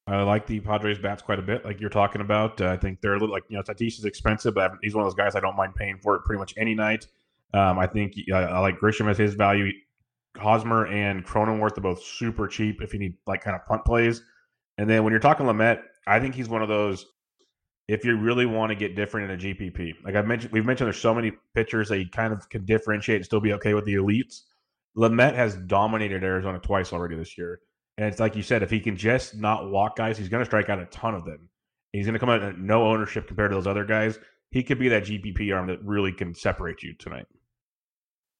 I 0.08 0.22
like 0.24 0.48
the 0.48 0.62
Padres 0.62 1.00
bats 1.00 1.22
quite 1.22 1.38
a 1.38 1.42
bit, 1.42 1.66
like 1.66 1.82
you're 1.82 1.90
talking 1.90 2.22
about. 2.22 2.62
Uh, 2.62 2.70
I 2.70 2.78
think 2.78 3.02
they're 3.02 3.16
a 3.16 3.20
little 3.20 3.34
like 3.34 3.44
you 3.50 3.58
know 3.58 3.64
Tatis 3.64 4.00
is 4.00 4.06
expensive, 4.06 4.56
but 4.56 4.72
he's 4.82 4.96
one 4.96 5.04
of 5.04 5.08
those 5.08 5.18
guys 5.18 5.36
I 5.36 5.42
don't 5.42 5.58
mind 5.58 5.76
paying 5.76 6.00
for 6.02 6.16
it 6.16 6.24
pretty 6.24 6.40
much 6.40 6.54
any 6.56 6.74
night. 6.74 7.08
Um, 7.54 7.78
I 7.78 7.88
think 7.88 8.14
uh, 8.32 8.36
I 8.36 8.60
like 8.60 8.80
Grisham 8.80 9.10
as 9.10 9.18
his 9.18 9.34
value. 9.34 9.72
Hosmer 10.38 10.88
and 10.88 11.26
Cronenworth 11.26 11.78
are 11.78 11.82
both 11.82 12.02
super 12.02 12.48
cheap 12.48 12.82
if 12.82 12.94
you 12.94 13.00
need 13.00 13.16
like 13.26 13.44
kind 13.44 13.56
of 13.56 13.66
punt 13.66 13.84
plays. 13.84 14.22
And 14.78 14.90
then 14.90 15.04
when 15.04 15.12
you're 15.12 15.20
talking 15.20 15.46
Lamet, 15.46 15.82
I 16.06 16.20
think 16.20 16.36
he's 16.36 16.48
one 16.48 16.62
of 16.62 16.70
those. 16.70 17.06
If 17.88 18.04
you 18.04 18.18
really 18.18 18.46
want 18.46 18.70
to 18.70 18.76
get 18.76 18.96
different 18.96 19.32
in 19.32 19.40
a 19.40 19.42
GPP, 19.42 19.94
like 20.04 20.16
I've 20.16 20.28
mentioned, 20.28 20.52
we've 20.52 20.66
mentioned 20.66 20.88
there's 20.88 21.00
so 21.00 21.14
many 21.14 21.32
pitchers 21.54 21.88
that 21.90 22.00
you 22.00 22.10
kind 22.10 22.34
of 22.34 22.48
can 22.50 22.66
differentiate 22.66 23.18
and 23.18 23.26
still 23.26 23.40
be 23.40 23.54
okay 23.54 23.74
with 23.74 23.86
the 23.86 23.96
elites. 23.96 24.42
Lamet 24.98 25.36
has 25.36 25.56
dominated 25.56 26.24
Arizona 26.24 26.60
twice 26.60 26.92
already 26.92 27.16
this 27.16 27.38
year. 27.38 27.62
And 27.98 28.08
it's 28.08 28.20
like 28.20 28.36
you 28.36 28.44
said, 28.44 28.64
if 28.64 28.70
he 28.70 28.80
can 28.80 28.96
just 28.96 29.36
not 29.36 29.70
walk 29.70 29.96
guys, 29.96 30.18
he's 30.18 30.30
going 30.30 30.42
to 30.42 30.46
strike 30.46 30.70
out 30.70 30.80
a 30.80 30.86
ton 30.86 31.16
of 31.16 31.26
them. 31.26 31.50
He's 31.94 32.06
going 32.06 32.14
to 32.14 32.20
come 32.20 32.30
out 32.30 32.44
at 32.44 32.58
no 32.58 32.86
ownership 32.86 33.28
compared 33.28 33.52
to 33.52 33.56
those 33.56 33.68
other 33.68 33.86
guys. 33.86 34.20
He 34.52 34.64
could 34.64 34.80
be 34.80 34.90
that 34.90 35.04
GPP 35.04 35.56
arm 35.56 35.68
that 35.68 35.84
really 35.84 36.12
can 36.12 36.36
separate 36.36 36.84
you 36.84 36.94
tonight. 36.94 37.26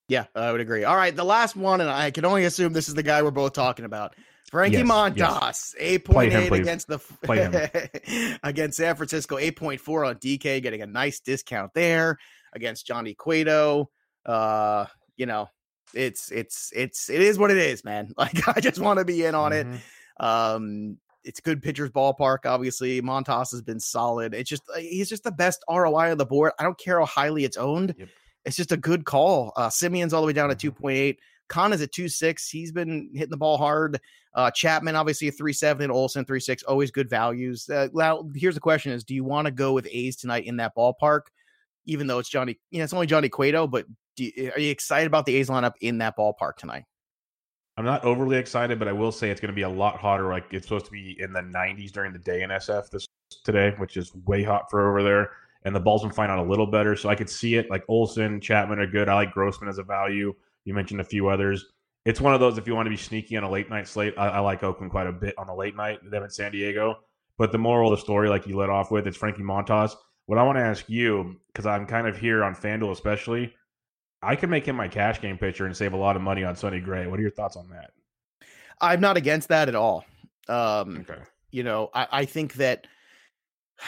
Yeah, 0.10 0.26
I 0.36 0.52
would 0.52 0.62
agree. 0.62 0.84
All 0.84 0.96
right, 0.96 1.14
the 1.14 1.26
last 1.26 1.56
one, 1.56 1.82
and 1.82 1.90
I 1.90 2.12
can 2.12 2.24
only 2.24 2.46
assume 2.46 2.72
this 2.72 2.88
is 2.88 2.94
the 2.94 3.04
guy 3.04 3.22
we're 3.22 3.32
both 3.32 3.54
talking 3.54 3.84
about. 3.84 4.16
Frankie 4.50 4.78
yes, 4.78 4.88
Montas, 4.88 5.18
yes. 5.18 5.76
eight 5.78 6.06
point 6.06 6.32
eight 6.32 6.54
against 6.54 6.88
the 6.88 8.40
against 8.44 8.78
San 8.78 8.96
Francisco, 8.96 9.38
eight 9.38 9.58
point 9.58 9.82
four 9.82 10.06
on 10.06 10.16
DK, 10.16 10.62
getting 10.62 10.82
a 10.82 10.86
nice 10.86 11.20
discount 11.20 11.74
there 11.74 12.18
against 12.54 12.88
Johnny 12.88 13.14
Cueto. 13.14 13.90
Uh, 14.26 14.86
you 15.18 15.26
know, 15.26 15.50
it's 15.94 16.32
it's 16.32 16.72
it's 16.76 17.10
it 17.10 17.22
is 17.22 17.38
what 17.38 17.52
it 17.52 17.58
is, 17.58 17.84
man. 17.84 18.14
Like 18.18 18.48
I 18.48 18.60
just 18.60 18.80
want 18.80 19.00
to 19.00 19.06
be 19.06 19.26
in 19.26 19.36
on 19.36 19.52
mm-hmm. 19.52 19.74
it. 19.74 19.82
Um, 20.26 20.98
it's 21.24 21.40
good 21.40 21.62
pitcher's 21.62 21.90
ballpark. 21.90 22.46
Obviously, 22.46 23.02
Montas 23.02 23.52
has 23.52 23.62
been 23.62 23.80
solid. 23.80 24.34
It's 24.34 24.50
just 24.50 24.64
uh, 24.74 24.80
he's 24.80 25.10
just 25.10 25.24
the 25.24 25.32
best 25.32 25.64
ROI 25.70 26.12
on 26.12 26.18
the 26.18 26.26
board. 26.26 26.54
I 26.60 26.64
don't 26.64 26.80
care 26.80 27.00
how 27.00 27.06
highly 27.06 27.44
it's 27.44 27.58
owned. 27.58 27.94
Yep. 27.98 28.10
It's 28.46 28.56
just 28.56 28.72
a 28.72 28.78
good 28.78 29.06
call. 29.06 29.52
Uh, 29.58 29.68
Semien's 29.68 30.14
all 30.14 30.22
the 30.22 30.28
way 30.28 30.34
down 30.34 30.50
at 30.50 30.58
mm-hmm. 30.58 30.86
2.8. 30.86 31.18
Canha 31.50 31.74
is 31.74 31.82
at 31.82 31.92
2.6. 31.92 32.50
He's 32.50 32.72
been 32.72 33.10
hitting 33.14 33.30
the 33.30 33.38
ball 33.38 33.58
hard. 33.58 34.00
Uh, 34.34 34.52
Chapman, 34.52 34.96
obviously, 34.96 35.28
a 35.28 35.32
3.7, 35.32 35.82
and 35.82 35.92
Olson, 35.92 36.26
3.6. 36.26 36.64
Always 36.68 36.92
good 36.92 37.10
values. 37.10 37.70
Uh, 37.70 37.88
now, 37.94 38.30
here's 38.36 38.56
the 38.56 38.62
question 38.62 38.92
is, 38.92 39.04
do 39.04 39.16
you 39.16 39.24
want 39.24 39.46
to 39.46 39.52
go 39.52 39.74
with 39.74 39.88
A's 39.92 40.16
tonight 40.16 40.46
in 40.46 40.58
that 40.58 40.76
ballpark? 40.76 41.22
Even 41.88 42.06
though 42.08 42.20
it's 42.20 42.30
Johnny, 42.30 42.60
you 42.70 42.78
know, 42.78 42.84
it's 42.84 42.94
only 42.94 43.08
Johnny 43.08 43.30
Cueto, 43.30 43.66
but 43.66 43.86
you, 44.18 44.32
eh, 44.38 44.50
are 44.50 44.60
you 44.60 44.72
excited 44.72 45.08
about 45.08 45.26
the 45.26 45.36
A's 45.36 45.50
lineup 45.50 45.74
in 45.82 45.98
that 45.98 46.16
ballpark 46.18 46.58
tonight? 46.58 46.84
I'm 47.78 47.86
not 47.86 48.04
overly 48.04 48.38
excited, 48.38 48.80
but 48.80 48.88
I 48.88 48.92
will 48.92 49.12
say 49.12 49.30
it's 49.30 49.40
going 49.40 49.52
to 49.52 49.56
be 49.56 49.62
a 49.62 49.70
lot 49.70 49.98
hotter. 49.98 50.30
Like 50.30 50.46
it's 50.52 50.66
supposed 50.66 50.86
to 50.86 50.92
be 50.92 51.16
in 51.20 51.32
the 51.32 51.42
90s 51.42 51.92
during 51.92 52.12
the 52.12 52.20
day 52.20 52.42
in 52.42 52.50
SF 52.50 52.90
this 52.90 53.06
today, 53.44 53.74
which 53.78 53.98
is 53.98 54.14
way 54.26 54.44
hot 54.44 54.70
for 54.70 54.90
over 54.90 55.04
there. 55.04 55.32
And 55.64 55.76
the 55.76 55.80
ball's 55.80 56.02
been 56.02 56.12
flying 56.12 56.32
out 56.32 56.40
a 56.40 56.50
little 56.50 56.66
better, 56.66 56.96
so 56.96 57.10
I 57.10 57.16
could 57.16 57.30
see 57.30 57.56
it. 57.56 57.70
Like 57.70 57.84
Olson, 57.88 58.42
Chapman 58.42 58.80
are 58.80 58.88
good. 58.88 59.10
I 59.10 59.16
like 59.16 59.32
Grossman 59.32 59.70
as 59.70 59.78
a 59.78 59.84
value. 59.84 60.34
You 60.66 60.74
mentioned 60.74 61.02
a 61.02 61.04
few 61.04 61.28
others. 61.28 61.66
It's 62.06 62.22
one 62.22 62.34
of 62.34 62.40
those 62.40 62.58
if 62.58 62.68
you 62.68 62.74
want 62.74 62.86
to 62.86 62.90
be 62.90 62.98
sneaky 62.98 63.36
on 63.38 63.44
a 63.44 63.50
late 63.50 63.70
night 63.70 63.88
slate. 63.88 64.14
I, 64.18 64.30
I 64.30 64.40
like 64.40 64.64
Oakland 64.64 64.92
quite 64.92 65.08
a 65.08 65.12
bit 65.12 65.36
on 65.38 65.50
a 65.50 65.56
late 65.56 65.76
night. 65.76 66.00
Them 66.10 66.24
in 66.24 66.30
San 66.30 66.52
Diego. 66.54 67.00
But 67.38 67.52
the 67.52 67.58
moral 67.58 67.92
of 67.92 68.00
the 68.00 68.02
story, 68.02 68.30
like 68.30 68.48
you 68.48 68.56
led 68.56 68.70
off 68.70 68.90
with, 68.92 69.06
it's 69.08 69.18
Frankie 69.18 69.44
Montas. 69.44 69.92
What 70.28 70.38
I 70.38 70.44
want 70.44 70.58
to 70.58 70.64
ask 70.64 70.88
you, 70.88 71.38
because 71.48 71.66
I'm 71.66 71.88
kind 71.88 72.08
of 72.08 72.18
here 72.18 72.44
on 72.44 72.54
FanDuel 72.54 72.92
especially, 72.92 73.54
I 74.22 74.36
could 74.36 74.50
make 74.50 74.68
him 74.68 74.76
my 74.76 74.88
cash 74.88 75.22
game 75.22 75.38
pitcher 75.38 75.66
and 75.66 75.76
save 75.76 75.94
a 75.94 75.98
lot 75.98 76.16
of 76.16 76.22
money 76.22 76.44
on 76.44 76.56
Sonny 76.56 76.80
Gray. 76.80 77.08
What 77.08 77.18
are 77.18 77.22
your 77.22 77.32
thoughts 77.32 77.56
on 77.56 77.70
that? 77.70 77.92
I'm 78.80 79.02
not 79.02 79.18
against 79.18 79.48
that 79.50 79.70
at 79.70 79.76
all. 79.76 80.06
Um, 80.48 81.06
okay. 81.10 81.22
You 81.52 81.64
know, 81.64 81.90
I, 81.94 82.08
I 82.12 82.26
think 82.26 82.56
that 82.56 82.88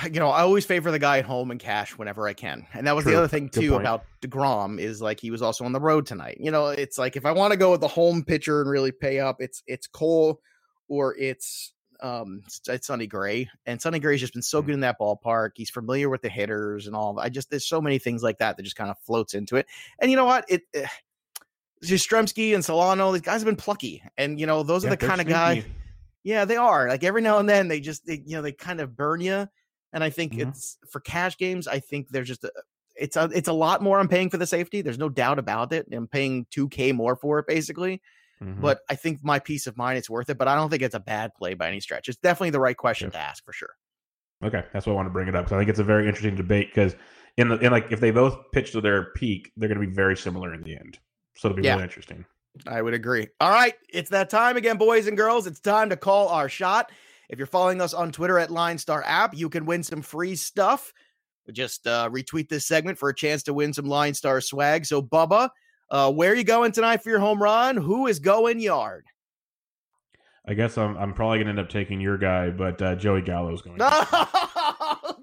you 0.04 0.20
know, 0.20 0.30
I 0.30 0.42
always 0.42 0.66
favor 0.66 0.92
the 0.92 1.00
guy 1.00 1.18
at 1.18 1.26
home 1.26 1.52
and 1.52 1.60
cash 1.60 1.98
whenever 1.98 2.28
I 2.28 2.34
can. 2.34 2.68
And 2.74 2.86
that 2.86 2.96
was 2.96 3.04
True. 3.04 3.14
the 3.14 3.18
other 3.18 3.28
thing 3.28 3.50
too 3.50 3.76
about 3.76 4.06
DeGrom 4.22 4.80
is 4.80 5.02
like 5.02 5.20
he 5.20 5.32
was 5.32 5.42
also 5.42 5.66
on 5.66 5.72
the 5.72 5.80
road 5.80 6.06
tonight. 6.06 6.38
You 6.40 6.52
know, 6.52 6.68
it's 6.68 6.98
like 6.98 7.16
if 7.16 7.26
I 7.26 7.32
want 7.32 7.52
to 7.52 7.58
go 7.58 7.72
with 7.72 7.82
the 7.82 7.88
home 7.88 8.24
pitcher 8.24 8.62
and 8.62 8.70
really 8.70 8.92
pay 8.92 9.20
up, 9.20 9.38
it's 9.40 9.64
it's 9.66 9.88
Cole 9.88 10.42
or 10.88 11.16
it's 11.18 11.74
um 12.02 12.44
it's 12.68 12.88
Sonny 12.88 13.08
Gray. 13.08 13.50
And 13.66 13.82
Sonny 13.82 14.00
Gray's 14.00 14.20
just 14.20 14.34
been 14.34 14.42
so 14.42 14.62
mm. 14.62 14.68
good 14.68 14.76
in 14.76 14.80
that 14.82 15.00
ballpark. 15.00 15.52
He's 15.56 15.70
familiar 15.70 16.10
with 16.10 16.22
the 16.22 16.30
hitters 16.30 16.88
and 16.88 16.96
all. 16.96 17.20
I 17.20 17.30
just 17.30 17.50
there's 17.50 17.68
so 17.68 17.82
many 17.82 18.00
things 18.00 18.24
like 18.24 18.38
that 18.40 18.58
that 18.58 18.64
just 18.64 18.76
kind 18.76 18.90
of 18.90 18.98
floats 19.00 19.34
into 19.34 19.56
it. 19.56 19.68
And 20.00 20.10
you 20.10 20.18
know 20.18 20.26
what? 20.26 20.46
It, 20.48 20.64
it 20.74 20.90
Yastrzemski 21.84 22.54
and 22.54 22.64
Solano, 22.64 23.12
these 23.12 23.22
guys 23.22 23.42
have 23.42 23.46
been 23.46 23.56
plucky. 23.56 24.04
And 24.18 24.40
you 24.40 24.46
know, 24.46 24.64
those 24.64 24.84
yeah, 24.84 24.90
are 24.90 24.96
the 24.96 25.08
kind 25.08 25.22
of 25.22 25.28
guys. 25.28 25.64
Yeah, 26.24 26.46
they 26.46 26.58
are. 26.58 26.90
Like 26.90 27.04
every 27.04 27.22
now 27.22 27.40
and 27.40 27.48
then 27.48 27.68
they 27.68 27.80
just 27.80 28.06
they, 28.06 28.22
you 28.26 28.36
know, 28.36 28.42
they 28.42 28.52
kind 28.52 28.82
of 28.82 28.96
burn 28.96 29.22
you. 29.22 29.48
And 29.94 30.04
I 30.04 30.10
think 30.10 30.34
mm-hmm. 30.34 30.50
it's 30.50 30.78
for 30.90 31.00
cash 31.00 31.38
games, 31.38 31.68
I 31.68 31.80
think 31.80 32.10
there's 32.10 32.28
just 32.28 32.44
a 32.44 32.52
it's 32.96 33.16
a 33.16 33.30
it's 33.34 33.48
a 33.48 33.54
lot 33.54 33.82
more 33.82 34.00
I'm 34.00 34.10
paying 34.10 34.30
for 34.30 34.38
the 34.38 34.46
safety. 34.46 34.82
There's 34.82 35.00
no 35.00 35.10
doubt 35.10 35.40
about 35.40 35.72
it. 35.74 35.88
I'm 35.92 36.08
paying 36.08 36.46
2K 36.52 36.94
more 36.94 37.16
for 37.16 37.40
it 37.40 37.48
basically. 37.48 38.02
Mm-hmm. 38.44 38.62
But 38.62 38.80
I 38.90 38.96
think 38.96 39.24
my 39.24 39.40
peace 39.40 39.68
of 39.68 39.78
mind 39.78 39.98
it's 39.98 40.10
worth 40.10 40.30
it. 40.30 40.38
But 40.38 40.48
I 40.48 40.56
don't 40.56 40.70
think 40.70 40.82
it's 40.82 40.96
a 40.96 41.00
bad 41.00 41.34
play 41.34 41.54
by 41.54 41.68
any 41.68 41.80
stretch. 41.80 42.08
It's 42.08 42.18
definitely 42.18 42.52
the 42.52 42.60
right 42.60 42.78
question 42.78 43.12
to 43.12 43.18
ask 43.18 43.44
for 43.44 43.54
sure. 43.54 43.76
Okay, 44.44 44.64
that's 44.72 44.86
why 44.86 44.94
I 44.94 44.96
want 44.96 45.08
to 45.08 45.12
bring 45.12 45.28
it 45.28 45.36
up 45.36 45.46
because 45.46 45.56
I 45.56 45.60
think 45.60 45.70
it's 45.70 45.80
a 45.80 45.84
very 45.84 46.08
interesting 46.08 46.36
debate 46.36 46.70
because 46.74 46.96
in 47.38 47.50
the 47.50 47.58
in 47.60 47.72
like 47.72 47.92
if 47.92 48.00
they 48.00 48.12
both 48.12 48.38
pitch 48.54 48.72
to 48.72 48.82
their 48.82 49.12
peak, 49.16 49.52
they're 49.58 49.68
going 49.68 49.80
to 49.80 49.86
be 49.86 49.94
very 49.94 50.16
similar 50.16 50.54
in 50.54 50.64
the 50.64 50.76
end. 50.76 51.00
So 51.36 51.50
it'll 51.50 51.58
be 51.58 51.64
yeah. 51.64 51.74
really 51.74 51.84
interesting. 51.84 52.26
I 52.66 52.82
would 52.82 52.94
agree. 52.94 53.28
All 53.40 53.52
right, 53.52 53.76
it's 53.90 54.10
that 54.10 54.30
time 54.30 54.58
again, 54.58 54.78
boys 54.78 55.08
and 55.08 55.18
girls. 55.18 55.46
It's 55.46 55.60
time 55.60 55.90
to 55.90 55.98
call 55.98 56.30
our 56.30 56.50
shot. 56.50 56.92
If 57.30 57.38
you're 57.38 57.48
following 57.48 57.80
us 57.80 57.94
on 57.94 58.12
Twitter 58.12 58.40
at 58.40 58.50
Line 58.50 58.78
Star 58.78 59.04
App, 59.06 59.36
you 59.36 59.50
can 59.50 59.66
win 59.66 59.84
some 59.84 60.02
free 60.02 60.36
stuff. 60.36 60.94
Just 61.52 61.88
uh, 61.88 62.10
retweet 62.12 62.50
this 62.50 62.66
segment 62.66 62.98
for 62.98 63.10
a 63.10 63.16
chance 63.16 63.44
to 63.44 63.54
win 63.54 63.74
some 63.74 63.86
Line 63.86 64.14
Star 64.14 64.42
swag. 64.42 64.86
So, 64.86 65.02
Bubba, 65.02 65.50
uh, 65.92 66.12
where 66.12 66.32
are 66.32 66.36
you 66.36 66.44
going 66.44 66.72
tonight 66.72 67.04
for 67.04 67.10
your 67.10 67.20
home 67.20 67.42
run? 67.42 67.78
Who 67.78 68.08
is 68.08 68.20
going 68.20 68.60
yard? 68.60 69.06
I 70.50 70.54
guess 70.54 70.78
I'm 70.78 70.98
I'm 70.98 71.14
probably 71.14 71.40
gonna 71.40 71.52
end 71.52 71.60
up 71.60 71.70
taking 71.70 72.02
your 72.02 72.18
guy, 72.18 72.50
but 72.50 72.82
uh, 72.82 72.96
Joey 72.96 73.22
Gallo's 73.22 73.62
going. 73.62 73.78
oh, 73.82 75.16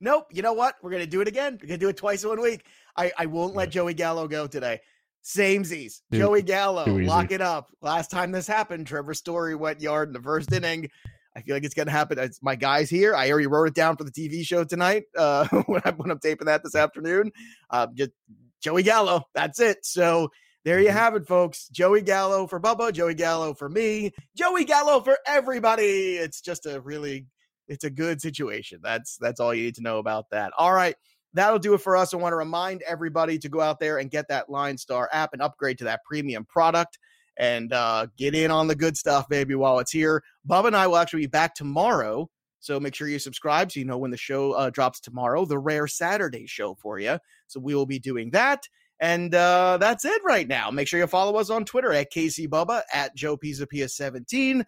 nope. 0.00 0.26
You 0.32 0.42
know 0.42 0.54
what? 0.54 0.76
We're 0.82 0.90
gonna 0.90 1.06
do 1.06 1.20
it 1.20 1.28
again. 1.28 1.58
We're 1.60 1.68
gonna 1.68 1.78
do 1.78 1.90
it 1.90 1.96
twice 1.96 2.22
in 2.22 2.30
one 2.30 2.40
week. 2.40 2.64
I 2.96 3.12
I 3.18 3.26
won't 3.26 3.54
let 3.54 3.70
Joey 3.70 3.92
Gallo 3.92 4.26
go 4.28 4.46
today. 4.46 4.80
Samesies. 5.22 6.00
Dude, 6.10 6.20
Joey 6.20 6.42
Gallo, 6.42 6.86
lock 6.86 7.32
it 7.32 7.42
up. 7.42 7.70
Last 7.82 8.10
time 8.10 8.32
this 8.32 8.46
happened, 8.46 8.86
Trevor 8.86 9.12
Story 9.12 9.54
went 9.54 9.82
yard 9.82 10.08
in 10.08 10.14
the 10.14 10.22
first 10.22 10.50
inning. 10.52 10.88
I 11.36 11.42
feel 11.42 11.54
like 11.54 11.64
it's 11.64 11.74
gonna 11.74 11.90
happen. 11.90 12.18
It's 12.18 12.42
my 12.42 12.56
guys 12.56 12.88
here. 12.88 13.14
I 13.14 13.30
already 13.30 13.46
wrote 13.46 13.68
it 13.68 13.74
down 13.74 13.96
for 13.96 14.04
the 14.04 14.10
TV 14.10 14.42
show 14.42 14.64
tonight. 14.64 15.04
Uh, 15.14 15.46
when 15.66 15.82
I'm 15.84 15.96
when 15.96 16.10
I'm 16.10 16.18
taping 16.18 16.46
that 16.46 16.62
this 16.64 16.74
afternoon. 16.74 17.30
Uh, 17.68 17.88
just 17.94 18.12
Joey 18.60 18.82
Gallo. 18.82 19.24
That's 19.34 19.60
it. 19.60 19.84
So 19.84 20.30
there 20.64 20.80
you 20.80 20.88
mm-hmm. 20.88 20.96
have 20.96 21.14
it, 21.14 21.26
folks. 21.26 21.68
Joey 21.68 22.02
Gallo 22.02 22.46
for 22.46 22.60
Bubba, 22.60 22.92
Joey 22.92 23.14
Gallo 23.14 23.54
for 23.54 23.68
me, 23.68 24.12
Joey 24.36 24.64
Gallo 24.64 25.00
for 25.00 25.18
everybody. 25.26 26.16
It's 26.16 26.40
just 26.40 26.66
a 26.66 26.80
really, 26.80 27.26
it's 27.68 27.84
a 27.84 27.90
good 27.90 28.20
situation. 28.20 28.80
That's 28.82 29.16
that's 29.18 29.40
all 29.40 29.54
you 29.54 29.64
need 29.64 29.76
to 29.76 29.82
know 29.82 29.98
about 29.98 30.30
that. 30.30 30.52
All 30.58 30.72
right. 30.72 30.96
That'll 31.32 31.60
do 31.60 31.74
it 31.74 31.80
for 31.80 31.96
us. 31.96 32.12
I 32.12 32.16
want 32.16 32.32
to 32.32 32.36
remind 32.36 32.82
everybody 32.82 33.38
to 33.38 33.48
go 33.48 33.60
out 33.60 33.78
there 33.78 33.98
and 33.98 34.10
get 34.10 34.28
that 34.28 34.50
Line 34.50 34.76
Star 34.76 35.08
app 35.12 35.32
and 35.32 35.40
upgrade 35.40 35.78
to 35.78 35.84
that 35.84 36.00
premium 36.04 36.44
product 36.44 36.98
and 37.36 37.72
uh, 37.72 38.08
get 38.18 38.34
in 38.34 38.50
on 38.50 38.66
the 38.66 38.74
good 38.74 38.96
stuff, 38.96 39.28
baby, 39.28 39.54
while 39.54 39.78
it's 39.78 39.92
here. 39.92 40.22
Bubba 40.48 40.66
and 40.66 40.76
I 40.76 40.88
will 40.88 40.96
actually 40.96 41.22
be 41.22 41.28
back 41.28 41.54
tomorrow. 41.54 42.28
So 42.60 42.78
make 42.78 42.94
sure 42.94 43.08
you 43.08 43.18
subscribe 43.18 43.72
so 43.72 43.80
you 43.80 43.86
know 43.86 43.98
when 43.98 44.10
the 44.10 44.16
show 44.16 44.52
uh, 44.52 44.70
drops 44.70 45.00
tomorrow, 45.00 45.44
the 45.44 45.58
rare 45.58 45.86
Saturday 45.86 46.46
show 46.46 46.74
for 46.74 46.98
you. 46.98 47.18
So 47.46 47.58
we 47.60 47.74
will 47.74 47.86
be 47.86 47.98
doing 47.98 48.30
that. 48.30 48.68
And 49.00 49.34
uh, 49.34 49.78
that's 49.78 50.04
it 50.04 50.22
right 50.24 50.46
now. 50.46 50.70
Make 50.70 50.86
sure 50.86 51.00
you 51.00 51.06
follow 51.06 51.38
us 51.38 51.48
on 51.48 51.64
Twitter 51.64 51.92
at 51.92 52.12
KC 52.12 52.48
Bubba, 52.48 52.82
at 52.92 53.16
Joe 53.16 53.36
Pisapia 53.36 53.90
17 53.90 54.64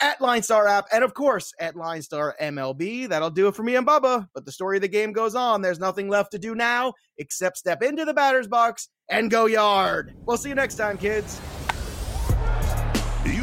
at 0.00 0.20
Line 0.20 0.42
Star 0.42 0.66
app, 0.66 0.86
and 0.92 1.04
of 1.04 1.14
course 1.14 1.52
at 1.60 1.76
Line 1.76 2.02
Star 2.02 2.34
MLB. 2.40 3.08
That'll 3.08 3.30
do 3.30 3.48
it 3.48 3.54
for 3.54 3.62
me 3.62 3.76
and 3.76 3.86
Bubba. 3.86 4.28
But 4.34 4.44
the 4.44 4.52
story 4.52 4.78
of 4.78 4.82
the 4.82 4.88
game 4.88 5.12
goes 5.12 5.34
on. 5.34 5.62
There's 5.62 5.78
nothing 5.78 6.08
left 6.08 6.32
to 6.32 6.38
do 6.38 6.54
now 6.54 6.94
except 7.18 7.58
step 7.58 7.82
into 7.82 8.04
the 8.04 8.14
batter's 8.14 8.48
box 8.48 8.88
and 9.08 9.30
go 9.30 9.46
yard. 9.46 10.14
We'll 10.24 10.36
see 10.36 10.48
you 10.48 10.54
next 10.54 10.76
time, 10.76 10.98
kids. 10.98 11.40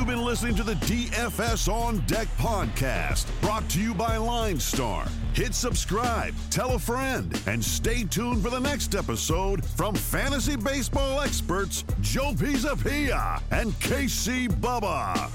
You've 0.08 0.16
been 0.16 0.26
listening 0.26 0.56
to 0.56 0.64
the 0.64 0.76
DFS 0.76 1.68
On 1.68 2.00
Deck 2.08 2.30
podcast, 2.38 3.26
brought 3.42 3.68
to 3.72 3.82
you 3.82 3.94
by 3.94 4.16
Line 4.16 4.58
Star. 4.58 5.06
Hit 5.34 5.54
subscribe, 5.54 6.34
tell 6.50 6.76
a 6.76 6.80
friend, 6.80 7.38
and 7.46 7.62
stay 7.62 8.06
tuned 8.06 8.42
for 8.42 8.50
the 8.50 8.60
next 8.60 8.96
episode 8.96 9.66
from 9.66 9.96
fantasy 9.96 10.56
baseball 10.56 11.20
experts 11.20 11.84
Joe 12.00 12.32
Pisapia 12.32 13.42
and 13.52 13.74
KC 13.82 14.48
Bubba. 14.48 15.30